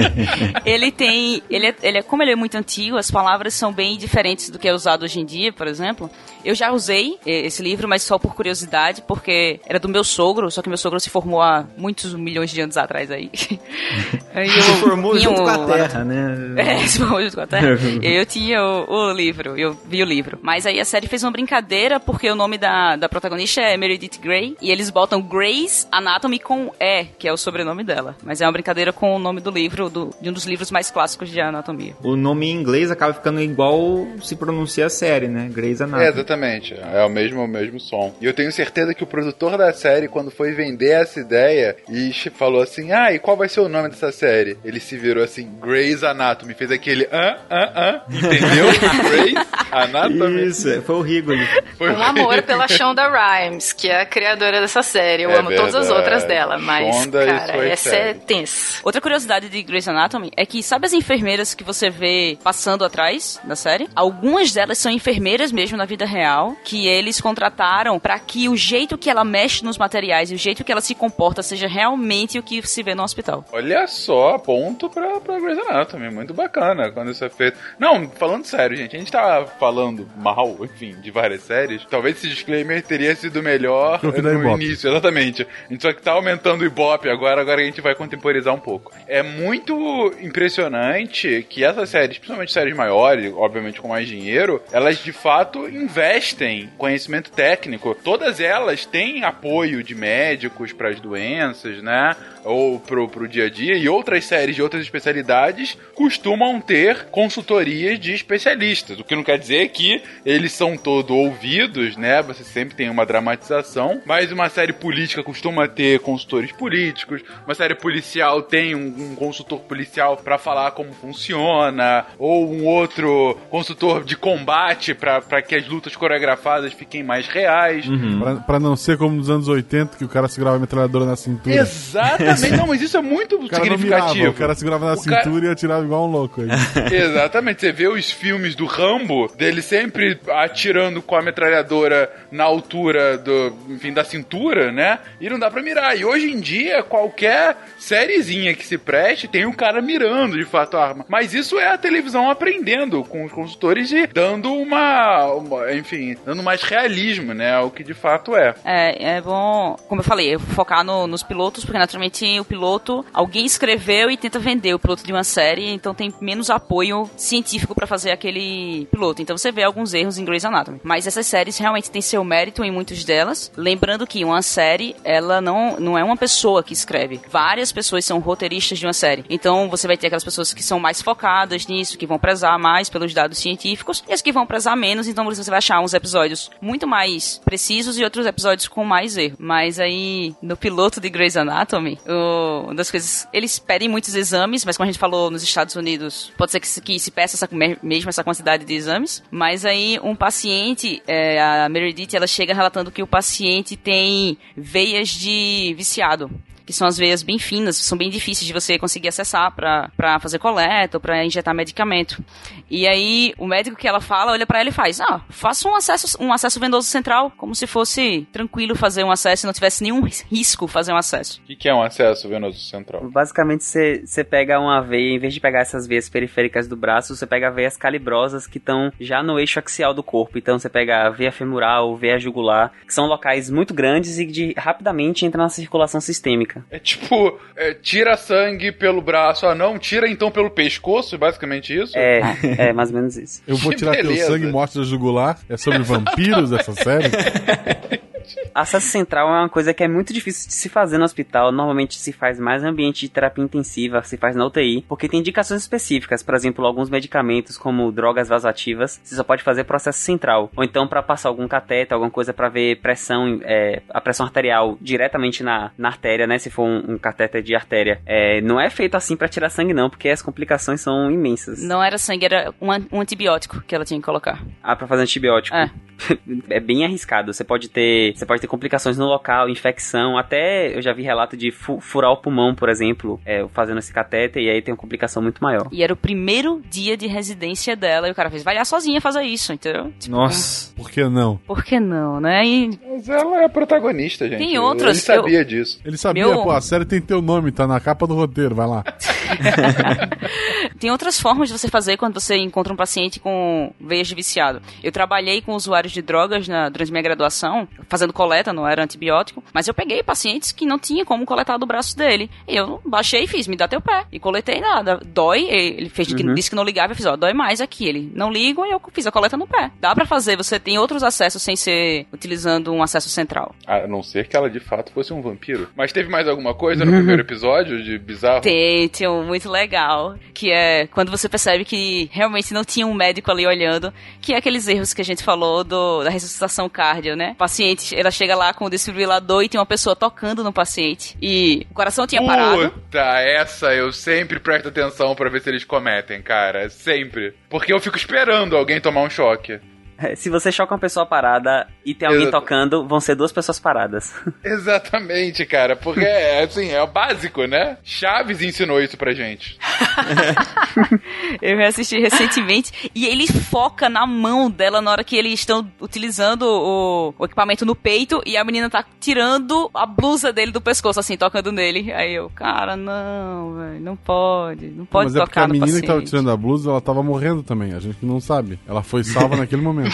[0.64, 1.42] ele tem.
[1.50, 4.58] Ele é, ele é, como ele é muito antigo, as palavras são bem diferentes do
[4.58, 6.10] que é usado hoje em dia, por exemplo.
[6.44, 10.62] Eu já usei esse livro, mas só por curiosidade, porque era do meu sogro, só
[10.62, 13.30] que meu sogro se formou há muitos milhões de anos atrás aí.
[14.34, 16.36] aí eu, se formou junto com a Terra, né?
[16.56, 17.78] É, se formou junto com a Terra.
[18.02, 20.38] eu tinha o, o, livro, eu vi o livro.
[20.42, 24.15] Mas aí a série fez uma brincadeira, porque o nome da, da protagonista é Meredith
[24.16, 28.16] Grey, e eles botam Grey's Anatomy com E, que é o sobrenome dela.
[28.22, 30.90] Mas é uma brincadeira com o nome do livro, do, de um dos livros mais
[30.90, 31.94] clássicos de anatomia.
[32.02, 35.48] O nome em inglês acaba ficando igual se pronuncia a série, né?
[35.52, 36.04] Grey's Anatomy.
[36.04, 36.74] É, exatamente.
[36.74, 38.14] É o mesmo, o mesmo som.
[38.20, 42.12] E eu tenho certeza que o produtor da série, quando foi vender essa ideia e
[42.30, 44.56] falou assim: Ah, e qual vai ser o nome dessa série?
[44.64, 46.54] Ele se virou assim: Grey's Anatomy.
[46.54, 48.02] Fez aquele ah, ah, ah.
[48.08, 48.66] Entendeu?
[49.10, 50.46] Grey's Anatomy.
[50.46, 51.36] Isso, foi horrível.
[51.76, 55.24] Foi um amor pela Shonda Rhimes, que é a criadora dessa série.
[55.24, 55.72] Eu é amo verdade.
[55.72, 58.10] todas as outras dela, mas, Shonda, cara, essa sério.
[58.10, 58.80] é tensa.
[58.82, 63.40] Outra curiosidade de Grey's Anatomy é que, sabe as enfermeiras que você vê passando atrás
[63.44, 63.88] da série?
[63.94, 68.56] Algumas delas são enfermeiras mesmo na vida real real que eles contrataram para que o
[68.56, 72.38] jeito que ela mexe nos materiais e o jeito que ela se comporta seja realmente
[72.38, 73.44] o que se vê no hospital.
[73.52, 76.10] Olha só, ponto pra, pra Grey's Anatomy.
[76.10, 77.58] Muito bacana quando isso é feito.
[77.78, 81.84] Não, falando sério, gente, a gente tá falando mal, enfim, de várias séries.
[81.88, 85.46] Talvez esse disclaimer teria sido melhor no, no início, exatamente.
[85.68, 88.60] A gente só que tá aumentando o Ibope agora, agora a gente vai contemporizar um
[88.60, 88.92] pouco.
[89.06, 95.12] É muito impressionante que essas séries, principalmente séries maiores, obviamente com mais dinheiro, elas de
[95.12, 97.96] fato investem conhecimento técnico.
[98.02, 102.16] Todas elas têm apoio de médicos para as doenças, né?
[102.44, 103.76] Ou pro, pro dia a dia.
[103.76, 108.98] E outras séries de outras especialidades costumam ter consultorias de especialistas.
[108.98, 112.22] O que não quer dizer que eles são todos ouvidos, né?
[112.22, 113.85] Você sempre tem uma dramatização.
[114.04, 117.22] Mas uma série política costuma ter consultores políticos.
[117.46, 122.06] Uma série policial tem um, um consultor policial para falar como funciona.
[122.18, 127.84] Ou um outro consultor de combate para que as lutas coreografadas fiquem mais reais.
[128.18, 131.16] Pra, pra não ser como nos anos 80, que o cara segurava a metralhadora na
[131.16, 131.56] cintura.
[131.56, 134.30] Exatamente, não, mas isso é muito O cara não mirava, significativo.
[134.30, 136.40] o cara segurava na O cara- cintura e atirava igual um louco.
[136.42, 136.48] Aí.
[136.94, 143.18] Exatamente, você vê os filmes do Rambo, dele sempre atirando com a metralhadora na altura
[143.18, 144.98] do, enfim, da cintura, né?
[145.20, 145.96] E não dá pra mirar.
[145.98, 150.76] E hoje em dia, qualquer sériezinha que se preste tem um cara mirando de fato
[150.76, 151.04] a arma.
[151.08, 156.42] Mas isso é a televisão aprendendo com os consultores e dando uma, uma- enfim, dando
[156.42, 157.58] mais realismo, né?
[157.60, 158.54] O que de fato é.
[158.64, 163.04] É, é bom, como eu falei, eu focar no- nos pilotos, porque naturalmente o piloto,
[163.12, 167.74] alguém escreveu e tenta vender o piloto de uma série, então tem menos apoio científico
[167.74, 169.22] pra fazer aquele piloto.
[169.22, 170.80] Então você vê alguns erros em Grey's Anatomy.
[170.82, 173.52] Mas essas séries realmente têm seu mérito em muitas delas.
[173.66, 177.20] Lembrando que uma série, ela não, não é uma pessoa que escreve.
[177.28, 179.24] Várias pessoas são roteiristas de uma série.
[179.28, 182.88] Então você vai ter aquelas pessoas que são mais focadas nisso, que vão prezar mais
[182.88, 186.48] pelos dados científicos, e as que vão prezar menos, então você vai achar uns episódios
[186.60, 189.34] muito mais precisos e outros episódios com mais erro.
[189.36, 193.26] Mas aí, no piloto de Grey's Anatomy, uma das coisas.
[193.32, 196.68] Eles pedem muitos exames, mas como a gente falou nos Estados Unidos, pode ser que
[196.68, 199.24] se, que se peça essa, me- mesmo essa quantidade de exames.
[199.28, 205.08] Mas aí, um paciente, é, a Meredith, ela chega relatando que o paciente tem veias
[205.08, 206.30] de viciado
[206.66, 210.18] que são as veias bem finas, são bem difíceis de você conseguir acessar pra pra
[210.18, 212.22] fazer coleta ou pra injetar medicamento.
[212.68, 215.74] E aí o médico que ela fala, olha pra ela e faz: "Ah, faça um
[215.74, 219.82] acesso um acesso venoso central, como se fosse tranquilo fazer um acesso e não tivesse
[219.82, 221.40] nenhum risco fazer um acesso".
[221.44, 223.08] O que, que é um acesso venoso central?
[223.10, 227.14] Basicamente, você você pega uma veia, em vez de pegar essas veias periféricas do braço,
[227.14, 230.38] você pega veias calibrosas que estão já no eixo axial do corpo.
[230.38, 234.54] Então, você pega a veia femoral, veia jugular, que são locais muito grandes e de
[234.56, 236.55] rapidamente entra na circulação sistêmica.
[236.70, 239.46] É tipo, é, tira sangue pelo braço.
[239.46, 241.92] Ah, não, tira então pelo pescoço, basicamente isso?
[241.96, 242.20] É,
[242.68, 243.42] é mais ou menos isso.
[243.46, 244.26] Eu vou Que tirar teu beleza.
[244.32, 245.38] sangue e mostra jugular.
[245.48, 247.10] É sobre vampiros essa série?
[248.54, 251.52] Acesso central é uma coisa que é muito difícil de se fazer no hospital.
[251.52, 255.20] Normalmente se faz mais em ambiente de terapia intensiva, se faz na UTI, porque tem
[255.20, 256.22] indicações específicas.
[256.22, 260.50] Por exemplo, alguns medicamentos, como drogas vasoativas, você só pode fazer processo central.
[260.56, 264.76] Ou então para passar algum cateter, alguma coisa para ver pressão, é, a pressão arterial
[264.80, 266.38] diretamente na, na artéria, né?
[266.38, 268.00] Se for um, um cateter de artéria.
[268.06, 271.62] É, não é feito assim para tirar sangue, não, porque as complicações são imensas.
[271.62, 274.42] Não era sangue, era um, um antibiótico que ela tinha que colocar.
[274.62, 275.56] Ah, pra fazer antibiótico.
[275.56, 275.70] É.
[276.50, 277.32] é bem arriscado.
[277.32, 281.36] Você pode ter, você pode ter complicações no local, infecção, até eu já vi relato
[281.36, 284.78] de fu- furar o pulmão, por exemplo, é, fazendo esse catéter e aí tem uma
[284.78, 285.68] complicação muito maior.
[285.72, 289.00] E era o primeiro dia de residência dela e o cara fez, vai lá sozinha
[289.00, 289.92] fazer isso, entendeu?
[289.98, 290.74] Tipo, Nossa.
[290.74, 291.36] Por que não?
[291.46, 292.44] Por que não, né?
[292.46, 294.38] E Mas ela é a protagonista, gente.
[294.38, 295.80] Tem outras, Ele sabia eu- disso.
[295.84, 298.66] Ele sabia, Meu- pô, a série tem teu nome, tá na capa do roteiro, vai
[298.66, 298.84] lá.
[300.78, 304.60] Tem outras formas de você fazer quando você encontra um paciente com veias de viciado.
[304.82, 309.42] Eu trabalhei com usuários de drogas na- durante minha graduação, fazendo coleta, não era antibiótico,
[309.52, 312.28] mas eu peguei pacientes que não tinha como coletar do braço dele.
[312.48, 314.04] E eu baixei e fiz, me dá teu pé.
[314.10, 315.00] E coletei nada.
[315.06, 316.34] Dói, ele fez que Uhum.
[316.34, 317.86] disse que não ligava, eu fiz, ó, dói mais aqui.
[317.86, 319.70] Ele não liga e eu fiz a coleta no pé.
[319.80, 323.54] Dá pra fazer, você tem outros acessos sem ser utilizando um acesso central.
[323.66, 325.68] A não ser que ela de fato fosse um vampiro.
[325.76, 328.40] Mas teve mais alguma coisa no primeiro episódio de bizarro?
[328.40, 332.94] Tem, tem um muito legal, que é quando você percebe que realmente não tinha um
[332.94, 337.14] médico ali olhando, que é aqueles erros que a gente falou do, da ressuscitação cardio,
[337.16, 337.32] né?
[337.32, 341.16] O paciente, ela chega lá com o desfibrilador e tem uma pessoa tocando no paciente
[341.20, 342.70] e o coração tinha parado.
[342.70, 346.68] Puta, essa eu sempre presto atenção pra ver se eles cometem, cara.
[346.70, 347.34] Sempre.
[347.48, 349.60] Porque eu fico esperando alguém tomar um choque.
[349.98, 352.40] É, Se você choca uma pessoa parada e tem alguém Exato.
[352.40, 354.14] tocando, vão ser duas pessoas paradas.
[354.44, 355.74] Exatamente, cara.
[355.76, 357.78] Porque é assim, é o básico, né?
[357.82, 359.58] Chaves ensinou isso pra gente.
[361.40, 366.42] Eu reassisti recentemente e ele foca na mão dela na hora que eles estão utilizando
[366.42, 371.00] o, o equipamento no peito e a menina tá tirando a blusa dele do pescoço,
[371.00, 371.92] assim, tocando nele.
[371.92, 375.66] Aí eu, cara, não, velho, não pode, não pode Mas é porque tocar a menina
[375.66, 375.82] paciente.
[375.82, 377.72] que tava tirando a blusa, ela tava morrendo também.
[377.74, 378.58] A gente não sabe.
[378.66, 379.85] Ela foi salva naquele momento.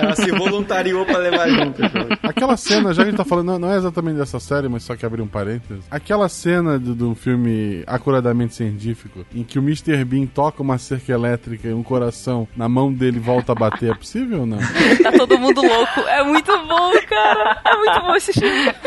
[0.00, 1.82] Ela se voluntariou pra levar junto.
[2.22, 4.82] Aquela cena, já que a gente tá falando, não, não é exatamente dessa série, mas
[4.82, 5.84] só que abrir um parênteses.
[5.90, 10.04] Aquela cena do, do filme Acuradamente Científico, em que o Mr.
[10.04, 13.94] Bean toca uma cerca elétrica e um coração na mão dele volta a bater, é
[13.94, 14.58] possível ou não?
[15.02, 16.00] Tá todo mundo louco.
[16.00, 17.60] É muito bom, cara.
[17.64, 18.72] É muito bom esse filme.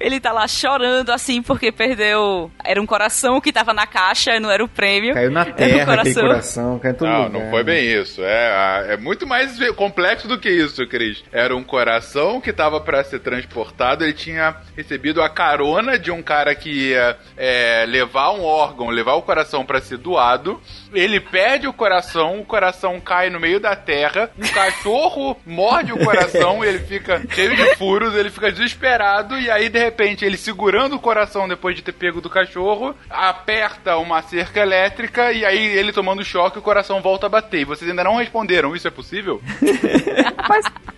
[0.00, 2.50] Ele tá lá chorando assim porque perdeu.
[2.64, 5.14] Era um coração que tava na caixa, não era o prêmio.
[5.14, 7.30] Caiu na Era um terra aquele coração, caiu em todo Não, lugar.
[7.40, 8.22] não foi bem isso.
[8.24, 11.22] É, é muito mais complexo do que isso, Cris.
[11.32, 14.04] Era um coração que tava pra ser transportado.
[14.04, 19.14] Ele tinha recebido a carona de um cara que ia é, levar um órgão, levar
[19.14, 20.60] o coração pra ser doado.
[20.92, 24.30] Ele perde o coração, o coração cai no meio da terra.
[24.38, 29.38] Um cachorro morde o coração, ele fica cheio de furos, ele fica desesperado.
[29.38, 33.96] E aí, de repente, ele segurando o coração depois de ter pego do cachorro, aperta
[33.96, 35.32] uma cerca elétrica.
[35.32, 37.60] E aí, ele tomando choque, o coração volta a bater.
[37.60, 39.40] E vocês ainda não responderam: Isso é possível?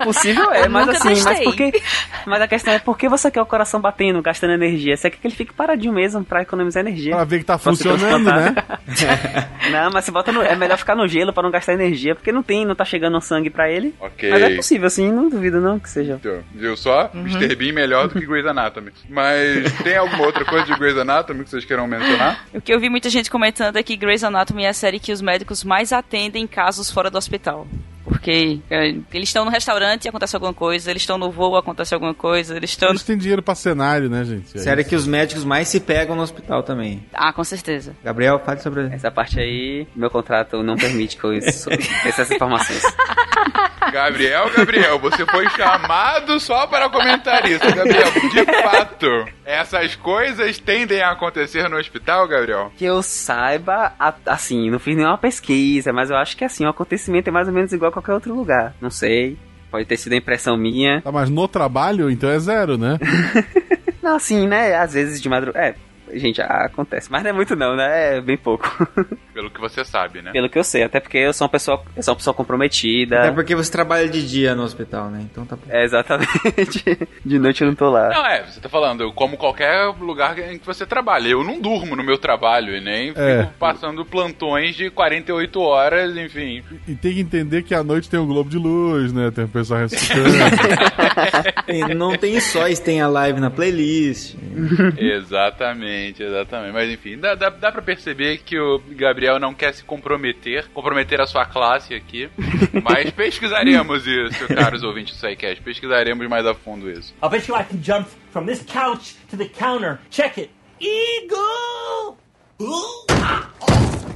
[0.05, 1.45] Possível é, Eu mas assim, mas testei.
[1.45, 1.83] por que.
[2.27, 4.97] Mas a questão é por que você quer o coração batendo, gastando energia?
[4.97, 7.15] Você quer que ele fique paradinho mesmo pra economizar energia.
[7.15, 8.55] Pra ver que tá funcionando, né?
[9.71, 12.33] não, mas se bota no, é melhor ficar no gelo pra não gastar energia, porque
[12.33, 13.95] não tem, não tá chegando sangue pra ele.
[14.01, 14.31] Ok.
[14.31, 16.15] Mas é possível, assim, não duvido não que seja.
[16.15, 17.11] Então, Viu só?
[17.15, 17.55] Mr.
[17.55, 18.60] Bean melhor do que Grey's Anatomy.
[19.09, 22.47] Mas tem alguma outra coisa de Grey's Anatomy que vocês queiram mencionar?
[22.53, 25.13] O que eu vi muita gente comentando é que Grey's Anatomy é a série que
[25.13, 27.67] os médicos mais atendem casos fora do hospital.
[28.03, 31.95] Porque é, eles estão no restaurante e acontece alguma coisa, eles estão no voo acontece
[31.95, 32.89] alguma coisa, eles estão.
[32.89, 34.57] Eles têm dinheiro pra cenário, né, gente?
[34.57, 37.05] É Sério que os médicos mais se pegam no hospital também.
[37.15, 37.95] Ah, com certeza.
[38.03, 41.71] Gabriel, fale sobre Essa parte aí, meu contrato não permite que eu isso-
[42.05, 42.83] essas informações.
[43.91, 48.11] Gabriel, Gabriel, você foi chamado só para comentar isso, Gabriel.
[48.31, 52.73] De fato, essas coisas tendem a acontecer no hospital, Gabriel?
[52.77, 53.93] Que eu saiba,
[54.27, 57.55] assim, não fiz nenhuma pesquisa, mas eu acho que assim, o acontecimento é mais ou
[57.55, 58.75] menos igual a qualquer outro lugar.
[58.81, 59.37] Não sei.
[59.71, 61.01] Pode ter sido a impressão minha.
[61.01, 62.99] Tá, mas no trabalho, então é zero, né?
[64.03, 64.75] Não, assim, né?
[64.75, 65.65] Às vezes de madrugada.
[65.65, 65.75] É,
[66.15, 67.11] gente, acontece.
[67.11, 68.17] Mas não é muito não, né?
[68.17, 68.69] É bem pouco.
[69.35, 70.33] Pelo que você sabe, né?
[70.33, 70.83] Pelo que eu sei.
[70.83, 73.21] Até porque eu sou uma pessoa, eu sou uma pessoa comprometida.
[73.21, 75.21] Até porque você trabalha de dia no hospital, né?
[75.31, 75.63] Então tá bom.
[75.69, 76.29] É, exatamente.
[77.25, 78.09] De noite eu não tô lá.
[78.09, 81.29] Não, é, você tá falando, eu como qualquer lugar em que você trabalha.
[81.29, 83.43] Eu não durmo no meu trabalho e nem É.
[83.45, 86.63] fico passando plantões de 48 horas, enfim.
[86.89, 89.31] E tem que entender que à noite tem o Globo de Luz, né?
[89.31, 90.31] Tem o pessoal ressuscitando.
[91.69, 94.35] E não tem sóis, tem a live na playlist.
[94.99, 96.73] exatamente, exatamente.
[96.73, 101.21] Mas enfim, dá, dá, dá pra perceber que o Gabriel não quer se comprometer, comprometer
[101.21, 102.29] a sua classe aqui.
[102.83, 105.63] Mas pesquisaremos isso, caros ouvintes do SciCast.
[105.63, 107.15] Pesquisaremos mais a fundo isso.
[107.23, 109.99] I'll bet you I can jump from this couch to the counter.
[110.11, 110.51] Check it.
[110.81, 112.17] Eagle!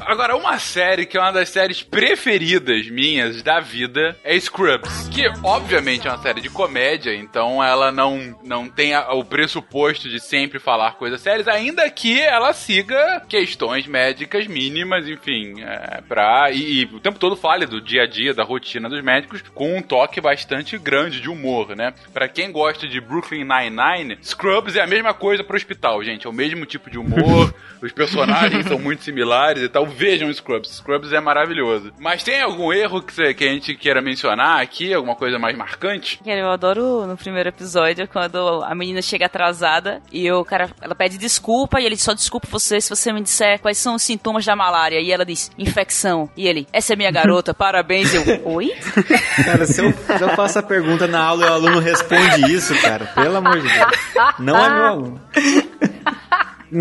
[0.06, 5.24] Agora, uma série que é uma das séries preferidas minhas da vida é Scrubs, que
[5.42, 10.20] obviamente é uma série de comédia, então ela não, não tem a- o pressuposto de
[10.20, 16.82] sempre falar coisas sérias, ainda que ela siga questões médicas mínimas, enfim, é, pra, e,
[16.82, 19.82] e o tempo todo fale do dia a dia, da rotina dos médicos, com um
[19.82, 21.94] toque bastante grande de humor, né?
[22.12, 26.30] Pra quem gosta de Brooklyn Nine-Nine, Scrubs é a mesma coisa pro hospital, gente, é
[26.30, 29.93] o mesmo tipo de humor, os personagens são muito similares e tal.
[29.96, 30.70] Vejam Scrubs.
[30.76, 31.92] Scrubs é maravilhoso.
[31.98, 34.92] Mas tem algum erro que, você- que a gente queira mencionar aqui?
[34.92, 36.20] Alguma coisa mais marcante?
[36.24, 40.94] Cara, Eu adoro no primeiro episódio quando a menina chega atrasada e o cara, ela
[40.94, 44.44] pede desculpa e ele só desculpa você se você me disser quais são os sintomas
[44.44, 45.00] da malária.
[45.00, 46.28] E ela diz, infecção.
[46.36, 48.12] E ele, essa é minha garota, parabéns.
[48.14, 48.72] Eu, oi?
[49.44, 52.74] Cara, se eu, se eu faço a pergunta na aula e o aluno responde isso,
[52.82, 53.92] cara, pelo amor de Deus.
[54.38, 55.20] Não é meu aluno.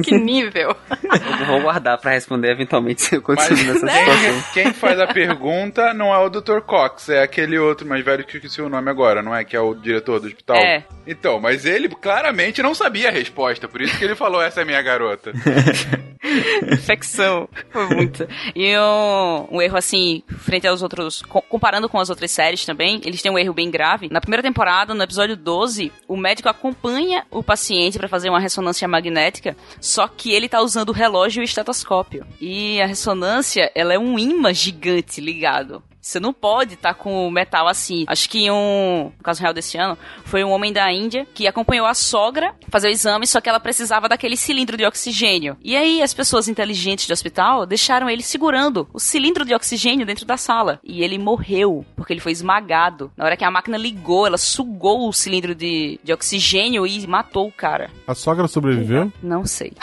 [0.01, 0.75] Que nível.
[1.39, 4.43] Eu vou guardar pra responder eventualmente se eu continuo nessa Quem, situação.
[4.53, 6.61] quem faz a pergunta não é o Dr.
[6.61, 9.43] Cox, é aquele outro mais velho que eu esqueci o nome agora, não é?
[9.43, 10.55] Que é o diretor do hospital.
[10.57, 10.83] É.
[11.05, 14.65] Então, mas ele claramente não sabia a resposta, por isso que ele falou: essa é
[14.65, 15.31] minha garota.
[16.71, 17.47] infecção.
[17.69, 18.27] Foi muito.
[18.55, 23.01] E um, um erro assim, frente aos outros, co- comparando com as outras séries também,
[23.05, 24.07] eles têm um erro bem grave.
[24.09, 28.87] Na primeira temporada, no episódio 12, o médico acompanha o paciente pra fazer uma ressonância
[28.87, 32.25] magnética, só que ele tá usando o relógio e o estetoscópio.
[32.39, 35.83] E a ressonância, ela é um imã gigante ligado.
[36.03, 38.03] Você não pode estar com o metal assim.
[38.07, 41.87] Acho que um, no caso real desse ano, foi um homem da Índia que acompanhou
[41.87, 45.55] a sogra fazer o exame, só que ela precisava daquele cilindro de oxigênio.
[45.63, 50.25] E aí as pessoas inteligentes do hospital deixaram ele segurando o cilindro de oxigênio dentro
[50.25, 50.77] da sala.
[50.83, 53.09] E ele morreu, porque ele foi esmagado.
[53.15, 57.47] Na hora que a máquina ligou, ela sugou o cilindro de, de oxigênio e matou
[57.47, 57.89] o cara.
[58.05, 59.09] A sogra sobreviveu?
[59.21, 59.71] Não sei.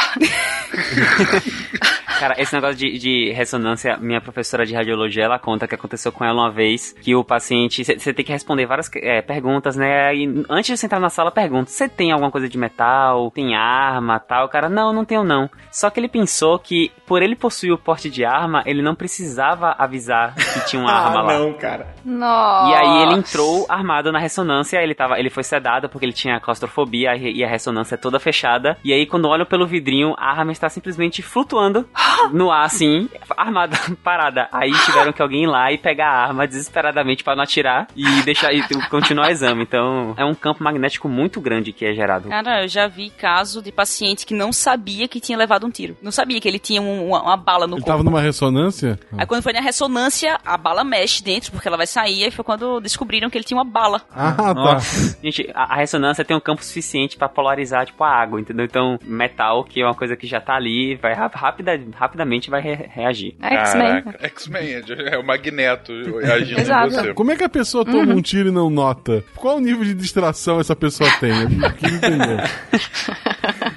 [2.20, 6.22] Cara, esse negócio de, de ressonância, minha professora de radiologia, ela conta que aconteceu com
[6.22, 10.14] ela uma vez, que o paciente, você tem que responder várias é, perguntas, né?
[10.14, 13.30] E antes de você entrar na sala, pergunta, você tem alguma coisa de metal?
[13.30, 14.44] Tem arma, tal?
[14.44, 15.48] O cara, não, não tenho não.
[15.72, 19.74] Só que ele pensou que, por ele possuir o porte de arma, ele não precisava
[19.78, 21.38] avisar que tinha uma arma ah, lá.
[21.38, 21.94] não, cara.
[22.04, 22.70] Nossa.
[22.70, 26.38] E aí ele entrou armado na ressonância, ele tava, ele foi sedado porque ele tinha
[26.38, 28.76] claustrofobia e a ressonância é toda fechada.
[28.84, 31.88] E aí quando olham pelo vidrinho, a arma está simplesmente flutuando
[32.32, 34.48] no ar assim, armada, parada.
[34.52, 38.04] Aí tiveram que alguém ir lá e pegar a arma desesperadamente para não atirar e
[38.22, 39.62] deixar e continuar o exame.
[39.62, 42.28] Então, é um campo magnético muito grande que é gerado.
[42.28, 45.96] Cara, eu já vi caso de paciente que não sabia que tinha levado um tiro.
[46.02, 47.90] Não sabia que ele tinha um- uma, uma bala no Ele corpo.
[47.90, 48.98] tava numa ressonância?
[49.16, 52.44] Aí quando foi na ressonância, a bala mexe dentro, porque ela vai sair, e foi
[52.44, 54.00] quando descobriram que ele tinha uma bala.
[54.14, 54.54] Ah, tá.
[54.54, 55.18] Nossa.
[55.22, 58.64] Gente, a, a ressonância tem um campo suficiente pra polarizar, tipo, a água, entendeu?
[58.64, 62.88] Então, metal, que é uma coisa que já tá ali, vai rápida, rapidamente vai re-
[62.94, 63.34] reagir.
[63.42, 64.02] X-Men.
[64.02, 64.82] Caraca, X-Men,
[65.12, 65.92] é o Magneto
[66.32, 66.90] agindo em Exato.
[66.94, 67.12] você.
[67.12, 69.22] Como é que a pessoa toma um tiro e não nota?
[69.36, 71.30] Qual o nível de distração essa pessoa tem?
[71.30, 72.50] Eu queria entender.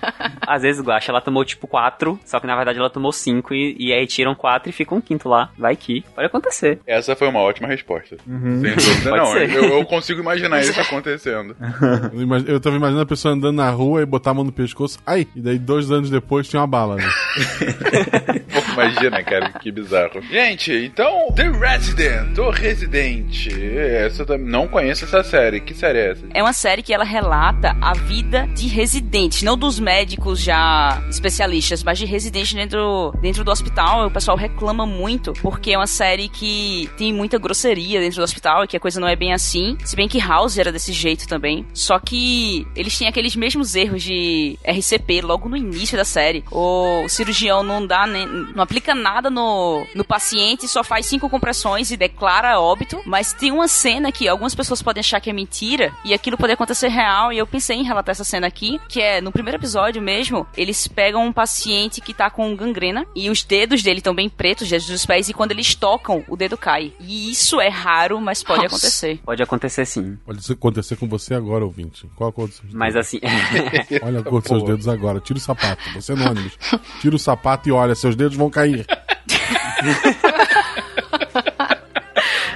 [0.47, 3.75] Às vezes, Guacha, ela tomou tipo 4, só que na verdade ela tomou 5 e,
[3.79, 5.49] e aí tiram 4 e fica um quinto lá.
[5.57, 6.03] Vai que.
[6.15, 6.79] Pode acontecer.
[6.85, 8.17] Essa foi uma ótima resposta.
[8.27, 8.61] Uhum.
[8.61, 9.37] Sem dúvida, não.
[9.37, 11.55] Eu, eu consigo imaginar isso acontecendo.
[12.47, 14.97] Eu tava imaginando a pessoa andando na rua e botar a mão no pescoço.
[15.05, 15.27] Ai!
[15.35, 17.03] E daí, dois anos depois, tinha uma bala, né?
[18.73, 20.21] Imagina, cara, que bizarro.
[20.29, 23.49] Gente, então, The Resident, o Residente.
[23.77, 25.61] Essa eu não conheço essa série.
[25.61, 26.25] Que série é essa?
[26.33, 31.83] É uma série que ela relata a vida de residentes, não dos médicos já especialistas,
[31.83, 34.07] mas de residentes dentro, dentro do hospital.
[34.07, 38.63] O pessoal reclama muito, porque é uma série que tem muita grosseria dentro do hospital
[38.63, 39.77] e que a coisa não é bem assim.
[39.83, 41.65] Se bem que House era desse jeito também.
[41.73, 46.43] Só que eles têm aqueles mesmos erros de RCP logo no início da série.
[46.51, 51.91] O cirurgião não dá nem, não aplica nada no, no paciente, só faz cinco compressões
[51.91, 53.01] e declara óbito.
[53.05, 56.53] Mas tem uma cena que algumas pessoas podem achar que é mentira e aquilo pode
[56.53, 57.31] acontecer real.
[57.31, 60.22] E eu pensei em relatar essa cena aqui, que é no primeiro episódio mesmo,
[60.55, 64.63] eles pegam um paciente que tá com gangrena e os dedos dele estão bem pretos,
[64.63, 66.93] os dedos dos pés, e quando eles tocam, o dedo cai.
[66.99, 68.75] E isso é raro, mas pode Nossa.
[68.75, 69.19] acontecer.
[69.23, 70.17] Pode acontecer sim.
[70.25, 72.09] Pode acontecer com você agora, ouvinte.
[72.15, 72.79] Qual a cor dos seus dedos?
[72.79, 73.19] Mas assim.
[74.01, 75.19] Olha a cor dos seus dedos agora.
[75.19, 75.81] Tira o sapato.
[75.93, 76.57] Você é anônimos.
[77.01, 78.85] Tira o sapato e olha, seus dedos vão cair.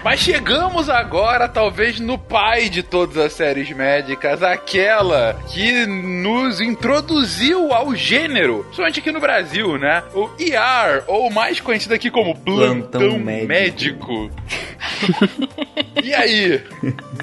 [0.08, 7.74] Mas chegamos agora, talvez, no pai de todas as séries médicas, aquela que nos introduziu
[7.74, 10.02] ao gênero, principalmente aqui no Brasil, né?
[10.14, 14.32] O ER, ou mais conhecido aqui como Plantão, Plantão Médico.
[16.02, 16.64] e aí?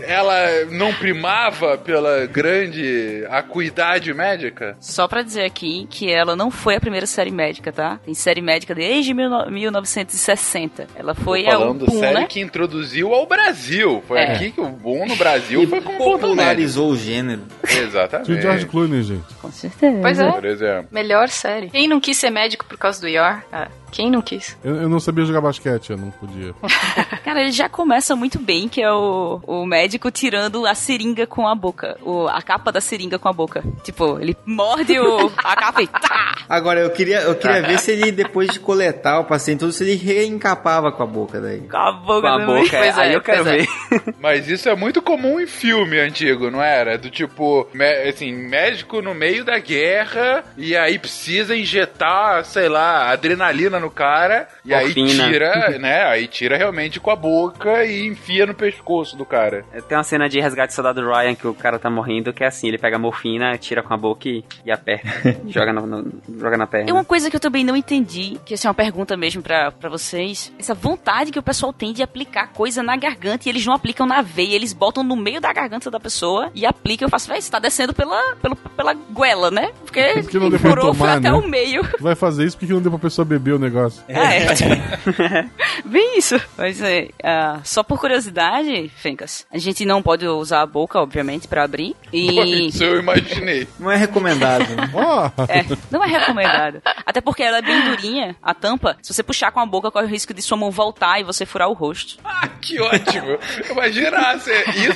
[0.03, 4.77] Ela não primava pela grande acuidade médica?
[4.79, 7.99] Só pra dizer aqui que ela não foi a primeira série médica, tá?
[8.05, 10.87] Tem série médica desde 19- 1960.
[10.95, 12.27] Ela foi Tô a falando boom, série né?
[12.27, 12.74] que introduziu
[13.13, 14.03] ao Brasil.
[14.09, 14.33] Foi É.
[14.33, 15.97] aqui que o boom no Brasil foi com.
[15.97, 17.43] Popularizou o gênero.
[17.69, 18.33] Exatamente.
[18.33, 19.35] O George Clooney, gente.
[19.41, 19.99] Com certeza.
[20.01, 20.31] Pois é.
[20.33, 20.89] Por exemplo.
[20.91, 21.71] Melhor série.
[21.71, 23.41] Quem não quis ser médico por causa do IOR?
[23.53, 24.59] Ah, quem não quis?
[24.65, 26.53] Eu, eu não sabia jogar basquete, eu não podia.
[27.23, 31.47] Cara, ele já começa muito bem, que é o, o médico tirando a seringa com
[31.47, 31.97] a boca.
[32.03, 33.63] O, a capa da seringa com a boca.
[33.85, 36.39] Tipo, ele morde o, a capa e tá!
[36.49, 39.85] Agora, eu queria, eu queria ver se ele, depois de coletar o paciente todo, se
[39.85, 41.61] ele reencapava com a boca daí.
[41.61, 43.59] Com a boca Com a boca, aí é, eu quero é.
[43.59, 43.69] ver.
[44.19, 46.99] Mas isso é muito comum em filme antigo, não era?
[46.99, 47.69] Do tipo,
[48.09, 54.49] assim, médico no meio da guerra e aí precisa injetar, sei lá, adrenalina no cara
[54.65, 56.05] e aí tira, né?
[56.07, 59.65] Aí tira realmente com a boca e enfia no pescoço do cara.
[59.89, 62.47] Tem uma cena de resgate do soldado Ryan que o cara tá morrendo, que é
[62.47, 65.09] assim, ele pega a morfina, tira com a boca e, e aperta.
[65.47, 66.91] joga, no, no- joga na perna.
[66.91, 69.71] É uma coisa que eu também não entendi, que essa é uma pergunta mesmo pra,
[69.71, 70.53] pra vocês.
[70.59, 74.07] Essa vontade que o pessoal tem de aplicar coisa na garganta e eles não aplicam
[74.07, 77.07] na veia, eles botam no meio da garganta da pessoa e aplicam.
[77.07, 79.71] Eu faço, véi, você tá descendo pela, pela, pela goela, né?
[79.85, 81.37] Porque Porque não deu pra furou, foi tomar, até né?
[81.37, 81.83] o meio.
[81.97, 84.03] Tu vai fazer isso porque não deu pra pessoa beber o negócio negócio.
[84.09, 85.47] Ah, é.
[85.85, 86.41] Bem isso.
[86.57, 91.49] Mas é, ah, só por curiosidade, Fencas, a gente não pode usar a boca, obviamente,
[91.49, 91.97] pra abrir.
[92.13, 92.69] E.
[92.69, 93.67] Isso eu imaginei.
[93.79, 94.65] Não é recomendado.
[95.49, 96.81] É, não é recomendado.
[97.05, 98.97] Até porque ela é bem durinha, a tampa.
[99.03, 101.45] Se você puxar com a boca, corre o risco de sua mão voltar e você
[101.45, 102.19] furar o rosto.
[102.25, 103.39] Ah, que ótimo.
[103.71, 104.51] Imagina, isso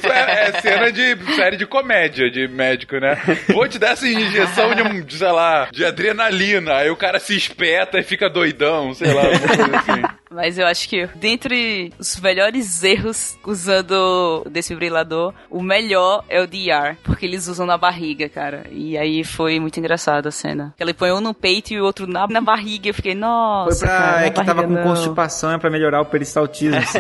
[0.06, 3.16] é, é cena de série de comédia, de médico, né?
[3.48, 6.74] Vou te dar essa injeção de, um, de, sei lá, de adrenalina.
[6.74, 8.28] Aí o cara se espeta e fica
[8.58, 10.02] doidão, sei lá, alguma coisa assim.
[10.30, 16.46] Mas eu acho que, dentre os melhores erros usando o desfibrilador, o melhor é o
[16.46, 18.66] DR, porque eles usam na barriga, cara.
[18.70, 20.74] E aí foi muito engraçado a cena.
[20.78, 22.88] Ele põe um no peito e o outro na, na barriga.
[22.88, 23.86] Eu fiquei, nossa.
[23.86, 23.98] Foi pra.
[23.98, 24.94] cara, é que tava barriga com não.
[24.94, 26.76] constipação, é pra melhorar o peristaltismo.
[26.78, 26.98] assim.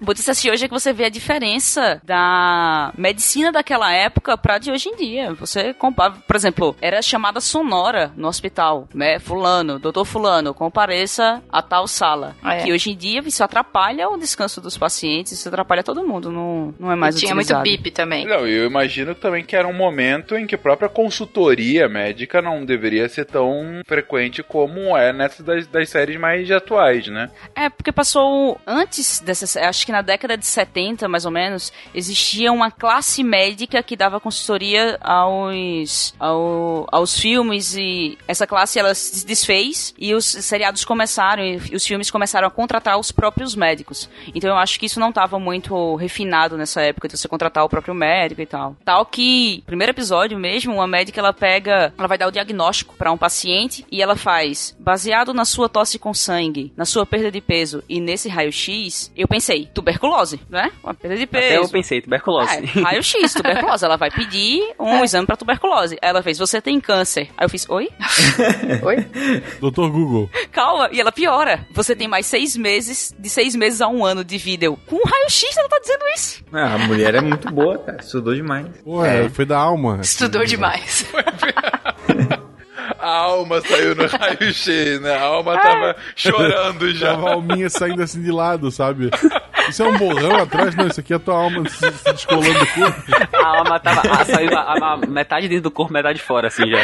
[0.00, 4.58] O Botice assistir hoje é que você vê a diferença da medicina daquela época pra
[4.58, 5.34] de hoje em dia.
[5.34, 9.18] Você compara, por exemplo, era chamada sonora no hospital, né?
[9.18, 12.36] Fulano, doutor Fulano, compareça a tal sala.
[12.44, 12.62] É.
[12.62, 16.72] Que hoje em dia isso atrapalha o descanso dos pacientes, isso atrapalha todo mundo, não,
[16.78, 18.24] não é mais E tinha muito bip também.
[18.24, 22.64] Não, eu imagino também que era um momento em que a própria consultoria médica não
[22.64, 27.30] deveria ser tão frequente como é nessas das, das séries mais atuais, né?
[27.54, 32.52] É, porque passou antes dessa, acho que na década de 70, mais ou menos, existia
[32.52, 39.24] uma classe médica que dava consultoria aos ao- aos filmes e essa classe ela se
[39.26, 44.10] desfez e os seriados começaram e os filmes começaram a contratar os próprios médicos.
[44.34, 47.68] Então eu acho que isso não estava muito refinado nessa época de você contratar o
[47.68, 48.76] próprio médico e tal.
[48.84, 53.10] Tal que, primeiro episódio mesmo, uma médica ela pega, ela vai dar o diagnóstico para
[53.10, 57.40] um paciente e ela faz, baseado na sua tosse com sangue, na sua perda de
[57.40, 60.72] peso e nesse raio-x, eu pensei, tuberculose, né?
[60.82, 61.46] Uma perda de peso.
[61.46, 62.52] Até eu pensei, tuberculose.
[62.52, 63.84] É, raio-x, tuberculose.
[63.84, 65.96] Ela vai pedir um exame pra tuberculose.
[66.02, 67.30] Aí ela fez, você tem câncer.
[67.36, 67.88] Aí eu fiz, oi?
[68.82, 69.06] Oi?
[69.60, 70.28] doutor Google.
[70.50, 70.88] Calma.
[70.92, 71.64] E ela piora.
[71.72, 74.64] Você tem mais seis meses, de seis meses a um ano de vida.
[74.64, 76.44] Eu, com um raio-x ela tá dizendo isso.
[76.52, 77.98] Ah, a mulher é muito boa, cara.
[78.00, 78.66] Estudou demais.
[78.84, 80.00] Pô, é, foi da alma.
[80.02, 81.06] Estudou demais.
[82.98, 85.14] A alma saiu no raio-x, né?
[85.14, 87.14] A alma tava chorando já.
[87.14, 89.10] Tava a alminha saindo assim de lado, sabe?
[89.68, 90.74] Isso é um borrão atrás?
[90.74, 93.02] Não, isso aqui é a tua alma se, se descolando do corpo.
[93.36, 94.00] A alma tava.
[94.00, 96.78] A, saiu a, a- a metade dentro do corpo, metade fora, assim já.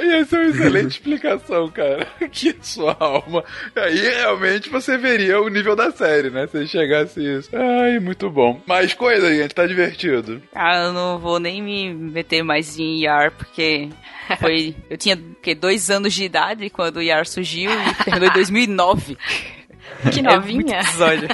[0.00, 2.06] Ia ser uma excelente explicação, cara.
[2.30, 3.42] Que sua alma.
[3.76, 6.46] Aí realmente você veria o nível da série, né?
[6.46, 7.50] Se chegasse isso.
[7.52, 8.60] Ai, muito bom.
[8.66, 10.40] Mais coisa, gente, tá divertido.
[10.54, 13.88] Ah, eu não vou nem me meter mais em IAR, porque
[14.38, 14.74] foi...
[14.88, 18.32] Eu tinha, o quê, dois anos de idade quando o IAR surgiu e terminou em
[18.32, 19.18] 2009.
[20.12, 20.80] Que É muito novinha.
[20.80, 21.28] episódio.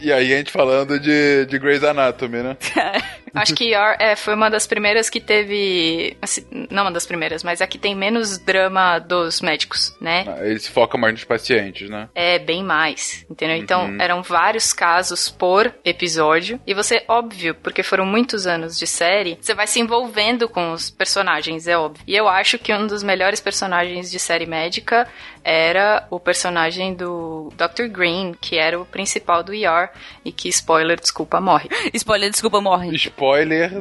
[0.00, 2.56] E aí a gente falando de, de Grey's Anatomy, né?
[3.34, 6.16] Acho que ER é, foi uma das primeiras que teve.
[6.20, 10.24] assim, não uma das primeiras, mas a que tem menos drama dos médicos, né?
[10.28, 12.08] Ah, Ele se foca mais nos pacientes, né?
[12.14, 13.56] É bem mais, entendeu?
[13.56, 14.00] Então Uhum.
[14.00, 16.60] eram vários casos por episódio.
[16.66, 20.90] E você, óbvio, porque foram muitos anos de série, você vai se envolvendo com os
[20.90, 22.02] personagens, é óbvio.
[22.06, 25.06] E eu acho que um dos melhores personagens de série médica
[25.44, 27.86] era o personagem do Dr.
[27.88, 29.90] Green, que era o principal do ER
[30.24, 31.68] e que, spoiler, desculpa, morre.
[31.94, 32.94] Spoiler, desculpa, morre.
[32.94, 33.08] Spoiler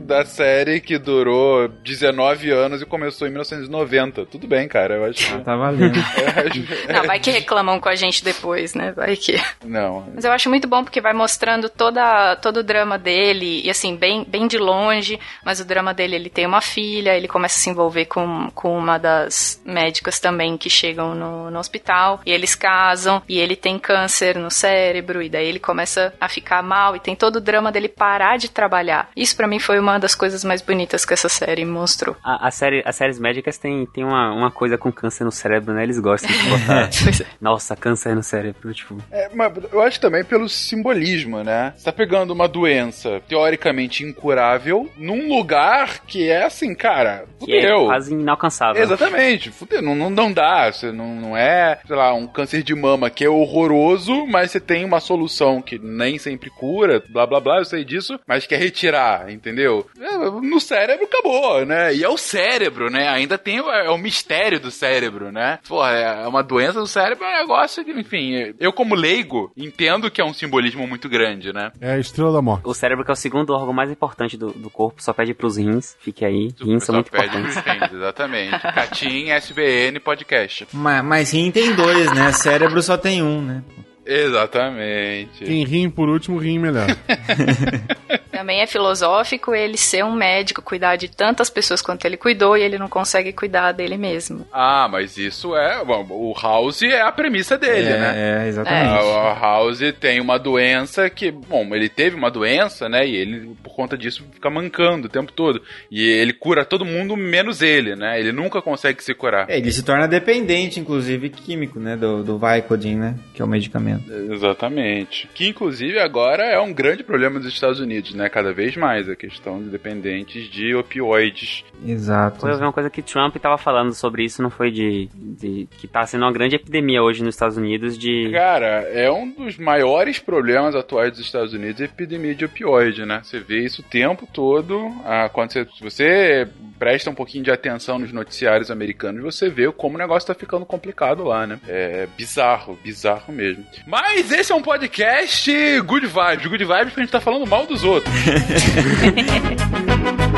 [0.02, 4.26] da série que durou 19 anos e começou em 1990.
[4.26, 5.44] Tudo bem, cara, eu acho que...
[5.44, 5.98] Tá valendo.
[6.94, 8.92] Não, vai que reclamam com a gente depois, né?
[8.92, 9.42] Vai que.
[9.64, 10.06] Não.
[10.14, 13.96] Mas eu acho muito bom porque vai mostrando toda, todo o drama dele, e assim,
[13.96, 17.62] bem, bem de longe, mas o drama dele, ele tem uma filha, ele começa a
[17.62, 22.56] se envolver com, com uma das médicas também que chegam no, no hospital, e eles
[22.56, 27.00] casam, e ele tem câncer no cérebro, e daí ele começa a ficar mal, e
[27.00, 29.10] tem todo o drama dele parar de trabalhar.
[29.28, 32.16] Isso pra mim foi uma das coisas mais bonitas que essa série mostrou.
[32.24, 35.74] A, a série, as séries médicas tem, tem uma, uma coisa com câncer no cérebro,
[35.74, 35.84] né?
[35.84, 36.90] Eles gostam de botar.
[37.04, 37.26] Pois é.
[37.42, 38.98] Nossa, câncer no cérebro, tipo.
[39.12, 41.74] É, mas eu acho também pelo simbolismo, né?
[41.76, 47.62] Você tá pegando uma doença teoricamente incurável num lugar que é assim, cara, Que é
[47.62, 47.86] fudeu.
[47.88, 48.82] quase inalcançável.
[48.82, 52.74] Exatamente, fudeu, não, não, não dá, você não, não é, sei lá, um câncer de
[52.74, 57.40] mama que é horroroso, mas você tem uma solução que nem sempre cura, blá blá
[57.40, 59.86] blá, eu sei disso, mas quer retirar, entendeu?
[60.00, 61.94] É, No cérebro acabou, né?
[61.96, 63.08] E é o cérebro, né?
[63.10, 65.60] Ainda tem o, é o mistério do cérebro, né?
[65.68, 70.10] Pô, é uma doença do cérebro, é um negócio que, enfim, eu como leigo entendo
[70.12, 71.72] que é um simbolismo muito grande, né?
[71.82, 72.64] É a estrela da morte.
[72.68, 75.58] O cérebro, que é o segundo órgão mais importante do, do corpo, só pede pros
[75.58, 75.96] rins.
[76.00, 76.50] Fique aí.
[76.62, 77.62] Rins são Só muito pede importantes.
[77.62, 78.60] pros rins, exatamente.
[78.74, 80.68] Catim, SBN, podcast.
[80.74, 82.32] mas, mas rim tem dois, né?
[82.32, 83.64] Cérebro só tem um, né?
[84.06, 85.44] Exatamente.
[85.44, 86.88] Quem rim por último, rim melhor.
[88.38, 92.62] Também é filosófico ele ser um médico, cuidar de tantas pessoas quanto ele cuidou e
[92.62, 94.46] ele não consegue cuidar dele mesmo.
[94.54, 95.84] Ah, mas isso é.
[95.84, 98.14] Bom, o House é a premissa dele, é, né?
[98.44, 98.90] É, exatamente.
[98.90, 103.08] A- A House tem uma doença que, bom, ele teve uma doença, né?
[103.08, 105.62] E ele, por conta disso, fica mancando o tempo todo.
[105.90, 108.20] E ele cura todo mundo, menos ele, né?
[108.20, 109.50] Ele nunca consegue se curar.
[109.50, 111.96] É, ele se torna dependente, inclusive, químico, né?
[111.96, 113.16] Do, do Vicodin, né?
[113.34, 114.04] Que é o medicamento.
[114.32, 115.30] Exatamente.
[115.34, 118.27] Que, inclusive, agora é um grande problema dos Estados Unidos, né?
[118.30, 121.64] Cada vez mais a questão de dependentes de opioides.
[121.86, 122.42] Exato.
[122.42, 126.06] Foi uma coisa que Trump tava falando sobre isso, não foi de, de que tá
[126.06, 130.76] sendo uma grande epidemia hoje nos Estados Unidos de Cara, é um dos maiores problemas
[130.76, 133.22] atuais dos Estados Unidos a epidemia de opioide, né?
[133.24, 134.92] Você vê isso o tempo todo.
[135.06, 136.48] Ah, quando você, se você
[136.78, 140.66] presta um pouquinho de atenção nos noticiários americanos, você vê como o negócio tá ficando
[140.66, 141.60] complicado lá, né?
[141.68, 143.66] É bizarro, bizarro mesmo.
[143.86, 145.52] Mas esse é um podcast
[145.82, 146.46] good vibes.
[146.46, 148.14] Good vibes porque a gente tá falando mal dos outros.
[148.26, 149.68] Música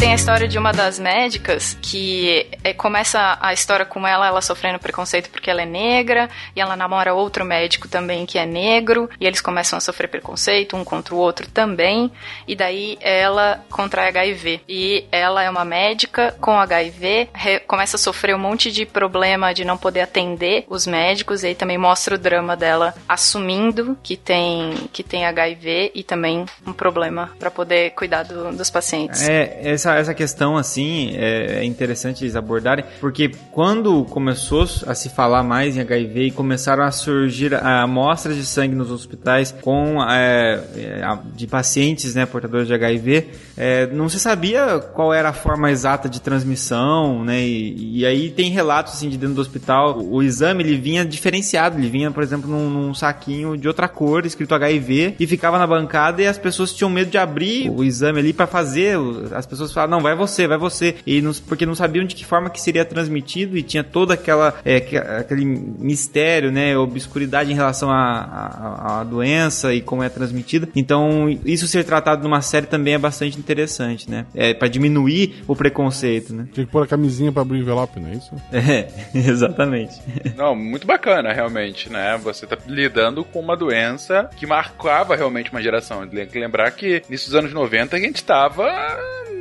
[0.08, 4.42] Tem a história de uma das médicas que é, começa a história com ela, ela
[4.42, 9.10] sofrendo preconceito porque ela é negra, e ela namora outro médico também que é negro,
[9.20, 12.10] e eles começam a sofrer preconceito um contra o outro também,
[12.48, 14.62] e daí ela contrai HIV.
[14.66, 17.28] E ela é uma médica com HIV,
[17.68, 21.56] começa a sofrer um monte de problema de não poder atender os médicos, e aí
[21.56, 27.30] também mostra o drama dela assumindo que tem, que tem HIV e também um problema
[27.38, 29.28] para poder cuidar do- dos pacientes.
[29.28, 35.10] É, essa, essa questão, assim, é, é interessante eles abordarem, porque quando começou a se
[35.10, 40.64] falar mais em HIV e começaram a surgir amostras de sangue nos hospitais com é,
[40.76, 45.72] é, de pacientes, né, portadores de HIV, é, não se sabia qual era a forma
[45.72, 50.16] exata de transmissão, né, e, e aí tem relatos, assim, de dentro do hospital, o,
[50.16, 54.26] o exame, ele vinha diferenciado, ele vinha, por exemplo, num, num saquinho de outra cor,
[54.26, 58.20] escrito HIV, e ficava na bancada e as pessoas tinham medo de abrir o exame
[58.20, 58.98] ali pra fazer,
[59.34, 62.26] as pessoas falavam, não, vai você, vai você, e não- porque não sabiam de que
[62.26, 67.56] forma que seria transmitido e tinha toda aquela, é, que- aquele mistério, né, obscuridade em
[67.56, 72.98] relação à, doença e como é transmitida, então isso ser tratado numa série também é
[72.98, 76.48] bastante interessante, né, é para diminuir o preconceito, né.
[76.52, 78.32] Tinha que pôr a camisinha pra abrir o envelope, não é isso?
[78.68, 78.88] É,
[79.18, 79.94] exatamente.
[80.36, 82.18] Não, muito bacana, realmente, né?
[82.24, 86.06] Você tá lidando com uma doença que marcava realmente uma geração.
[86.08, 88.68] Tem que lembrar que, nisso dos anos 90, a gente tava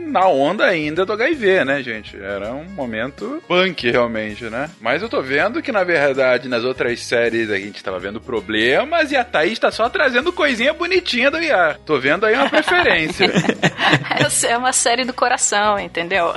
[0.06, 2.16] na onda ainda do HIV, né, gente?
[2.16, 4.70] Era um momento punk, realmente, né?
[4.80, 9.10] Mas eu tô vendo que, na verdade, nas outras séries a gente tava vendo problemas
[9.10, 11.78] e a Thaís tá só trazendo coisinha bonitinha do IAR.
[11.84, 13.26] Tô vendo aí uma preferência.
[14.48, 16.34] É uma série do coração, entendeu?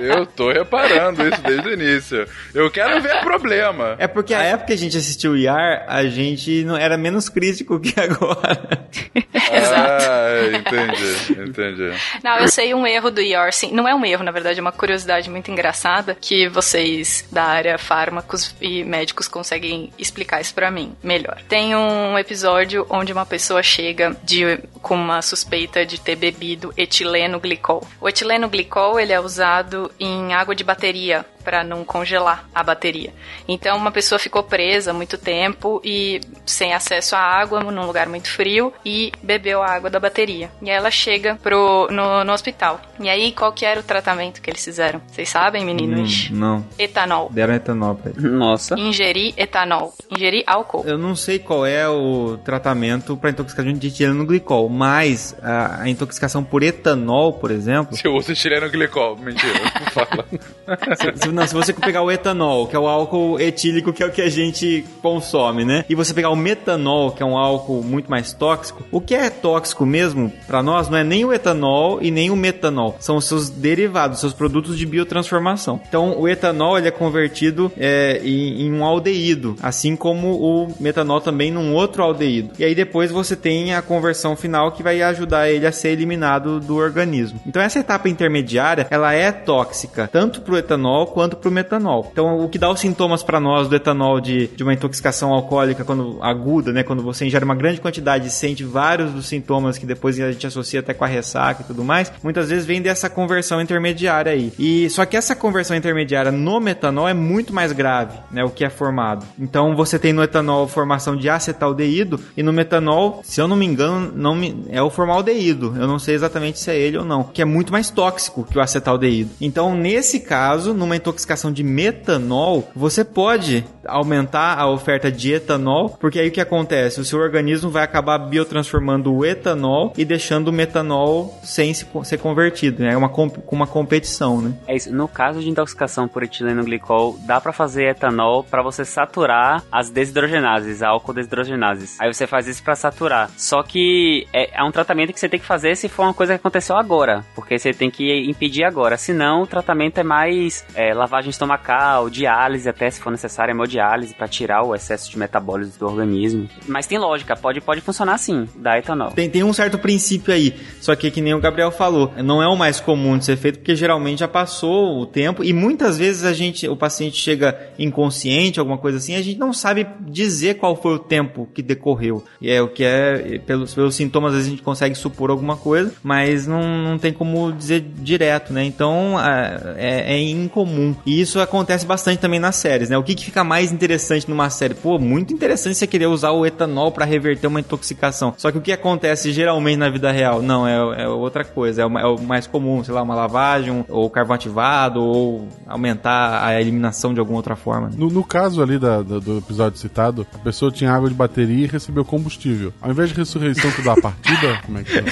[0.00, 2.26] Eu tô reparando isso desde o início.
[2.54, 3.96] Eu quero ver problema.
[3.98, 7.28] É porque a época que a gente assistiu o IAR, a gente não era menos
[7.28, 8.86] crítico que agora.
[9.54, 11.98] Ah, entendi, entendi.
[12.22, 13.72] Não, eu sei um erro do IOR, sim.
[13.72, 17.76] Não é um erro, na verdade, é uma curiosidade muito engraçada que vocês da área
[17.78, 21.40] fármacos e médicos conseguem explicar isso pra mim melhor.
[21.48, 27.38] Tem um episódio onde uma pessoa chega de, com uma suspeita de ter bebido etileno
[27.38, 27.86] glicol.
[28.00, 33.12] O etileno glicol ele é usado em água de bateria para não congelar a bateria.
[33.48, 38.28] Então uma pessoa ficou presa muito tempo e sem acesso à água num lugar muito
[38.30, 40.50] frio e bebeu a água da bateria.
[40.60, 42.80] E aí ela chega pro, no, no hospital.
[43.00, 45.00] E aí qual que era o tratamento que eles fizeram?
[45.08, 46.28] Vocês sabem, meninos?
[46.30, 46.66] Hum, não.
[46.78, 47.28] Etanol.
[47.32, 48.28] Deram etanol pra ele.
[48.28, 48.78] Nossa.
[48.78, 49.94] Ingerir etanol.
[50.10, 50.84] Ingerir álcool.
[50.86, 55.88] Eu não sei qual é o tratamento para intoxicação de etileno glicol, mas a, a
[55.88, 57.96] intoxicação por etanol, por exemplo.
[57.96, 60.24] Se eu uso etileno glicol, mentira, não fala.
[60.96, 64.06] se, se- não, se você pegar o etanol, que é o álcool etílico, que é
[64.06, 65.84] o que a gente consome, né?
[65.88, 69.30] E você pegar o metanol, que é um álcool muito mais tóxico, o que é
[69.30, 73.24] tóxico mesmo para nós não é nem o etanol e nem o metanol, são os
[73.24, 75.80] seus derivados, seus produtos de biotransformação.
[75.88, 81.20] Então, o etanol ele é convertido é, em, em um aldeído, assim como o metanol
[81.20, 82.50] também num outro aldeído.
[82.58, 86.60] E aí depois você tem a conversão final que vai ajudar ele a ser eliminado
[86.60, 87.40] do organismo.
[87.46, 91.52] Então, essa etapa intermediária, ela é tóxica tanto para o etanol quanto quanto para o
[91.52, 92.08] metanol.
[92.10, 95.84] Então, o que dá os sintomas para nós do etanol de, de uma intoxicação alcoólica
[95.84, 99.86] quando aguda, né, quando você ingere uma grande quantidade e sente vários dos sintomas que
[99.86, 103.08] depois a gente associa até com a ressaca e tudo mais, muitas vezes vem dessa
[103.08, 104.52] conversão intermediária aí.
[104.58, 108.64] E só que essa conversão intermediária no metanol é muito mais grave, né, o que
[108.64, 109.24] é formado.
[109.38, 113.64] Então, você tem no etanol formação de acetaldeído e no metanol, se eu não me
[113.64, 115.72] engano, não me, é o formaldeído.
[115.78, 118.58] Eu não sei exatamente se é ele ou não, que é muito mais tóxico que
[118.58, 119.30] o acetaldeído.
[119.40, 121.11] Então, nesse caso, numa intoxicação
[121.52, 127.00] de metanol, você pode aumentar a oferta de etanol, porque aí o que acontece?
[127.00, 132.18] O seu organismo vai acabar biotransformando o etanol e deixando o metanol sem se, ser
[132.18, 132.92] convertido, né?
[132.92, 133.10] É uma,
[133.50, 134.54] uma competição, né?
[134.66, 134.94] É isso.
[134.94, 139.90] No caso de intoxicação por etileno glicol, dá para fazer etanol para você saturar as
[139.90, 142.00] desidrogenases, a álcool desidrogenases.
[142.00, 143.30] Aí você faz isso para saturar.
[143.36, 146.34] Só que é, é um tratamento que você tem que fazer se for uma coisa
[146.34, 148.96] que aconteceu agora, porque você tem que impedir agora.
[148.96, 154.28] Senão, o tratamento é mais é, lavagem estomacal, diálise até se for necessário, hemodiálise para
[154.28, 156.48] tirar o excesso de metabólitos do organismo.
[156.66, 159.10] Mas tem lógica, pode, pode funcionar sim, da etanol.
[159.10, 162.46] Tem, tem um certo princípio aí, só que que nem o Gabriel falou, não é
[162.46, 166.24] o mais comum de ser feito porque geralmente já passou o tempo e muitas vezes
[166.24, 170.76] a gente, o paciente chega inconsciente, alguma coisa assim, a gente não sabe dizer qual
[170.76, 172.24] foi o tempo que decorreu.
[172.40, 175.56] E é o que é, pelos, pelos sintomas, às vezes a gente consegue supor alguma
[175.56, 178.64] coisa, mas não, não tem como dizer direto, né?
[178.64, 180.91] Então é, é incomum.
[181.04, 182.98] E isso acontece bastante também nas séries, né?
[182.98, 184.74] O que, que fica mais interessante numa série?
[184.74, 188.34] Pô, muito interessante você querer usar o etanol para reverter uma intoxicação.
[188.36, 190.42] Só que o que acontece geralmente na vida real?
[190.42, 191.82] Não, é, é outra coisa.
[191.82, 196.44] É o, é o, mais comum, sei lá, uma lavagem, ou carvão ativado, ou aumentar
[196.44, 197.90] a eliminação de alguma outra forma.
[197.96, 201.64] No, no caso ali da, da, do episódio citado, a pessoa tinha água de bateria
[201.64, 202.72] e recebeu combustível.
[202.80, 205.02] Ao invés de ressurreição tu dá a partida, como é que é?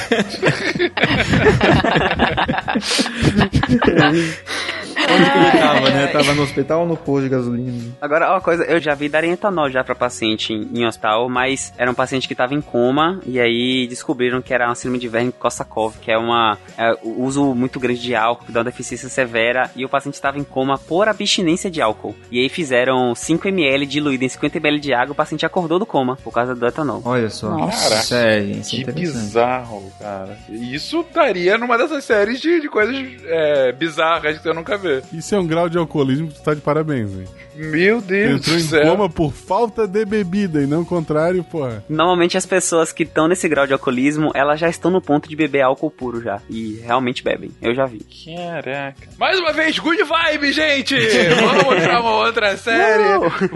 [5.14, 6.06] Onde que ele tava, né?
[6.08, 7.92] Tava no hospital ou no posto de gasolina?
[8.00, 11.72] Agora, uma coisa, eu já vi darem etanol já pra paciente em, em hospital, mas
[11.76, 15.08] era um paciente que tava em coma e aí descobriram que era uma síndrome de
[15.08, 19.70] Verme-Kossakov, que é uma é, uso muito grande de álcool, que dá uma deficiência severa
[19.76, 22.14] e o paciente estava em coma por abstinência de álcool.
[22.30, 25.86] E aí fizeram 5 ml diluído em 50 ml de água, o paciente acordou do
[25.86, 27.02] coma por causa do etanol.
[27.04, 27.50] Olha só.
[27.56, 27.70] Cara,
[28.02, 29.20] Sério, isso é que interessante.
[29.20, 30.38] bizarro, cara.
[30.48, 35.16] Isso estaria numa dessas séries de, de coisas é, bizarras que você nunca vê.
[35.18, 37.24] Isso é um grau de alcoolismo que tu tá de parabéns, hein?
[37.56, 38.82] Meu Deus Entrou do em céu.
[38.92, 41.84] coma por falta de bebida e não o contrário, porra.
[41.88, 45.36] Normalmente as pessoas que estão nesse grau de alcoolismo, elas já estão no ponto de
[45.36, 46.40] beber álcool puro já.
[46.48, 47.50] E realmente bebem.
[47.60, 48.00] Eu já vi.
[48.36, 49.08] Caraca.
[49.18, 50.96] Mais uma vez, good vibe, gente!
[50.96, 53.02] Vamos pra uma outra série.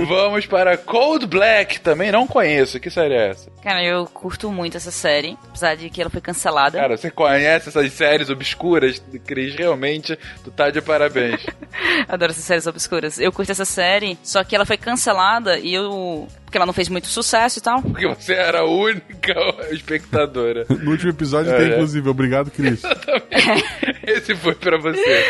[0.06, 1.80] Vamos para Cold Black.
[1.80, 2.78] Também não conheço.
[2.80, 3.50] Que série é essa?
[3.62, 6.78] Cara, eu curto muito essa série, apesar de que ela foi cancelada.
[6.78, 9.02] Cara, você conhece essas séries obscuras?
[9.24, 11.33] Cris, realmente, tu tá de parabéns.
[12.08, 13.18] Adoro essas séries obscuras.
[13.18, 16.28] Eu curto essa série, só que ela foi cancelada e eu.
[16.44, 17.82] Porque ela não fez muito sucesso e tal.
[17.82, 19.34] Porque você era a única
[19.72, 20.66] espectadora.
[20.68, 21.74] No último episódio É, tem, é.
[21.74, 22.08] inclusive.
[22.08, 22.82] Obrigado, Cris.
[24.06, 25.24] Esse foi pra você.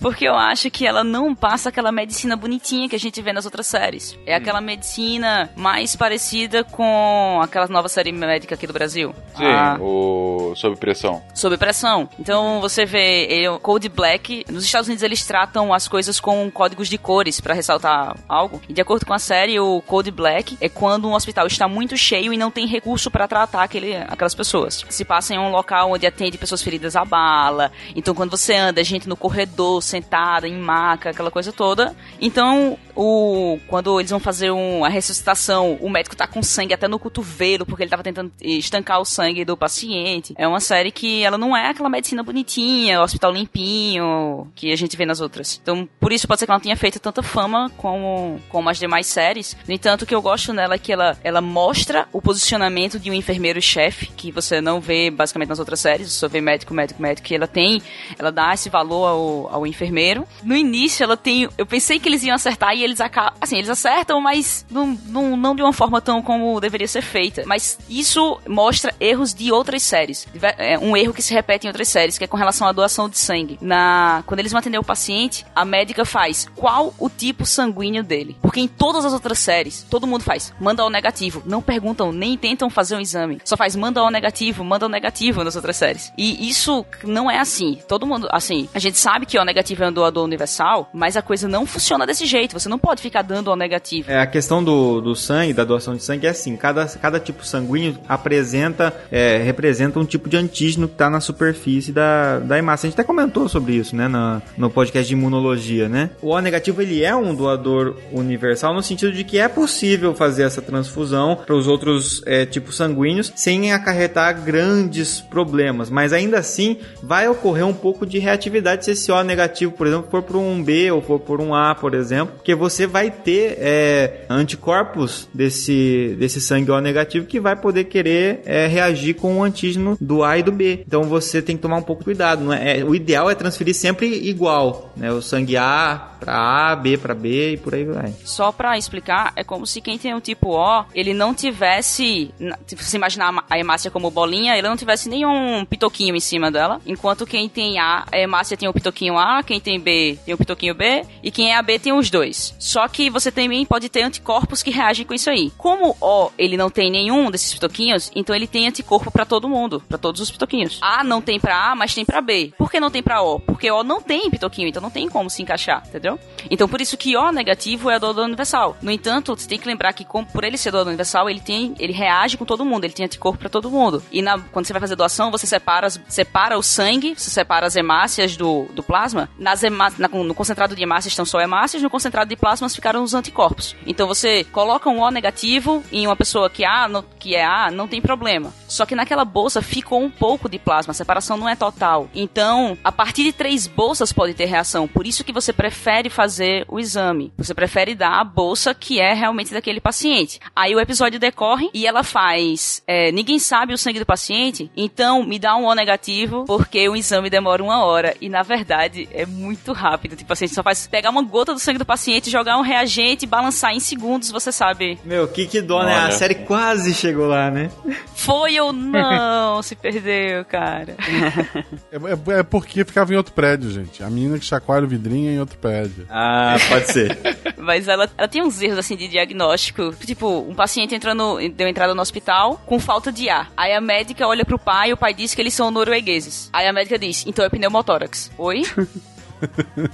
[0.00, 3.44] Porque eu acho que ela não passa aquela medicina bonitinha que a gente vê nas
[3.44, 4.18] outras séries.
[4.26, 9.14] É aquela medicina mais parecida com aquela nova série médica aqui do Brasil.
[9.36, 11.22] Sim, A o Sob Pressão.
[11.34, 12.08] Sob pressão.
[12.18, 14.44] Então você vê ele, o Code Black.
[14.50, 18.60] Nos Estados Unidos eles tratam as coisas com códigos de cores pra ressaltar algo.
[18.68, 21.96] E de acordo com a série, o Code Black é quando um hospital está muito
[21.96, 24.84] cheio e não tem recurso pra tratar aquele, aquelas pessoas.
[24.88, 27.72] Se passa em um local onde atende pessoas feridas a bala.
[27.94, 31.94] Então quando você anda, gente no corredor, sentada, em maca, aquela coisa toda.
[32.20, 36.88] Então, o quando eles vão fazer um, a ressuscitação, o médico tá com sangue até
[36.88, 40.34] no cotovelo, porque ele tava tentando estancar o sangue do paciente.
[40.36, 44.96] É uma série que ela não é aquela medicina bonitinha, hospital limpinho, que a gente
[44.96, 45.58] vê nas outras.
[45.62, 48.78] Então, por isso pode ser que ela não tenha feito tanta fama como, como as
[48.78, 49.56] demais séries.
[49.66, 53.10] No entanto, o que eu gosto nela é que ela, ela mostra o posicionamento de
[53.10, 57.00] um enfermeiro-chefe, que você não vê basicamente nas outras séries, você só vê médico, médico,
[57.00, 57.82] médico, que ela tem,
[58.18, 60.26] ela dá esse valor ao, ao enfermeiro.
[60.42, 61.48] No início, ela tem.
[61.56, 63.34] Eu pensei que eles iam acertar e eles acabam.
[63.40, 67.42] Assim, eles acertam, mas não, não, não de uma forma tão como deveria ser feita.
[67.46, 70.26] Mas isso mostra erros de outras séries.
[70.58, 73.08] É um erro que se repete em outras séries, que é com relação à doação
[73.08, 73.58] de sangue.
[73.60, 78.36] Na, quando eles vão atender o paciente, a médica faz qual o tipo sanguíneo dele.
[78.40, 81.42] Porque em todas as outras séries, todo mundo faz manda ao negativo.
[81.44, 83.40] Não perguntam, nem tentam fazer um exame.
[83.44, 86.12] Só faz manda ao negativo, manda ao negativo nas outras séries.
[86.16, 87.78] E isso não é assim.
[87.88, 91.16] Todo mundo, assim, a gente sabe que o negativo negativo é um doador universal, mas
[91.16, 92.52] a coisa não funciona desse jeito.
[92.52, 94.10] Você não pode ficar dando O negativo.
[94.10, 97.44] É, a questão do, do sangue, da doação de sangue é assim, cada, cada tipo
[97.44, 102.86] sanguíneo apresenta, é, representa um tipo de antígeno que está na superfície da, da hemácia.
[102.86, 106.10] A gente até comentou sobre isso, né, no, no podcast de imunologia, né?
[106.20, 110.42] O O negativo, ele é um doador universal no sentido de que é possível fazer
[110.42, 116.78] essa transfusão para os outros é, tipos sanguíneos sem acarretar grandes problemas, mas ainda assim
[117.02, 120.62] vai ocorrer um pouco de reatividade se esse O negativo, por exemplo, for por um
[120.62, 126.16] B ou for por um A, por exemplo, porque você vai ter é, anticorpos desse,
[126.18, 130.38] desse sangue O negativo que vai poder querer é, reagir com o antígeno do A
[130.38, 130.82] e do B.
[130.86, 132.42] Então você tem que tomar um pouco de cuidado.
[132.42, 132.80] Não é?
[132.80, 135.12] é o ideal é transferir sempre igual, né?
[135.12, 138.14] O sangue A para A, B para B e por aí vai.
[138.24, 142.32] Só para explicar, é como se quem tem o tipo O, ele não tivesse,
[142.66, 147.26] se imaginar a hemácia como bolinha, ele não tivesse nenhum pitoquinho em cima dela, enquanto
[147.26, 150.74] quem tem A, a hemácia tem o pitoquinho A, quem tem B tem o pitoquinho
[150.74, 152.54] B, e quem é AB tem os dois.
[152.58, 155.52] Só que você também pode ter anticorpos que reagem com isso aí.
[155.58, 159.82] Como O, ele não tem nenhum desses pitoquinhos, então ele tem anticorpo para todo mundo,
[159.88, 160.78] para todos os pitoquinhos.
[160.80, 162.52] A não tem para A, mas tem para B.
[162.56, 163.38] Por que não tem para O?
[163.40, 166.13] Porque O não tem pitoquinho, então não tem como se encaixar, entendeu?
[166.50, 168.76] Então por isso que O negativo é doador universal.
[168.82, 171.92] No entanto, você tem que lembrar que por ele ser doador universal, ele tem, ele
[171.92, 174.02] reage com todo mundo, ele tem anticorpo para todo mundo.
[174.10, 177.76] E na, quando você vai fazer doação, você separa, separa o sangue, você separa as
[177.76, 179.28] hemácias do, do plasma.
[179.38, 183.02] Nas hemá, na, no concentrado de hemácias estão só hemácias, no concentrado de plasmas ficaram
[183.02, 183.76] os anticorpos.
[183.86, 187.70] Então você coloca um O negativo em uma pessoa que, A, no, que é A,
[187.70, 188.52] não tem problema.
[188.68, 192.08] Só que naquela bolsa ficou um pouco de plasma, a separação não é total.
[192.14, 194.88] Então, a partir de três bolsas pode ter reação.
[194.88, 197.32] Por isso que você prefere fazer o exame.
[197.36, 200.40] Você prefere dar a bolsa que é realmente daquele paciente.
[200.54, 202.82] Aí o episódio decorre e ela faz.
[202.86, 206.96] É, ninguém sabe o sangue do paciente, então me dá um O negativo, porque o
[206.96, 208.14] exame demora uma hora.
[208.20, 210.16] E na verdade é muito rápido.
[210.16, 213.72] Tipo assim, só faz pegar uma gota do sangue do paciente, jogar um reagente, balançar
[213.72, 214.98] em segundos, você sabe.
[215.04, 215.94] Meu, que que dó, né?
[215.96, 217.70] A série quase chegou lá, né?
[218.14, 219.62] Foi ou não?
[219.64, 220.96] se perdeu, cara.
[221.90, 224.02] É, é, é, porque ficava em outro prédio, gente.
[224.02, 225.83] A menina que chacoalha o vidrinho é em outro prédio.
[226.08, 227.18] Ah, pode ser.
[227.58, 229.94] Mas ela, ela tem uns erros assim de diagnóstico.
[230.04, 233.50] Tipo, um paciente entrando, deu entrada no hospital com falta de ar.
[233.56, 236.50] Aí a médica olha pro pai e o pai diz que eles são noruegueses.
[236.52, 238.30] Aí a médica diz, então é pneumotórax.
[238.38, 238.62] Oi?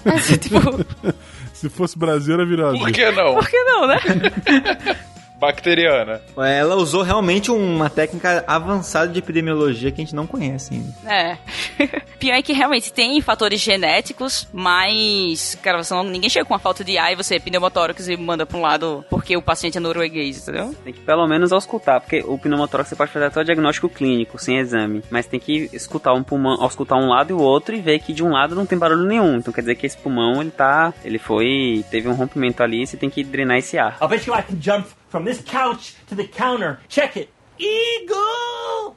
[0.04, 0.58] Mas, tipo...
[1.52, 2.78] Se fosse Brasil, era virado.
[2.78, 3.34] Por que não?
[3.34, 3.98] Por que não, né?
[5.40, 6.20] Bacteriana.
[6.36, 10.94] Ela usou realmente uma técnica avançada de epidemiologia que a gente não conhece ainda.
[11.10, 11.38] É.
[12.20, 16.60] Pior é que realmente tem fatores genéticos, mas, cara, você não, ninguém chega com uma
[16.60, 19.78] falta de ar e você é pneumotórax e manda pra um lado porque o paciente
[19.78, 20.74] é norueguês, entendeu?
[20.84, 24.38] Tem que pelo menos auscultar, porque o pneumotórax você pode fazer até o diagnóstico clínico,
[24.38, 27.80] sem exame, mas tem que escutar um pulmão, auscultar um lado e o outro e
[27.80, 29.36] ver que de um lado não tem barulho nenhum.
[29.36, 32.86] Então quer dizer que esse pulmão, ele tá, ele foi, teve um rompimento ali e
[32.86, 33.96] você tem que drenar esse ar.
[34.00, 36.80] I'll bet you I can jump from this couch to the counter.
[36.88, 37.28] Check it.
[37.58, 38.96] Eagle!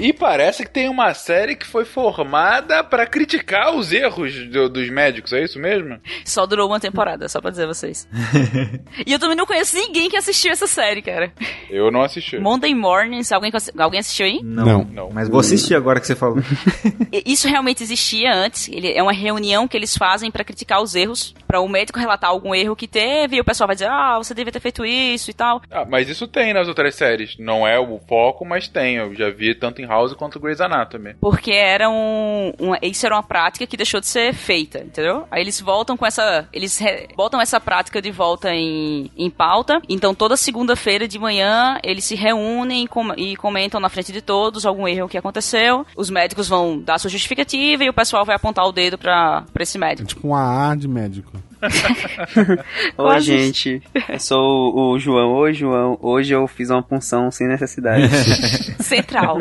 [0.00, 4.88] E parece que tem uma série que foi formada para criticar os erros do, dos
[4.88, 5.98] médicos, é isso mesmo?
[6.24, 8.08] Só durou uma temporada, só pra dizer a vocês.
[9.04, 11.32] e eu também não conheço ninguém que assistiu essa série, cara.
[11.68, 12.38] Eu não assisti.
[12.38, 14.40] Monday Mornings, alguém, alguém assistiu aí?
[14.42, 14.84] Não.
[14.84, 15.10] não.
[15.12, 16.38] Mas vou assistir agora que você falou.
[17.26, 18.68] isso realmente existia antes.
[18.68, 22.30] Ele, é uma reunião que eles fazem para criticar os erros, para o médico relatar
[22.30, 25.28] algum erro que teve e o pessoal vai dizer, ah, você devia ter feito isso
[25.28, 25.60] e tal.
[25.72, 27.34] Ah, mas isso tem nas outras séries.
[27.36, 28.96] Não é o foco, mas tem.
[28.96, 31.14] Eu já vi tanto em House quanto Grey's Anatomy.
[31.20, 35.26] Porque era um, um, isso era uma prática que deixou de ser feita, entendeu?
[35.30, 39.80] Aí eles voltam com essa, eles re, botam essa prática de volta em, em pauta.
[39.88, 44.22] Então toda segunda-feira de manhã eles se reúnem e, com, e comentam na frente de
[44.22, 45.86] todos algum erro que aconteceu.
[45.96, 49.78] Os médicos vão dar sua justificativa e o pessoal vai apontar o dedo para esse
[49.78, 50.08] médico.
[50.08, 51.32] É tipo um AA de médico.
[52.96, 53.82] Oi, gente.
[54.08, 55.32] Eu sou o João.
[55.32, 55.98] Oi, João.
[56.00, 58.08] Hoje eu fiz uma punção sem necessidade.
[58.80, 59.38] Central.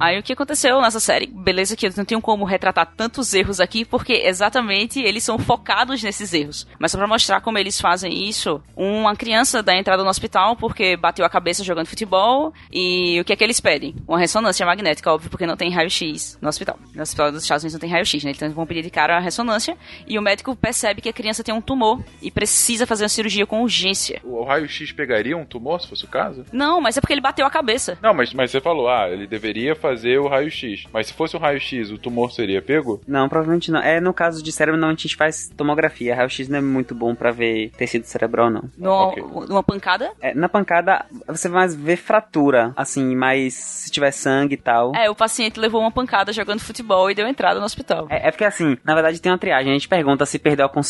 [0.00, 1.26] Aí o que aconteceu nessa série?
[1.26, 6.02] Beleza que eu não tenho como retratar tantos erros aqui, porque exatamente eles são focados
[6.02, 6.66] nesses erros.
[6.78, 10.96] Mas só pra mostrar como eles fazem isso, uma criança dá entrada no hospital porque
[10.96, 13.94] bateu a cabeça jogando futebol e o que é que eles pedem?
[14.08, 16.78] Uma ressonância magnética, óbvio, porque não tem raio-x no hospital.
[16.94, 18.32] No hospital dos Estados Unidos não tem raio-x, né?
[18.32, 19.76] Então eles vão pedir de cara a ressonância
[20.06, 23.08] e o médico percebe percebe que a criança tem um tumor e precisa fazer uma
[23.08, 24.20] cirurgia com urgência.
[24.24, 26.44] O raio-x pegaria um tumor, se fosse o caso?
[26.52, 27.98] Não, mas é porque ele bateu a cabeça.
[28.02, 30.84] Não, mas, mas você falou, ah, ele deveria fazer o raio-x.
[30.92, 33.00] Mas se fosse um raio-x, o tumor seria pego?
[33.06, 33.80] Não, provavelmente não.
[33.80, 36.14] É, no caso de cérebro, não, a gente faz tomografia.
[36.14, 38.64] Raio-X não é muito bom pra ver tecido cerebral, não.
[38.76, 39.22] No, Ok.
[39.48, 40.12] Numa pancada?
[40.20, 44.94] É, na pancada, você vai mais ver fratura, assim, mas se tiver sangue e tal.
[44.94, 48.06] É, o paciente levou uma pancada jogando futebol e deu entrada no hospital.
[48.10, 49.70] É, é porque assim, na verdade tem uma triagem.
[49.70, 50.85] A gente pergunta se perdeu a consciência,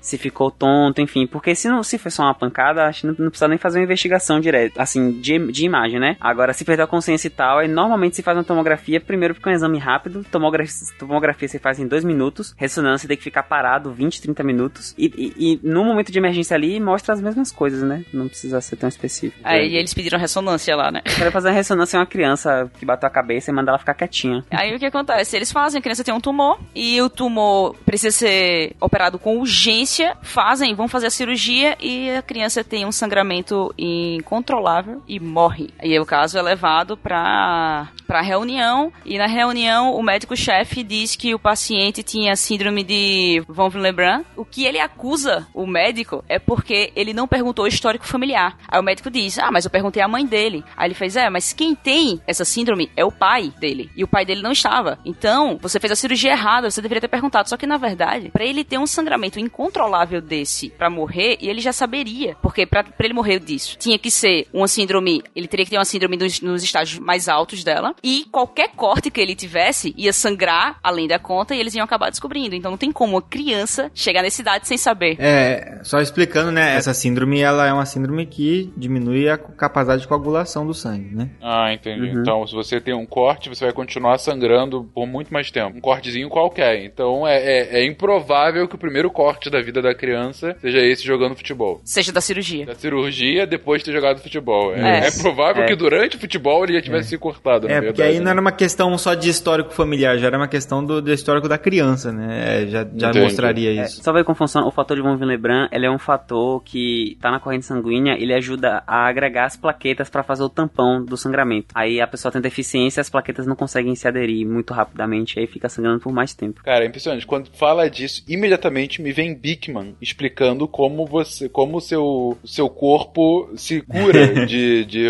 [0.00, 1.26] se ficou tonto, enfim.
[1.26, 3.78] Porque se não se foi só uma pancada, acho que não, não precisa nem fazer
[3.78, 6.16] uma investigação direta, assim, de, de imagem, né?
[6.20, 9.48] Agora, se perdeu a consciência e tal, aí normalmente se faz uma tomografia, primeiro porque
[9.48, 10.24] é um exame rápido.
[10.30, 12.54] Tomografia, tomografia você faz em dois minutos.
[12.56, 14.94] Ressonância tem que ficar parado 20, 30 minutos.
[14.98, 18.04] E, e, e no momento de emergência ali, mostra as mesmas coisas, né?
[18.12, 19.40] Não precisa ser tão específico.
[19.44, 21.02] Aí eles pediram ressonância lá, né?
[21.02, 23.94] Quero fazer uma ressonância em uma criança que bateu a cabeça e mandar ela ficar
[23.94, 24.44] quietinha.
[24.50, 25.36] Aí o que acontece?
[25.36, 30.16] Eles fazem, a criança tem um tumor e o tumor precisa ser operado com urgência,
[30.22, 35.70] fazem, vão fazer a cirurgia e a criança tem um sangramento incontrolável e morre.
[35.80, 41.34] Aí o caso é levado pra, pra reunião e na reunião o médico-chefe diz que
[41.34, 44.24] o paciente tinha síndrome de von Willebrand.
[44.36, 48.56] O que ele acusa o médico é porque ele não perguntou o histórico familiar.
[48.68, 50.62] Aí o médico diz, ah, mas eu perguntei à mãe dele.
[50.76, 53.90] Aí ele fez, é, mas quem tem essa síndrome é o pai dele.
[53.96, 55.00] E o pai dele não estava.
[55.04, 57.48] Então, você fez a cirurgia errada, você deveria ter perguntado.
[57.48, 61.60] Só que, na verdade, pra ele ter um sangramento incontrolável desse pra morrer, e ele
[61.60, 62.36] já saberia.
[62.42, 65.78] Porque pra, pra ele morrer disso, tinha que ser uma síndrome, ele teria que ter
[65.78, 67.94] uma síndrome nos, nos estágios mais altos dela.
[68.02, 72.10] E qualquer corte que ele tivesse ia sangrar além da conta e eles iam acabar
[72.10, 72.54] descobrindo.
[72.54, 75.16] Então não tem como uma criança chegar nessa idade sem saber.
[75.18, 76.76] É, só explicando, né?
[76.76, 81.30] Essa síndrome, ela é uma síndrome que diminui a capacidade de coagulação do sangue, né?
[81.42, 82.10] Ah, entendi.
[82.10, 82.20] Uhum.
[82.20, 85.78] Então, se você tem um corte, você vai continuar sangrando por muito mais tempo.
[85.78, 86.84] Um cortezinho qualquer.
[86.84, 91.04] Então, é, é, é improvável que o primeiro corte da vida da criança seja esse
[91.04, 91.80] jogando futebol.
[91.84, 92.66] Seja da cirurgia.
[92.66, 94.74] Da cirurgia depois de ter jogado futebol.
[94.74, 95.06] É, É.
[95.08, 95.66] é provável É.
[95.66, 98.24] que durante o futebol ele já tivesse se cortado, na É, porque verdade, aí não
[98.26, 98.30] né?
[98.32, 101.58] era uma questão só de histórico familiar, já era uma questão do, do histórico da
[101.58, 102.62] criança, né?
[102.62, 103.20] É, já já Entendi.
[103.20, 104.02] mostraria É, isso.
[104.02, 104.66] só ver como funciona.
[104.66, 108.32] O fator de von Willebrand, ele é um fator que tá na corrente sanguínea, ele
[108.34, 111.68] ajuda a agregar as plaquetas para fazer o tampão do sangramento.
[111.74, 115.68] Aí a pessoa tem deficiência, as plaquetas não conseguem se aderir muito rapidamente, aí fica
[115.68, 116.62] sangrando por mais tempo.
[116.62, 117.26] Cara, é impressionante.
[117.26, 118.63] Quando fala disso, imediatamente
[119.02, 125.08] me vem Bickman explicando como você, como o seu, seu corpo se cura de, de,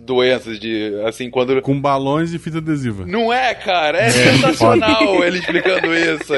[0.00, 3.06] doenças, de assim, quando Com balões e fita adesiva.
[3.06, 3.98] Não é, cara?
[3.98, 6.32] É, sensacional ele explicando isso.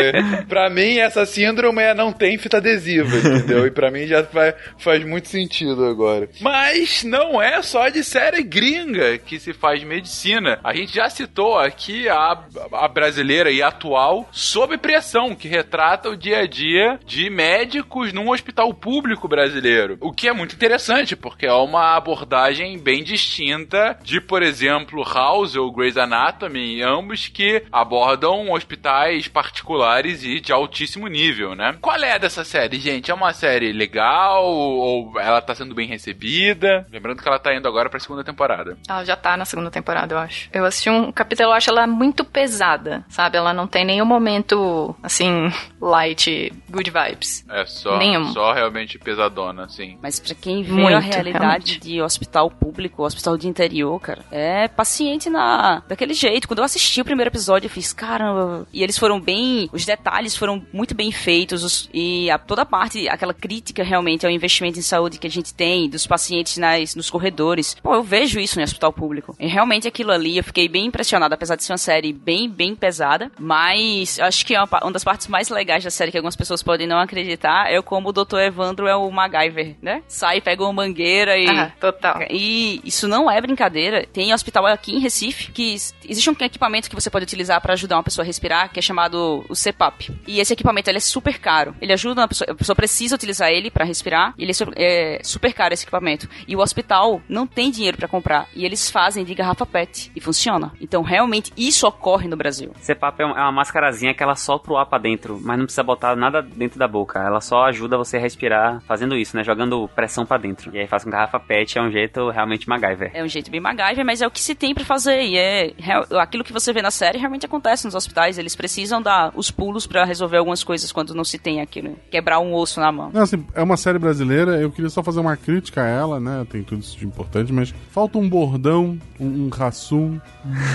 [0.48, 3.66] Pra mim, essa síndrome é não tem fita adesiva, entendeu?
[3.66, 6.28] E pra mim já faz, faz muito sentido agora.
[6.40, 10.58] Mas não é só de série gringa que se faz medicina.
[10.62, 12.38] A gente já citou aqui a,
[12.72, 18.30] a brasileira e atual Sob Pressão, que retrata o dia a dia de médicos num
[18.30, 19.96] hospital público brasileiro.
[20.00, 25.56] O que é muito interessante, porque é uma abordagem bem distinta de, por exemplo, House
[25.56, 31.76] ou Grey's Anatomy, ambos que abordam hospitais particulares e de altíssimo nível, né?
[31.80, 33.10] Qual é dessa série, gente?
[33.10, 36.86] É uma série legal ou ela tá sendo bem recebida?
[36.90, 38.76] Lembrando que ela tá indo agora pra segunda temporada.
[38.88, 40.48] Ela já tá na segunda temporada, eu acho.
[40.52, 43.36] Eu assisti um capítulo, eu acho ela muito pesada, sabe?
[43.36, 45.50] Ela não tem nenhum momento, assim,
[45.80, 46.29] light,
[46.70, 47.44] good vibes.
[47.50, 48.32] É só, Nenhum.
[48.32, 49.98] só realmente pesadona, assim.
[50.02, 51.38] Mas pra quem vê Muito, a realidade
[51.72, 51.80] realmente.
[51.80, 56.46] de hospital público, hospital de interior, cara, é paciente na daquele jeito.
[56.48, 58.66] Quando eu assisti o primeiro episódio, eu fiz, caramba.
[58.72, 62.66] E eles foram bem, os detalhes foram muito bem feitos os- e a, toda a
[62.66, 66.94] parte, aquela crítica realmente ao investimento em saúde que a gente tem dos pacientes nas,
[66.94, 67.76] nos corredores.
[67.82, 69.34] Pô, eu vejo isso no hospital público.
[69.38, 72.74] E realmente aquilo ali, eu fiquei bem impressionada, apesar de ser uma série bem, bem
[72.74, 73.30] pesada.
[73.38, 76.36] Mas eu acho que é uma, uma das partes mais legais da série que algumas
[76.36, 78.38] pessoas podem não acreditar é como o Dr.
[78.38, 80.02] Evandro é o MacGyver, né?
[80.06, 81.48] Sai, pega uma mangueira e.
[81.48, 82.22] Ah, total.
[82.30, 84.06] E isso não é brincadeira.
[84.06, 85.74] Tem hospital aqui em Recife que
[86.08, 88.82] existe um equipamento que você pode utilizar para ajudar uma pessoa a respirar, que é
[88.82, 90.10] chamado o CPAP.
[90.26, 91.74] E esse equipamento ele é super caro.
[91.80, 94.34] Ele ajuda uma pessoa, a pessoa precisa utilizar ele para respirar.
[94.38, 96.28] E ele é é super caro esse equipamento.
[96.46, 100.20] E o hospital não tem dinheiro para comprar e eles fazem de garrafa PET e
[100.20, 100.72] funciona.
[100.80, 102.72] Então realmente isso ocorre no Brasil.
[102.80, 105.82] CPAP é é uma mascarazinha que ela sopra o ar pra dentro, mas não precisa
[105.82, 107.18] botar nada dentro da boca.
[107.20, 109.44] Ela só ajuda você a respirar fazendo isso, né?
[109.44, 110.74] Jogando pressão pra dentro.
[110.74, 113.10] E aí faz com garrafa PET, é um jeito realmente MacGyver.
[113.14, 115.22] É um jeito bem MacGyver, mas é o que se tem pra fazer.
[115.22, 118.38] E é real- aquilo que você vê na série realmente acontece nos hospitais.
[118.38, 121.96] Eles precisam dar os pulos pra resolver algumas coisas quando não se tem aquilo.
[122.10, 123.10] Quebrar um osso na mão.
[123.12, 126.46] Não, assim, é uma série brasileira, eu queria só fazer uma crítica a ela, né?
[126.50, 130.20] Tem tudo isso de importante, mas falta um bordão, um, um rassum,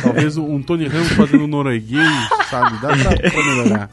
[0.03, 2.07] talvez um Tony Ramos fazendo norueguês,
[2.49, 2.77] sabe?
[2.79, 3.89] Dá pra melhorar.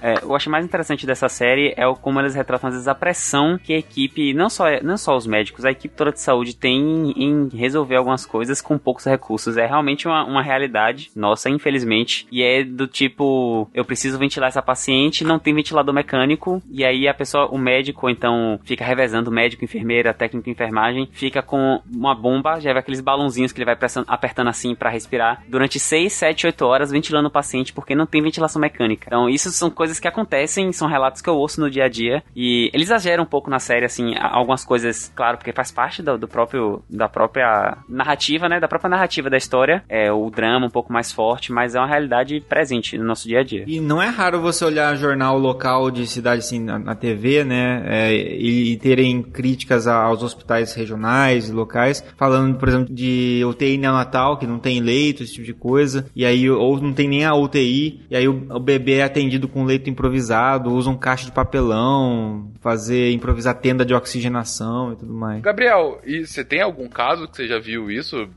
[0.00, 2.94] É, eu acho mais interessante dessa série é o como eles retratam às vezes a
[2.94, 6.56] pressão que a equipe, não só, não só os médicos, a equipe toda de saúde
[6.56, 9.56] tem em resolver algumas coisas com poucos recursos.
[9.56, 12.26] É realmente uma, uma realidade nossa, infelizmente.
[12.30, 17.08] E é do tipo, eu preciso ventilar essa paciente, não tem ventilador mecânico, e aí
[17.08, 22.14] a pessoa, o médico, então, fica revezando médico, enfermeira, técnico de enfermagem, fica com uma
[22.14, 26.46] bomba, já vai aqueles balãozinhos que ele vai apertando assim para respirar, durante 6, 7,
[26.46, 29.06] 8 horas ventilando o paciente porque não tem ventilação mecânica.
[29.06, 32.22] Então, isso são coisas que acontecem, são relatos que eu ouço no dia a dia,
[32.36, 36.18] e eles exageram um pouco na série, assim, algumas coisas, claro, porque faz parte do,
[36.18, 40.70] do próprio, da própria narrativa, né, da própria narrativa da história, é o drama um
[40.70, 43.64] pouco mais forte, mas é uma realidade presente no nosso dia a dia.
[43.66, 47.82] E não é raro você olhar jornal local de cidade assim na, na TV, né?
[47.86, 53.78] É, e, e, terem críticas aos hospitais regionais e locais, falando, por exemplo, de UTI
[53.78, 57.24] neonatal, que não tem leito, esse tipo de coisa, e aí, ou não tem nem
[57.24, 61.32] a UTI, e aí o, o bebê é atendido com leito improvisado, usam caixa de
[61.32, 65.40] papelão, fazer, improvisar tenda de oxigenação e tudo mais.
[65.40, 68.28] Gabriel, e você tem algum caso que você já viu isso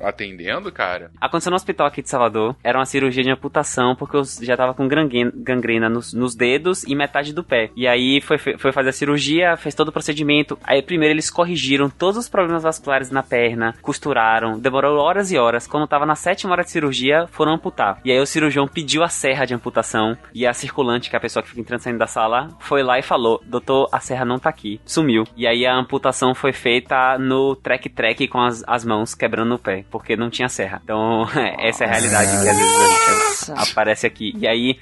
[0.00, 1.10] atendendo, cara?
[1.20, 4.74] Aconteceu no hospital aqui de Salvador, era uma cirurgia de amputação, porque eu já tava
[4.74, 7.70] com gangrena nos, nos dedos e metade do pé.
[7.76, 10.58] E aí foi, foi fazer a cirurgia, fez todo o procedimento.
[10.64, 15.66] Aí primeiro eles corrigiram todos os problemas vasculares na perna, costuraram, demorou horas e horas.
[15.66, 18.00] Quando tava na sétima hora de cirurgia, foram amputar.
[18.04, 21.20] E aí o cirurgião pediu a serra de amputação e a circulante, que é a
[21.20, 24.24] pessoa que fica entrando e saindo da sala, foi lá e falou: Doutor, a serra
[24.24, 24.80] não tá aqui.
[24.84, 25.24] Sumiu.
[25.36, 29.84] E aí a amputação foi feita no trek-trek com as, as mãos quebrando o pé,
[29.90, 30.80] porque não tinha serra.
[30.82, 31.26] Então,
[31.58, 34.32] essa é a realidade que às vezes aparece aqui.
[34.36, 34.78] E aí,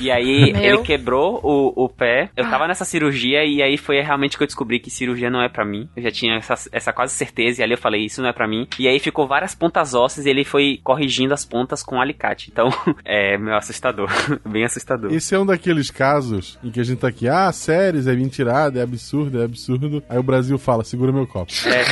[0.00, 2.30] e aí ele quebrou o, o pé.
[2.36, 5.48] Eu tava nessa cirurgia e aí foi realmente que eu descobri que cirurgia não é
[5.48, 5.88] para mim.
[5.96, 8.48] Eu já tinha essa, essa quase certeza e ali eu falei, isso não é para
[8.48, 8.66] mim.
[8.78, 12.50] E aí ficou várias pontas ósseas e ele foi corrigindo as pontas com um alicate.
[12.50, 12.68] Então,
[13.04, 14.10] é meio assustador.
[14.44, 15.12] Bem assustador.
[15.30, 18.80] Esse é um daqueles casos em que a gente tá aqui, ah, séries, é mentirada,
[18.80, 20.02] é absurdo, é absurdo.
[20.08, 21.52] Aí o Brasil fala, segura meu copo.
[21.66, 21.84] É.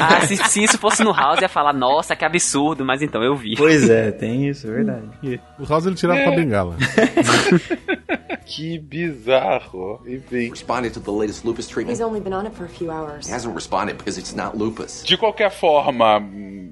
[0.00, 3.36] Ah, se, se isso fosse no House, ia falar, nossa, que absurdo, mas então eu
[3.36, 3.54] vi.
[3.54, 5.40] Pois é, tem isso, é verdade.
[5.58, 6.24] O House ele tirava é.
[6.24, 6.76] com a bengala.
[8.46, 10.00] que bizarro.
[10.06, 10.50] Enfim.
[10.50, 11.98] Responded to the latest lupus treatment.
[11.98, 13.26] He's only been on it for a few hours.
[13.26, 15.02] He hasn't responded because it's not lupus.
[15.04, 16.22] De qualquer forma,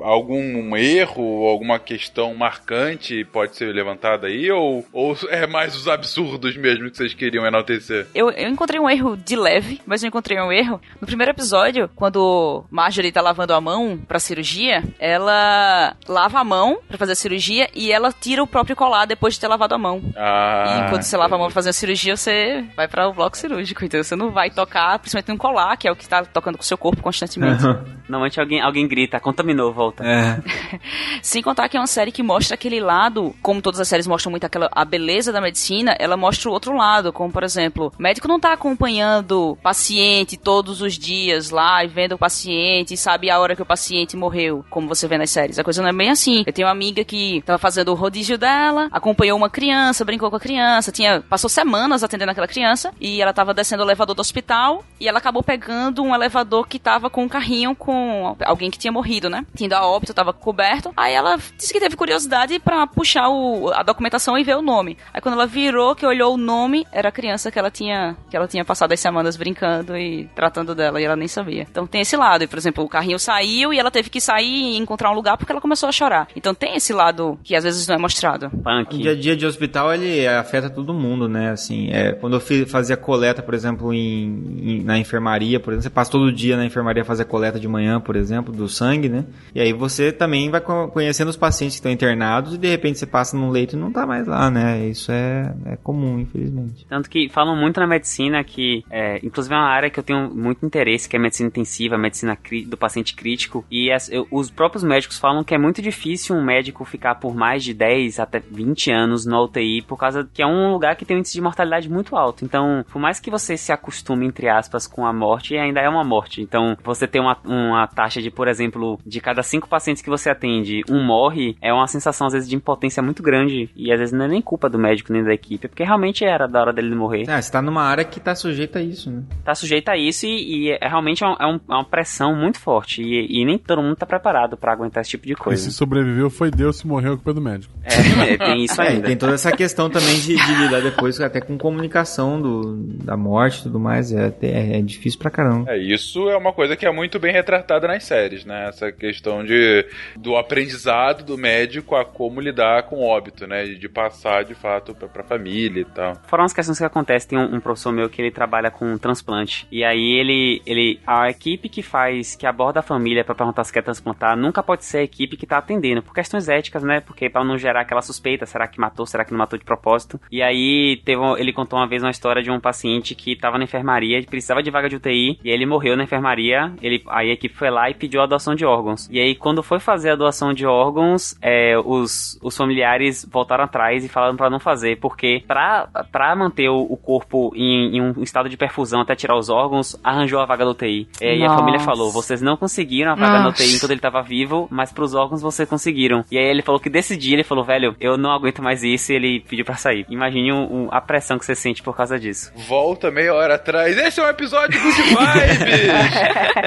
[0.01, 4.51] algum erro, alguma questão marcante pode ser levantada aí?
[4.51, 8.07] Ou, ou é mais os absurdos mesmo que vocês queriam enaltecer?
[8.15, 10.81] Eu, eu encontrei um erro de leve, mas eu encontrei um erro.
[11.01, 16.79] No primeiro episódio, quando Marjorie tá lavando a mão pra cirurgia, ela lava a mão
[16.87, 19.79] pra fazer a cirurgia e ela tira o próprio colar depois de ter lavado a
[19.79, 20.03] mão.
[20.17, 23.13] Ah, e quando você lava a mão pra fazer a cirurgia, você vai para o
[23.13, 23.85] bloco cirúrgico.
[23.85, 26.63] Então você não vai tocar, principalmente no colar, que é o que tá tocando com
[26.63, 27.63] o seu corpo constantemente.
[28.09, 30.05] Normalmente alguém, alguém grita, contaminou, volta.
[30.05, 30.41] É.
[31.23, 34.31] Sem contar que é uma série que mostra aquele lado, como todas as séries mostram
[34.31, 38.03] muito aquela, a beleza da medicina, ela mostra o outro lado, como por exemplo, o
[38.03, 43.31] médico não tá acompanhando paciente todos os dias lá e vendo o paciente e sabe
[43.31, 45.59] a hora que o paciente morreu, como você vê nas séries.
[45.59, 46.45] A coisa não é bem assim.
[46.47, 50.37] Eu tenho uma amiga que tava fazendo o rodízio dela, acompanhou uma criança, brincou com
[50.37, 54.21] a criança, tinha passou semanas atendendo aquela criança e ela tava descendo o elevador do
[54.21, 58.79] hospital e ela acabou pegando um elevador que tava com um carrinho com alguém que
[58.79, 59.47] tinha morrido, né?
[59.55, 60.93] Tinha a óbito, tava coberto.
[60.97, 64.97] Aí ela disse que teve curiosidade para puxar o, a documentação e ver o nome.
[65.13, 68.37] Aí quando ela virou, que olhou o nome, era a criança que ela tinha que
[68.37, 71.67] ela tinha passado as semanas brincando e tratando dela e ela nem sabia.
[71.71, 72.45] Então tem esse lado.
[72.45, 75.37] E, por exemplo, o carrinho saiu e ela teve que sair e encontrar um lugar
[75.37, 76.29] porque ela começou a chorar.
[76.35, 78.51] Então tem esse lado que às vezes não é mostrado.
[78.51, 78.97] Punk.
[78.97, 81.44] O dia a dia de hospital ele afeta todo mundo, né?
[81.51, 85.83] Assim, é, quando eu fiz, fazia coleta, por exemplo, em, em, na enfermaria, por exemplo,
[85.83, 89.25] você passa todo dia na enfermaria fazer coleta de manhã, por exemplo, do sangue, né?
[89.55, 93.07] E aí você também vai conhecendo os pacientes que estão internados e de repente você
[93.07, 94.87] passa num leito e não tá mais lá, né?
[94.89, 96.87] Isso é, é comum, infelizmente.
[96.89, 100.35] Tanto que falam muito na medicina que, é, inclusive é uma área que eu tenho
[100.35, 104.27] muito interesse, que é a medicina intensiva, a medicina do paciente crítico, e as, eu,
[104.31, 108.21] os próprios médicos falam que é muito difícil um médico ficar por mais de 10
[108.21, 111.41] até 20 anos no UTI, por causa que é um lugar que tem um de
[111.41, 112.45] mortalidade muito alto.
[112.45, 116.05] Então, por mais que você se acostume, entre aspas, com a morte, ainda é uma
[116.05, 116.41] morte.
[116.41, 120.31] Então, você ter uma, uma taxa de, por exemplo, de cada cinco pacientes que você
[120.31, 123.71] atende, um morre, é uma sensação, às vezes, de impotência muito grande.
[123.77, 126.47] E às vezes não é nem culpa do médico nem da equipe, porque realmente era
[126.47, 127.29] da hora dele morrer.
[127.29, 129.23] É, você tá numa área que tá sujeita a isso, né?
[129.45, 133.03] Tá sujeita a isso e, e é realmente é, um, é uma pressão muito forte.
[133.03, 135.61] E, e, nem todo mundo tá preparado para aguentar esse tipo de coisa.
[135.61, 137.75] E se sobreviveu foi Deus, se morreu, a culpa é do médico.
[137.83, 139.07] É, tem isso ainda.
[139.07, 143.17] É, tem toda essa questão também de, de lidar depois até com comunicação do, da
[143.17, 144.13] morte e tudo mais.
[144.13, 145.73] É, é, é, difícil pra caramba.
[145.73, 148.69] É, isso é uma coisa que é muito bem retratada nas séries, né?
[148.69, 149.87] Essa questão de,
[150.17, 153.65] do aprendizado do médico a como lidar com o óbito, né?
[153.65, 156.15] De passar de fato pra, pra família e tal.
[156.27, 157.31] Foram umas questões que acontecem.
[157.31, 159.67] Tem um, um professor meu que ele trabalha com transplante.
[159.71, 161.01] E aí ele, ele.
[161.07, 164.85] A equipe que faz, que aborda a família pra perguntar se quer transplantar, nunca pode
[164.85, 166.03] ser a equipe que tá atendendo.
[166.03, 167.01] Por questões éticas, né?
[167.01, 170.21] Porque pra não gerar aquela suspeita, será que matou, será que não matou de propósito?
[170.31, 173.59] E aí teve, um- ele contou uma vez uma história de um paciente que tava
[173.59, 176.73] na enfermaria, precisava de vaga de UTI, e ele morreu na enfermaria.
[176.83, 179.09] Ele, aí a equipe foi lá e pediu a doação de órgãos.
[179.11, 184.05] E aí, quando foi fazer a doação de órgãos, é, os, os familiares voltaram atrás
[184.05, 188.23] e falaram pra não fazer, porque pra, pra manter o, o corpo em, em um
[188.23, 191.09] estado de perfusão até tirar os órgãos, arranjou a vaga da UTI.
[191.21, 193.63] E aí a família falou: vocês não conseguiram a vaga Nossa.
[193.63, 196.25] UTI enquanto ele tava vivo, mas pros órgãos vocês conseguiram.
[196.31, 199.13] E aí ele falou que desse dia ele falou: velho, eu não aguento mais isso,
[199.13, 200.07] e ele pediu pra sair.
[200.09, 202.53] Imagine um- um- a pressão que você sente por causa disso.
[202.69, 203.99] Volta meia hora atrás.
[203.99, 205.19] Esse é um episódio good vibes!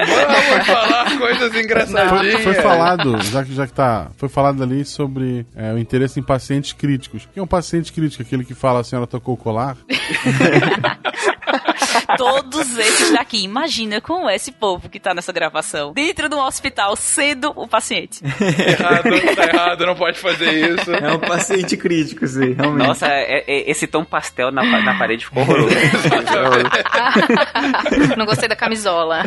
[0.06, 2.42] Vamos falar coisas engraçadinhas.
[2.42, 6.20] Foi, foi falado, já que, já que tá, foi falado ali sobre é, o interesse
[6.20, 7.24] em pacientes críticos.
[7.24, 8.22] O que é um paciente crítico?
[8.22, 9.78] Aquele que fala a senhora tocou o colar?
[12.16, 13.42] Todos esses daqui.
[13.44, 15.92] Imagina com esse povo que tá nessa gravação.
[15.92, 18.20] Dentro de um hospital, sendo o paciente.
[18.24, 20.92] Errado, tá errado, não pode fazer isso.
[20.92, 22.86] É um paciente crítico, sim, realmente.
[22.86, 25.74] Nossa, é- é- esse tom pastel na, na parede ficou horroroso.
[28.16, 29.22] Não gostei da camisola.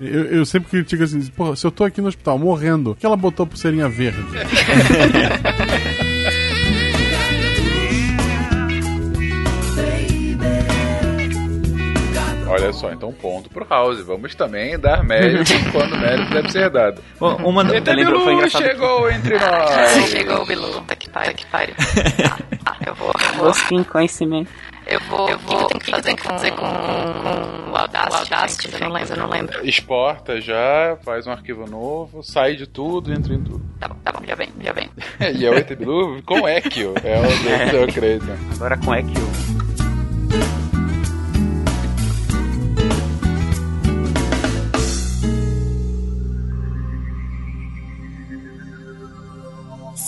[0.00, 3.16] Eu, eu sempre critico assim, porra, se eu tô aqui no hospital morrendo, que ela
[3.16, 4.22] botou pulseirinha verde?
[12.52, 14.00] Olha só, então ponto pro House.
[14.00, 17.02] Vamos também dar mérito quando mérito deve ser dado.
[17.18, 20.10] Bom, uma, Eita, lembro, foi Bilu engraçado chegou entre nós.
[20.10, 20.80] Chegou o Bilu.
[20.82, 21.74] Tá que pariu, que pariu.
[21.74, 24.50] Tá, tá, eu vou, eu vou, um conhecimento.
[24.86, 28.80] eu vou, eu vou, tem que fazer, com, fazer com, com o Audacity, Audacity eu
[28.80, 29.66] não lembro, eu não lembro.
[29.66, 33.62] Exporta já, faz um arquivo novo, sai de tudo, entra em tudo.
[33.80, 34.90] Tá bom, tá bom, já vem, já vem.
[35.34, 36.94] E é o ET Bilu com Echo.
[37.02, 37.92] É o Dr.
[37.92, 38.32] Crazy.
[38.56, 40.61] Agora com Echo.